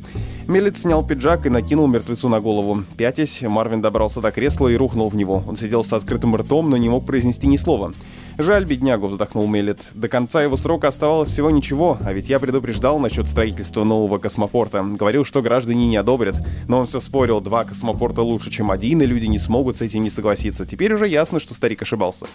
Мелец 0.48 0.84
снял 0.84 1.06
пиджак 1.06 1.46
и 1.46 1.50
накинул 1.50 1.88
мертвецу 1.88 2.30
на 2.30 2.40
голову. 2.40 2.84
Пятясь, 2.96 3.42
Марвин 3.42 3.82
добрался 3.82 4.22
до 4.22 4.32
кресла 4.32 4.70
и 4.70 4.78
рухнул 4.78 5.10
в 5.10 5.18
него. 5.18 5.44
Он 5.46 5.58
сидел 5.58 5.84
с 5.84 5.92
открытым 5.92 6.34
ртом, 6.38 6.70
но 6.70 6.78
не 6.78 6.88
мог 6.88 7.06
произнести 7.06 7.46
ни 7.48 7.58
слова. 7.58 7.92
«Жаль 8.40 8.66
беднягу»,— 8.66 9.08
вздохнул 9.10 9.48
Мелет. 9.48 9.80
«До 9.96 10.08
конца 10.08 10.44
его 10.44 10.58
срока 10.58 10.90
оставалось 10.90 11.30
всего 11.30 11.50
ничего, 11.50 11.98
а 12.06 12.14
ведь 12.14 12.30
я 12.30 12.38
предупреждал 12.38 13.00
насчет 13.00 13.28
строительства 13.28 13.84
нового 13.84 14.20
космопорта. 14.20 14.84
Говорил, 14.84 15.26
что 15.26 15.42
граждане 15.42 15.88
не 15.88 15.98
одобрят. 15.98 16.36
Но 16.68 16.80
он 16.80 16.86
все 16.86 17.00
спорил, 17.00 17.42
два 17.42 17.64
космопорта 17.64 18.22
лучше, 18.22 18.52
чем 18.52 18.70
один, 18.70 19.02
и 19.02 19.08
люди 19.08 19.26
не 19.26 19.40
смогут 19.40 19.76
с 19.76 19.82
этим 19.82 20.04
не 20.04 20.12
согласиться. 20.12 20.68
Теперь 20.68 20.94
уже 20.94 21.08
ясно, 21.08 21.40
что 21.40 21.56
старик 21.56 21.82
ошибался». 21.82 22.28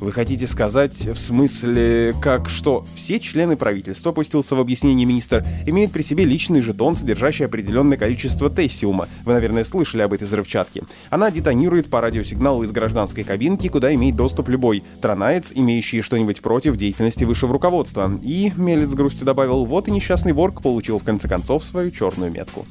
«Вы 0.00 0.10
хотите 0.10 0.46
сказать, 0.46 1.06
в 1.06 1.16
смысле, 1.16 2.14
как 2.20 2.48
что?» 2.48 2.86
Все 2.94 3.20
члены 3.20 3.56
правительства, 3.56 4.10
пустился 4.10 4.56
в 4.56 4.60
объяснение 4.60 5.06
министр, 5.06 5.46
имеют 5.66 5.92
при 5.92 6.02
себе 6.02 6.24
личный 6.24 6.62
жетон, 6.62 6.96
содержащий 6.96 7.44
определенное 7.44 7.98
количество 7.98 8.48
тессиума. 8.48 9.06
Вы, 9.24 9.34
наверное, 9.34 9.64
слышали 9.64 10.00
об 10.02 10.14
этой 10.14 10.26
взрывчатке. 10.26 10.82
Она 11.10 11.30
детонирует 11.30 11.90
по 11.90 12.00
радиосигналу 12.00 12.62
из 12.64 12.72
гражданской 12.72 13.22
кабинки, 13.22 13.68
куда 13.68 13.94
имеет 13.94 14.16
доступ 14.16 14.48
любой. 14.48 14.82
Транает 15.00 15.41
Мелец, 15.42 15.52
имеющий 15.54 16.02
что-нибудь 16.02 16.40
против 16.40 16.76
деятельности 16.76 17.24
высшего 17.24 17.52
руководства. 17.52 18.18
И, 18.22 18.52
Мелец 18.56 18.90
с 18.90 18.94
грустью 18.94 19.26
добавил, 19.26 19.64
вот 19.64 19.88
и 19.88 19.90
несчастный 19.90 20.32
Ворк 20.32 20.62
получил 20.62 20.98
в 20.98 21.04
конце 21.04 21.28
концов 21.28 21.64
свою 21.64 21.90
черную 21.90 22.30
метку. 22.30 22.66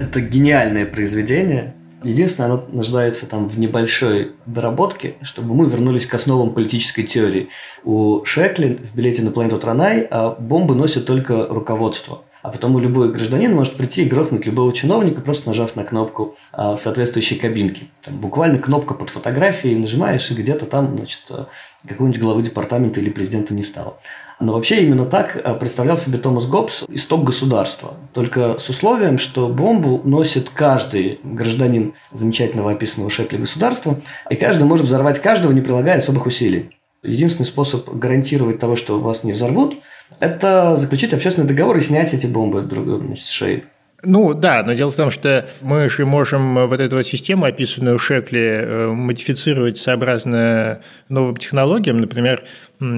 Это 0.00 0.20
гениальное 0.20 0.86
произведение. 0.86 1.74
Единственное, 2.02 2.50
оно 2.50 2.64
нуждается 2.72 3.26
там 3.28 3.46
в 3.46 3.58
небольшой 3.58 4.32
доработке, 4.46 5.14
чтобы 5.22 5.54
мы 5.54 5.68
вернулись 5.68 6.06
к 6.06 6.14
основам 6.14 6.52
политической 6.52 7.04
теории. 7.04 7.48
У 7.84 8.24
Шекли 8.24 8.78
в 8.82 8.96
билете 8.96 9.22
на 9.22 9.30
планету 9.30 9.58
Транай 9.58 10.06
а 10.10 10.30
бомбы 10.30 10.74
носят 10.74 11.06
только 11.06 11.46
руководство. 11.46 12.22
А 12.42 12.50
потому 12.50 12.80
любой 12.80 13.12
гражданин 13.12 13.54
может 13.54 13.76
прийти 13.76 14.02
и 14.02 14.08
грохнуть 14.08 14.46
любого 14.46 14.72
чиновника, 14.72 15.20
просто 15.20 15.48
нажав 15.48 15.76
на 15.76 15.84
кнопку 15.84 16.34
а, 16.52 16.74
в 16.74 16.80
соответствующей 16.80 17.36
кабинке. 17.36 17.84
Там 18.04 18.16
буквально 18.16 18.58
кнопка 18.58 18.94
под 18.94 19.10
фотографией, 19.10 19.76
нажимаешь, 19.76 20.30
и 20.30 20.34
где-то 20.34 20.66
там, 20.66 20.96
значит, 20.96 21.22
а, 21.30 21.46
какого-нибудь 21.86 22.20
главы 22.20 22.42
департамента 22.42 23.00
или 23.00 23.10
президента 23.10 23.54
не 23.54 23.62
стало. 23.62 23.96
Но 24.40 24.54
вообще 24.54 24.82
именно 24.82 25.06
так 25.06 25.40
а, 25.44 25.54
представлял 25.54 25.96
себе 25.96 26.18
Томас 26.18 26.46
Гоббс 26.46 26.84
исток 26.88 27.22
государства. 27.22 27.94
Только 28.12 28.58
с 28.58 28.68
условием, 28.68 29.18
что 29.18 29.48
бомбу 29.48 30.00
носит 30.02 30.50
каждый 30.50 31.20
гражданин 31.22 31.94
замечательного 32.10 32.72
описанного 32.72 33.08
Шекли 33.08 33.38
государства, 33.38 34.00
и 34.30 34.34
каждый 34.34 34.64
может 34.64 34.86
взорвать 34.86 35.20
каждого, 35.20 35.52
не 35.52 35.60
прилагая 35.60 35.98
особых 35.98 36.26
усилий. 36.26 36.70
Единственный 37.02 37.46
способ 37.46 37.88
гарантировать 37.94 38.58
того, 38.58 38.76
что 38.76 39.00
вас 39.00 39.24
не 39.24 39.32
взорвут, 39.32 39.76
это 40.20 40.76
заключить 40.76 41.12
общественный 41.12 41.48
договор 41.48 41.76
и 41.76 41.80
снять 41.80 42.14
эти 42.14 42.26
бомбы 42.26 42.62
друг 42.62 43.18
с 43.18 43.28
шеи. 43.28 43.64
Ну 44.04 44.34
да, 44.34 44.64
но 44.64 44.72
дело 44.72 44.90
в 44.90 44.96
том, 44.96 45.10
что 45.10 45.48
мы 45.60 45.88
же 45.88 46.04
можем 46.04 46.66
вот 46.66 46.80
эту 46.80 46.96
вот 46.96 47.06
систему, 47.06 47.44
описанную 47.44 47.98
в 47.98 48.02
Шекле, 48.02 48.64
э, 48.64 48.86
модифицировать 48.88 49.78
сообразно 49.78 50.80
новым 51.08 51.36
технологиям. 51.36 51.98
Например, 51.98 52.42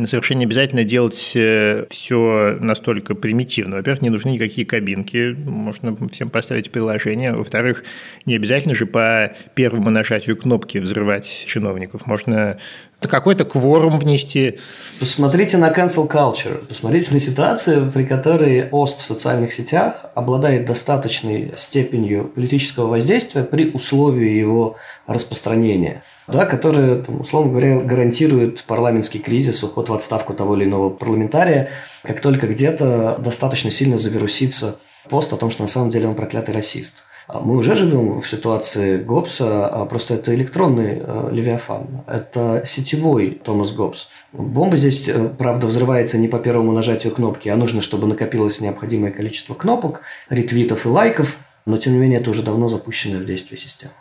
совершенно 0.09 0.41
не 0.41 0.45
обязательно 0.45 0.85
делать 0.85 1.33
э, 1.35 1.87
все 1.91 2.57
настолько 2.61 3.15
примитивно. 3.15 3.77
Во-первых, 3.77 4.03
не 4.03 4.11
нужны 4.11 4.31
никакие 4.31 4.67
кабинки, 4.67 5.35
можно 5.39 5.97
всем 6.09 6.31
поставить 6.31 6.71
приложение. 6.71 7.33
Во-вторых, 7.33 7.85
не 8.27 8.35
обязательно 8.35 8.75
же 8.75 8.87
по 8.87 9.35
первому 9.55 9.91
нажатию 9.91 10.37
кнопки 10.37 10.79
взрывать 10.79 11.45
чиновников. 11.47 12.07
Можно 12.07 12.59
какой-то 13.01 13.45
кворум 13.45 13.99
внести. 13.99 14.59
Посмотрите 14.99 15.59
на 15.59 15.71
cancel 15.71 16.09
culture. 16.09 16.65
Посмотрите 16.67 17.13
на 17.13 17.21
ситуацию, 17.21 17.91
при 17.93 18.05
которой 18.05 18.63
пост 18.63 19.01
в 19.01 19.05
социальных 19.05 19.53
сетях 19.53 20.07
обладает 20.15 20.67
достаточной 20.67 21.53
степенью 21.57 22.25
политического 22.35 22.87
воздействия 22.87 23.45
при 23.45 23.71
условии 23.71 24.31
его 24.31 24.77
распространения, 25.07 26.03
да, 26.27 26.47
которое, 26.47 26.97
там, 26.97 27.21
условно 27.21 27.51
говоря, 27.51 27.81
гарантирует 27.81 28.65
парламентский 28.65 29.19
кризис, 29.19 29.63
уход 29.63 29.89
в 29.89 29.95
отставку 29.95 30.35
того 30.35 30.57
или 30.57 30.65
иного 30.65 30.91
парламентария, 30.91 31.69
как 32.03 32.21
только 32.21 32.47
где-то 32.47 33.17
достаточно 33.19 33.71
сильно 33.71 33.97
завирусится 33.97 34.79
пост 35.09 35.33
о 35.33 35.37
том, 35.37 35.51
что 35.51 35.63
на 35.63 35.69
самом 35.69 35.91
деле 35.91 36.09
он 36.09 36.15
проклятый 36.15 36.55
расист. 36.55 37.03
А 37.27 37.41
мы 37.41 37.57
уже 37.57 37.75
живем 37.75 38.21
в 38.21 38.29
ситуации 38.29 38.99
Гоббса, 38.99 39.67
а 39.67 39.87
просто 39.87 40.15
это 40.15 40.35
электронный 40.35 41.01
э, 41.01 41.29
Левиафан. 41.33 42.05
Это 42.07 42.63
сетевой 42.67 43.41
Томас 43.43 43.73
Гоббс. 43.73 44.09
Бомба 44.33 44.77
здесь, 44.77 45.09
э, 45.09 45.31
правда, 45.39 45.67
взрывается 45.67 46.19
не 46.19 46.29
по 46.29 46.39
первому 46.39 46.73
нажатию 46.73 47.15
кнопки, 47.15 47.49
а 47.49 47.57
нужно, 47.57 47.81
чтобы 47.81 48.07
накопилось 48.07 48.61
необходимое 48.61 49.11
количество 49.11 49.55
кнопок, 49.55 50.03
ретвитов 50.29 50.85
и 50.85 50.89
лайков. 50.89 51.39
Но, 51.65 51.79
тем 51.79 51.95
не 51.95 51.99
менее, 51.99 52.21
это 52.21 52.29
уже 52.29 52.43
давно 52.43 52.69
запущенная 52.69 53.21
в 53.21 53.25
действие 53.25 53.59
система. 53.59 53.95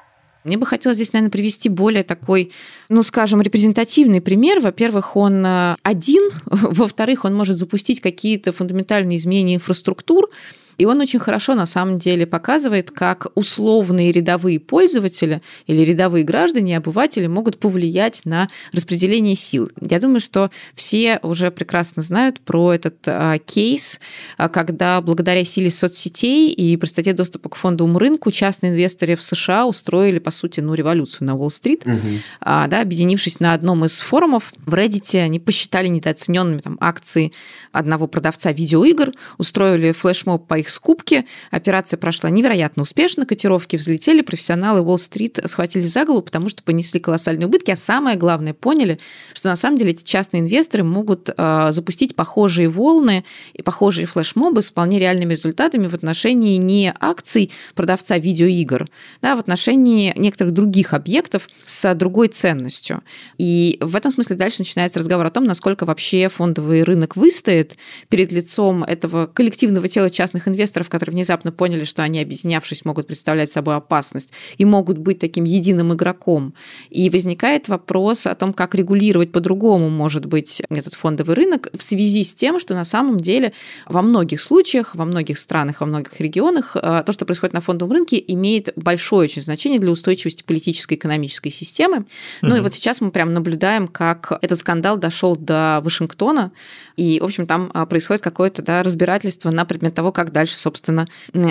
Мне 0.44 0.58
бы 0.58 0.66
хотелось 0.66 0.98
здесь, 0.98 1.14
наверное, 1.14 1.32
привести 1.32 1.70
более 1.70 2.04
такой, 2.04 2.52
ну, 2.90 3.04
скажем, 3.04 3.42
репрезентативный 3.42 4.22
пример. 4.22 4.60
Во-первых, 4.60 5.16
он 5.16 5.46
э, 5.46 5.76
один, 5.84 6.30
во-вторых, 6.46 7.26
он 7.26 7.34
может 7.34 7.58
запустить 7.58 8.02
какие-то 8.02 8.52
фундаментальные 8.52 9.18
изменения 9.18 9.56
инфраструктур, 9.56 10.30
и 10.78 10.86
он 10.86 11.02
очень 11.02 11.20
хорошо 11.20 11.56
на 11.56 11.66
самом 11.66 12.00
деле 12.00 12.26
показывает, 12.26 12.92
как 12.92 13.28
условные 13.36 14.12
рядовые 14.12 14.60
пользователи 14.60 15.42
или 15.68 15.82
рядовые 15.82 16.24
граждане, 16.24 16.78
обыватели 16.78 17.28
могут 17.28 17.60
повлиять 17.60 18.22
на 18.26 18.50
распределение 18.72 19.36
сил. 19.36 19.70
Я 19.82 20.00
думаю, 20.00 20.20
что 20.20 20.52
все 20.76 21.20
уже 21.24 21.52
прекрасно 21.52 22.02
знают 22.02 22.40
про 22.40 22.74
этот 22.74 22.98
а, 23.06 23.38
кейс, 23.40 24.00
а, 24.38 24.50
когда 24.50 25.02
благодаря 25.02 25.44
силе 25.44 25.70
соцсетей 25.70 26.52
и 26.52 26.78
простоте 26.78 27.14
доступа 27.14 27.50
к 27.50 27.56
фондовому 27.56 28.00
рынку 28.00 28.32
частные 28.32 28.72
инвесторы 28.72 29.16
в 29.16 29.24
США 29.24 29.66
устроили, 29.66 30.20
по 30.20 30.32
сути, 30.32 30.60
ну, 30.60 30.74
революцию 30.74 31.28
на 31.28 31.36
Уолл-стрит, 31.36 31.86
угу. 31.86 31.98
а, 32.42 32.68
да, 32.68 32.82
объединившись 32.82 33.40
на 33.40 33.54
одном 33.54 33.86
из 33.86 34.00
форумов 34.00 34.54
в 34.66 34.74
Reddit, 34.74 35.20
они 35.20 35.40
посчитали 35.40 35.88
недооцененными 35.88 36.60
там, 36.60 36.78
акции 36.80 37.32
одного 37.72 38.08
продавца 38.08 38.52
видеоигр, 38.52 39.14
устроили 39.38 39.92
флешмоб 39.92 40.48
по 40.48 40.56
их 40.56 40.63
скупки. 40.70 41.26
Операция 41.52 41.98
прошла 41.98 42.30
невероятно 42.30 42.84
успешно, 42.84 43.26
котировки 43.26 43.76
взлетели, 43.76 44.22
профессионалы 44.22 44.82
Уолл-стрит 44.82 45.40
схватили 45.46 45.86
за 45.86 46.06
голову, 46.06 46.22
потому 46.22 46.50
что 46.50 46.64
понесли 46.64 47.00
колоссальные 47.00 47.48
убытки, 47.48 47.72
а 47.72 47.76
самое 47.76 48.18
главное, 48.18 48.54
поняли, 48.54 49.00
что 49.34 49.50
на 49.50 49.56
самом 49.56 49.78
деле 49.78 49.92
эти 49.92 50.04
частные 50.04 50.42
инвесторы 50.42 50.84
могут 50.84 51.30
э, 51.36 51.68
запустить 51.72 52.16
похожие 52.16 52.70
волны 52.70 53.24
и 53.54 53.62
похожие 53.62 54.08
флешмобы 54.08 54.62
с 54.62 54.70
вполне 54.70 55.00
реальными 55.00 55.32
результатами 55.32 55.88
в 55.88 55.94
отношении 55.94 56.58
не 56.58 56.94
акций 57.00 57.52
продавца 57.76 58.18
видеоигр, 58.18 58.88
да, 59.22 59.36
в 59.36 59.40
отношении 59.40 60.14
некоторых 60.16 60.54
других 60.54 60.94
объектов 60.94 61.50
с 61.66 61.94
другой 61.96 62.28
ценностью. 62.28 63.04
И 63.38 63.78
в 63.82 63.96
этом 63.96 64.12
смысле 64.12 64.36
дальше 64.36 64.60
начинается 64.60 65.00
разговор 65.00 65.26
о 65.26 65.30
том, 65.30 65.44
насколько 65.44 65.86
вообще 65.86 66.30
фондовый 66.30 66.84
рынок 66.84 67.16
выстоит 67.16 67.78
перед 68.10 68.32
лицом 68.32 68.84
этого 68.84 69.28
коллективного 69.28 69.88
тела 69.88 70.10
частных 70.10 70.48
инвесторов, 70.48 70.53
инвесторов, 70.54 70.90
которые 70.90 71.14
внезапно 71.14 71.52
поняли, 71.52 71.84
что 71.84 72.04
они, 72.04 72.22
объединявшись, 72.22 72.86
могут 72.86 73.08
представлять 73.08 73.52
собой 73.52 73.76
опасность 73.76 74.34
и 74.58 74.66
могут 74.66 74.98
быть 74.98 75.20
таким 75.20 75.44
единым 75.44 75.94
игроком. 75.94 76.54
И 76.90 77.10
возникает 77.10 77.68
вопрос 77.68 78.26
о 78.26 78.36
том, 78.36 78.54
как 78.54 78.76
регулировать 78.76 79.32
по-другому, 79.32 79.90
может 79.90 80.26
быть, 80.26 80.62
этот 80.70 80.94
фондовый 80.94 81.36
рынок 81.36 81.70
в 81.74 81.82
связи 81.82 82.24
с 82.24 82.34
тем, 82.34 82.60
что 82.60 82.74
на 82.74 82.86
самом 82.86 83.20
деле 83.20 83.54
во 83.88 84.02
многих 84.02 84.42
случаях, 84.42 84.96
во 84.96 85.06
многих 85.06 85.38
странах, 85.38 85.82
во 85.82 85.88
многих 85.88 86.20
регионах 86.20 86.76
э, 86.76 87.04
то, 87.06 87.12
что 87.12 87.26
происходит 87.26 87.54
на 87.54 87.62
фондовом 87.62 87.94
рынке, 87.94 88.24
имеет 88.28 88.70
большое 88.76 89.24
очень 89.24 89.42
значение 89.42 89.80
для 89.80 89.92
устойчивости 89.92 90.44
политической 90.44 90.94
и 90.94 90.98
экономической 90.98 91.50
системы. 91.50 91.98
Угу. 91.98 92.06
Ну 92.42 92.56
и 92.58 92.60
вот 92.60 92.74
сейчас 92.74 93.02
мы 93.02 93.12
прям 93.12 93.34
наблюдаем, 93.34 93.88
как 93.88 94.38
этот 94.42 94.60
скандал 94.60 94.98
дошел 94.98 95.36
до 95.36 95.82
Вашингтона, 95.84 96.52
и, 96.96 97.20
в 97.20 97.26
общем, 97.26 97.48
там 97.48 97.72
э, 97.74 97.86
происходит 97.86 98.22
какое-то 98.22 98.62
да, 98.62 98.84
разбирательство 98.84 99.52
на 99.52 99.66
предмет 99.66 99.94
того, 99.96 100.12
как 100.12 100.32
дальше 100.32 100.43
дальше, 100.44 100.60
собственно, 100.60 101.08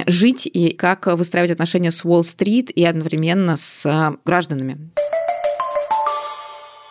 жить 0.06 0.46
и 0.52 0.74
как 0.74 1.06
выстраивать 1.06 1.50
отношения 1.50 1.90
с 1.90 2.04
Уолл-стрит 2.04 2.70
и 2.70 2.84
одновременно 2.84 3.56
с 3.56 3.86
э, 3.86 4.16
гражданами. 4.26 4.90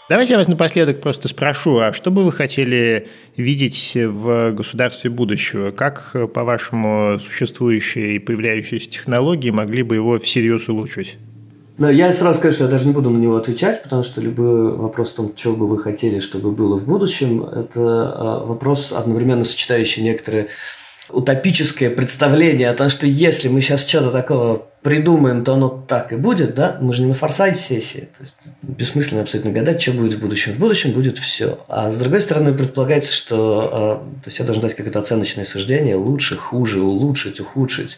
Давайте 0.10 0.34
я 0.34 0.40
вас 0.40 0.48
напоследок 0.48 1.00
просто 1.00 1.28
спрошу, 1.28 1.78
а 1.78 1.94
что 1.94 2.10
бы 2.10 2.24
вы 2.24 2.32
хотели 2.32 3.08
видеть 3.38 3.92
в 3.96 4.52
государстве 4.52 5.10
будущего? 5.12 5.72
Как, 5.72 6.16
по-вашему, 6.34 7.20
существующие 7.20 8.16
и 8.16 8.20
появляющиеся 8.20 8.90
технологии 8.90 9.52
могли 9.52 9.84
бы 9.84 9.96
его 9.96 10.18
всерьез 10.18 10.68
улучшить? 10.68 11.18
Да, 11.78 11.90
я 11.90 12.14
сразу 12.14 12.40
скажу, 12.40 12.56
что 12.56 12.64
я 12.66 12.70
даже 12.70 12.86
не 12.86 12.94
буду 12.94 13.10
на 13.10 13.18
него 13.18 13.38
отвечать, 13.38 13.84
потому 13.84 14.04
что 14.04 14.22
любой 14.22 14.76
вопрос 14.76 15.14
о 15.14 15.18
том, 15.18 15.34
чего 15.36 15.56
бы 15.56 15.68
вы 15.68 15.80
хотели, 15.80 16.20
чтобы 16.20 16.52
было 16.52 16.78
в 16.78 16.86
будущем, 16.86 17.44
это 17.44 17.80
а, 17.80 18.46
вопрос, 18.46 18.92
одновременно 18.92 19.46
сочетающий 19.46 20.04
некоторые 20.04 20.50
утопическое 21.14 21.90
представление 21.90 22.70
о 22.70 22.74
том, 22.74 22.90
что 22.90 23.06
если 23.06 23.48
мы 23.48 23.62
сейчас 23.62 23.88
что-то 23.88 24.12
такого 24.12 24.68
придумаем, 24.82 25.44
то 25.44 25.54
оно 25.54 25.70
так 25.70 26.12
и 26.12 26.16
будет, 26.16 26.56
да? 26.56 26.78
Мы 26.82 26.94
же 26.94 27.02
не 27.04 27.10
на 27.10 27.14
форсайт 27.14 27.58
сессии. 27.58 28.10
То 28.18 28.22
есть 28.22 28.36
бессмысленно 28.62 29.22
абсолютно 29.22 29.52
гадать, 29.52 29.82
что 29.82 29.92
будет 29.92 30.16
в 30.16 30.20
будущем. 30.20 30.54
В 30.54 30.58
будущем 30.58 30.92
будет 30.92 31.18
все. 31.20 31.60
А 31.68 31.92
с 31.92 31.98
другой 31.98 32.22
стороны, 32.22 32.54
предполагается, 32.54 33.14
что 33.14 34.02
э, 34.12 34.22
то 34.24 34.28
есть 34.28 34.40
я 34.40 34.46
должен 34.46 34.62
дать 34.62 34.74
какое-то 34.74 35.00
оценочное 35.00 35.46
суждение, 35.46 35.96
лучше, 35.96 36.36
хуже, 36.36 36.82
улучшить, 36.82 37.40
ухудшить, 37.40 37.98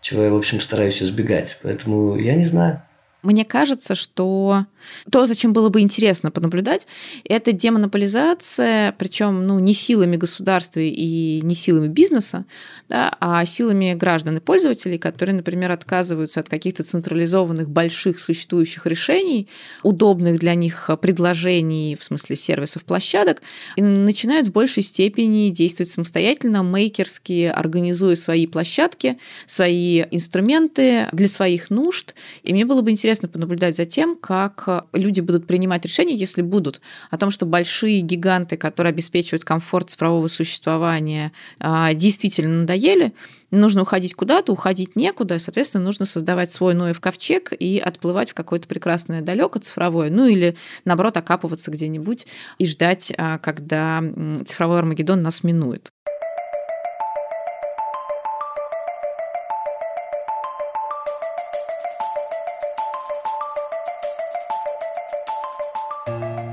чего 0.00 0.22
я, 0.22 0.30
в 0.30 0.36
общем, 0.36 0.60
стараюсь 0.60 1.02
избегать. 1.02 1.58
Поэтому 1.62 2.16
я 2.16 2.34
не 2.34 2.44
знаю. 2.44 2.82
Мне 3.22 3.44
кажется, 3.44 3.94
что 3.94 4.66
то, 5.10 5.26
зачем 5.26 5.52
было 5.52 5.68
бы 5.68 5.80
интересно 5.80 6.30
понаблюдать, 6.30 6.86
это 7.24 7.52
демонополизация, 7.52 8.94
причем 8.98 9.46
ну, 9.46 9.58
не 9.58 9.74
силами 9.74 10.16
государства 10.16 10.80
и 10.80 11.40
не 11.42 11.54
силами 11.54 11.88
бизнеса, 11.88 12.44
да, 12.88 13.14
а 13.20 13.44
силами 13.44 13.94
граждан 13.94 14.36
и 14.36 14.40
пользователей, 14.40 14.98
которые, 14.98 15.34
например, 15.34 15.72
отказываются 15.72 16.40
от 16.40 16.48
каких-то 16.48 16.82
централизованных 16.82 17.68
больших 17.70 18.18
существующих 18.18 18.86
решений, 18.86 19.48
удобных 19.82 20.38
для 20.38 20.54
них 20.54 20.90
предложений 21.00 21.96
в 21.98 22.04
смысле 22.04 22.36
сервисов, 22.36 22.84
площадок, 22.84 23.42
и 23.76 23.82
начинают 23.82 24.48
в 24.48 24.52
большей 24.52 24.82
степени 24.82 25.50
действовать 25.50 25.90
самостоятельно, 25.90 26.62
мейкерски, 26.62 27.52
организуя 27.54 28.16
свои 28.16 28.46
площадки, 28.46 29.18
свои 29.46 30.04
инструменты 30.10 31.08
для 31.12 31.28
своих 31.28 31.70
нужд. 31.70 32.14
И 32.42 32.52
мне 32.52 32.64
было 32.64 32.82
бы 32.82 32.90
интересно 32.90 33.28
понаблюдать 33.28 33.76
за 33.76 33.84
тем, 33.84 34.16
как 34.16 34.75
люди 34.92 35.20
будут 35.20 35.46
принимать 35.46 35.84
решения, 35.84 36.14
если 36.14 36.42
будут, 36.42 36.80
о 37.10 37.18
том, 37.18 37.30
что 37.30 37.46
большие 37.46 38.00
гиганты, 38.00 38.56
которые 38.56 38.90
обеспечивают 38.90 39.44
комфорт 39.44 39.90
цифрового 39.90 40.28
существования, 40.28 41.32
а, 41.58 41.92
действительно 41.94 42.60
надоели, 42.60 43.12
нужно 43.50 43.82
уходить 43.82 44.14
куда-то, 44.14 44.52
уходить 44.52 44.96
некуда, 44.96 45.36
и, 45.36 45.38
соответственно, 45.38 45.84
нужно 45.84 46.06
создавать 46.06 46.52
свой 46.52 46.74
Ноев 46.74 47.00
ковчег 47.00 47.52
и 47.58 47.78
отплывать 47.78 48.30
в 48.30 48.34
какое-то 48.34 48.68
прекрасное 48.68 49.22
далеко 49.22 49.58
цифровое, 49.58 50.10
ну 50.10 50.26
или, 50.26 50.56
наоборот, 50.84 51.16
окапываться 51.16 51.70
где-нибудь 51.70 52.26
и 52.58 52.66
ждать, 52.66 53.12
а, 53.16 53.38
когда 53.38 54.02
цифровой 54.46 54.78
Армагеддон 54.78 55.22
нас 55.22 55.42
минует. 55.42 55.90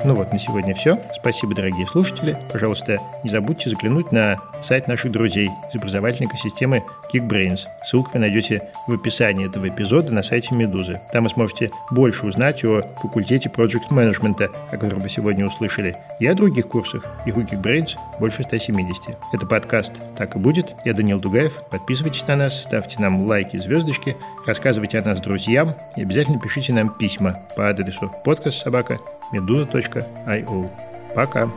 Ну 0.06 0.16
вот, 0.16 0.34
на 0.34 0.40
сегодня 0.40 0.74
все. 0.74 1.00
Спасибо, 1.16 1.56
дорогие 1.56 1.88
слушатели. 1.88 2.36
Пожалуйста, 2.52 2.98
не 3.24 3.30
забудьте 3.30 3.70
заглянуть 3.70 4.12
на 4.12 4.38
сайт 4.62 4.90
наших 4.90 5.12
друзей 5.12 5.50
из 5.72 5.76
образовательной 5.78 6.28
экосистемы 6.28 6.84
Geekbrains. 7.14 7.62
Ссылку 7.86 8.10
вы 8.14 8.20
найдете 8.20 8.70
в 8.86 8.92
описании 8.92 9.48
этого 9.48 9.70
эпизода 9.70 10.12
на 10.12 10.22
сайте 10.22 10.56
Медузы. 10.56 11.00
Там 11.14 11.24
вы 11.24 11.30
сможете 11.30 11.72
больше 11.92 12.26
узнать 12.26 12.66
о 12.66 12.82
факультете 12.98 13.50
Project 13.50 13.92
Management, 13.92 14.52
о 14.72 14.78
котором 14.78 15.00
вы 15.00 15.10
сегодня 15.10 15.46
услышали, 15.46 15.96
и 16.20 16.28
о 16.28 16.36
других 16.36 16.68
курсах. 16.68 17.06
Их 17.26 17.38
у 17.38 17.42
Geekbrains 17.42 17.92
больше 18.20 18.44
170. 18.44 19.04
Это 19.32 19.46
подкаст 19.46 19.94
«Так 20.18 20.36
и 20.36 20.40
будет». 20.40 20.76
Я 20.84 20.94
Данил 20.94 21.22
Дугаев. 21.22 21.54
Подписывайтесь 21.72 22.28
на 22.28 22.36
нас, 22.36 22.64
ставьте 22.64 23.00
нам 23.00 23.26
лайки 23.26 23.56
звездочки, 23.56 24.18
рассказывайте 24.46 25.00
о 25.00 25.06
нас 25.06 25.22
друзьям 25.22 25.76
и 25.96 26.02
обязательно 26.02 26.42
пишите 26.42 26.74
нам 26.74 26.90
письма 26.90 27.38
по 27.56 27.70
адресу 27.70 28.12
подкаст 28.26 28.60
собака 28.60 29.00
медуза.io. 29.34 30.70
Пока! 31.16 31.50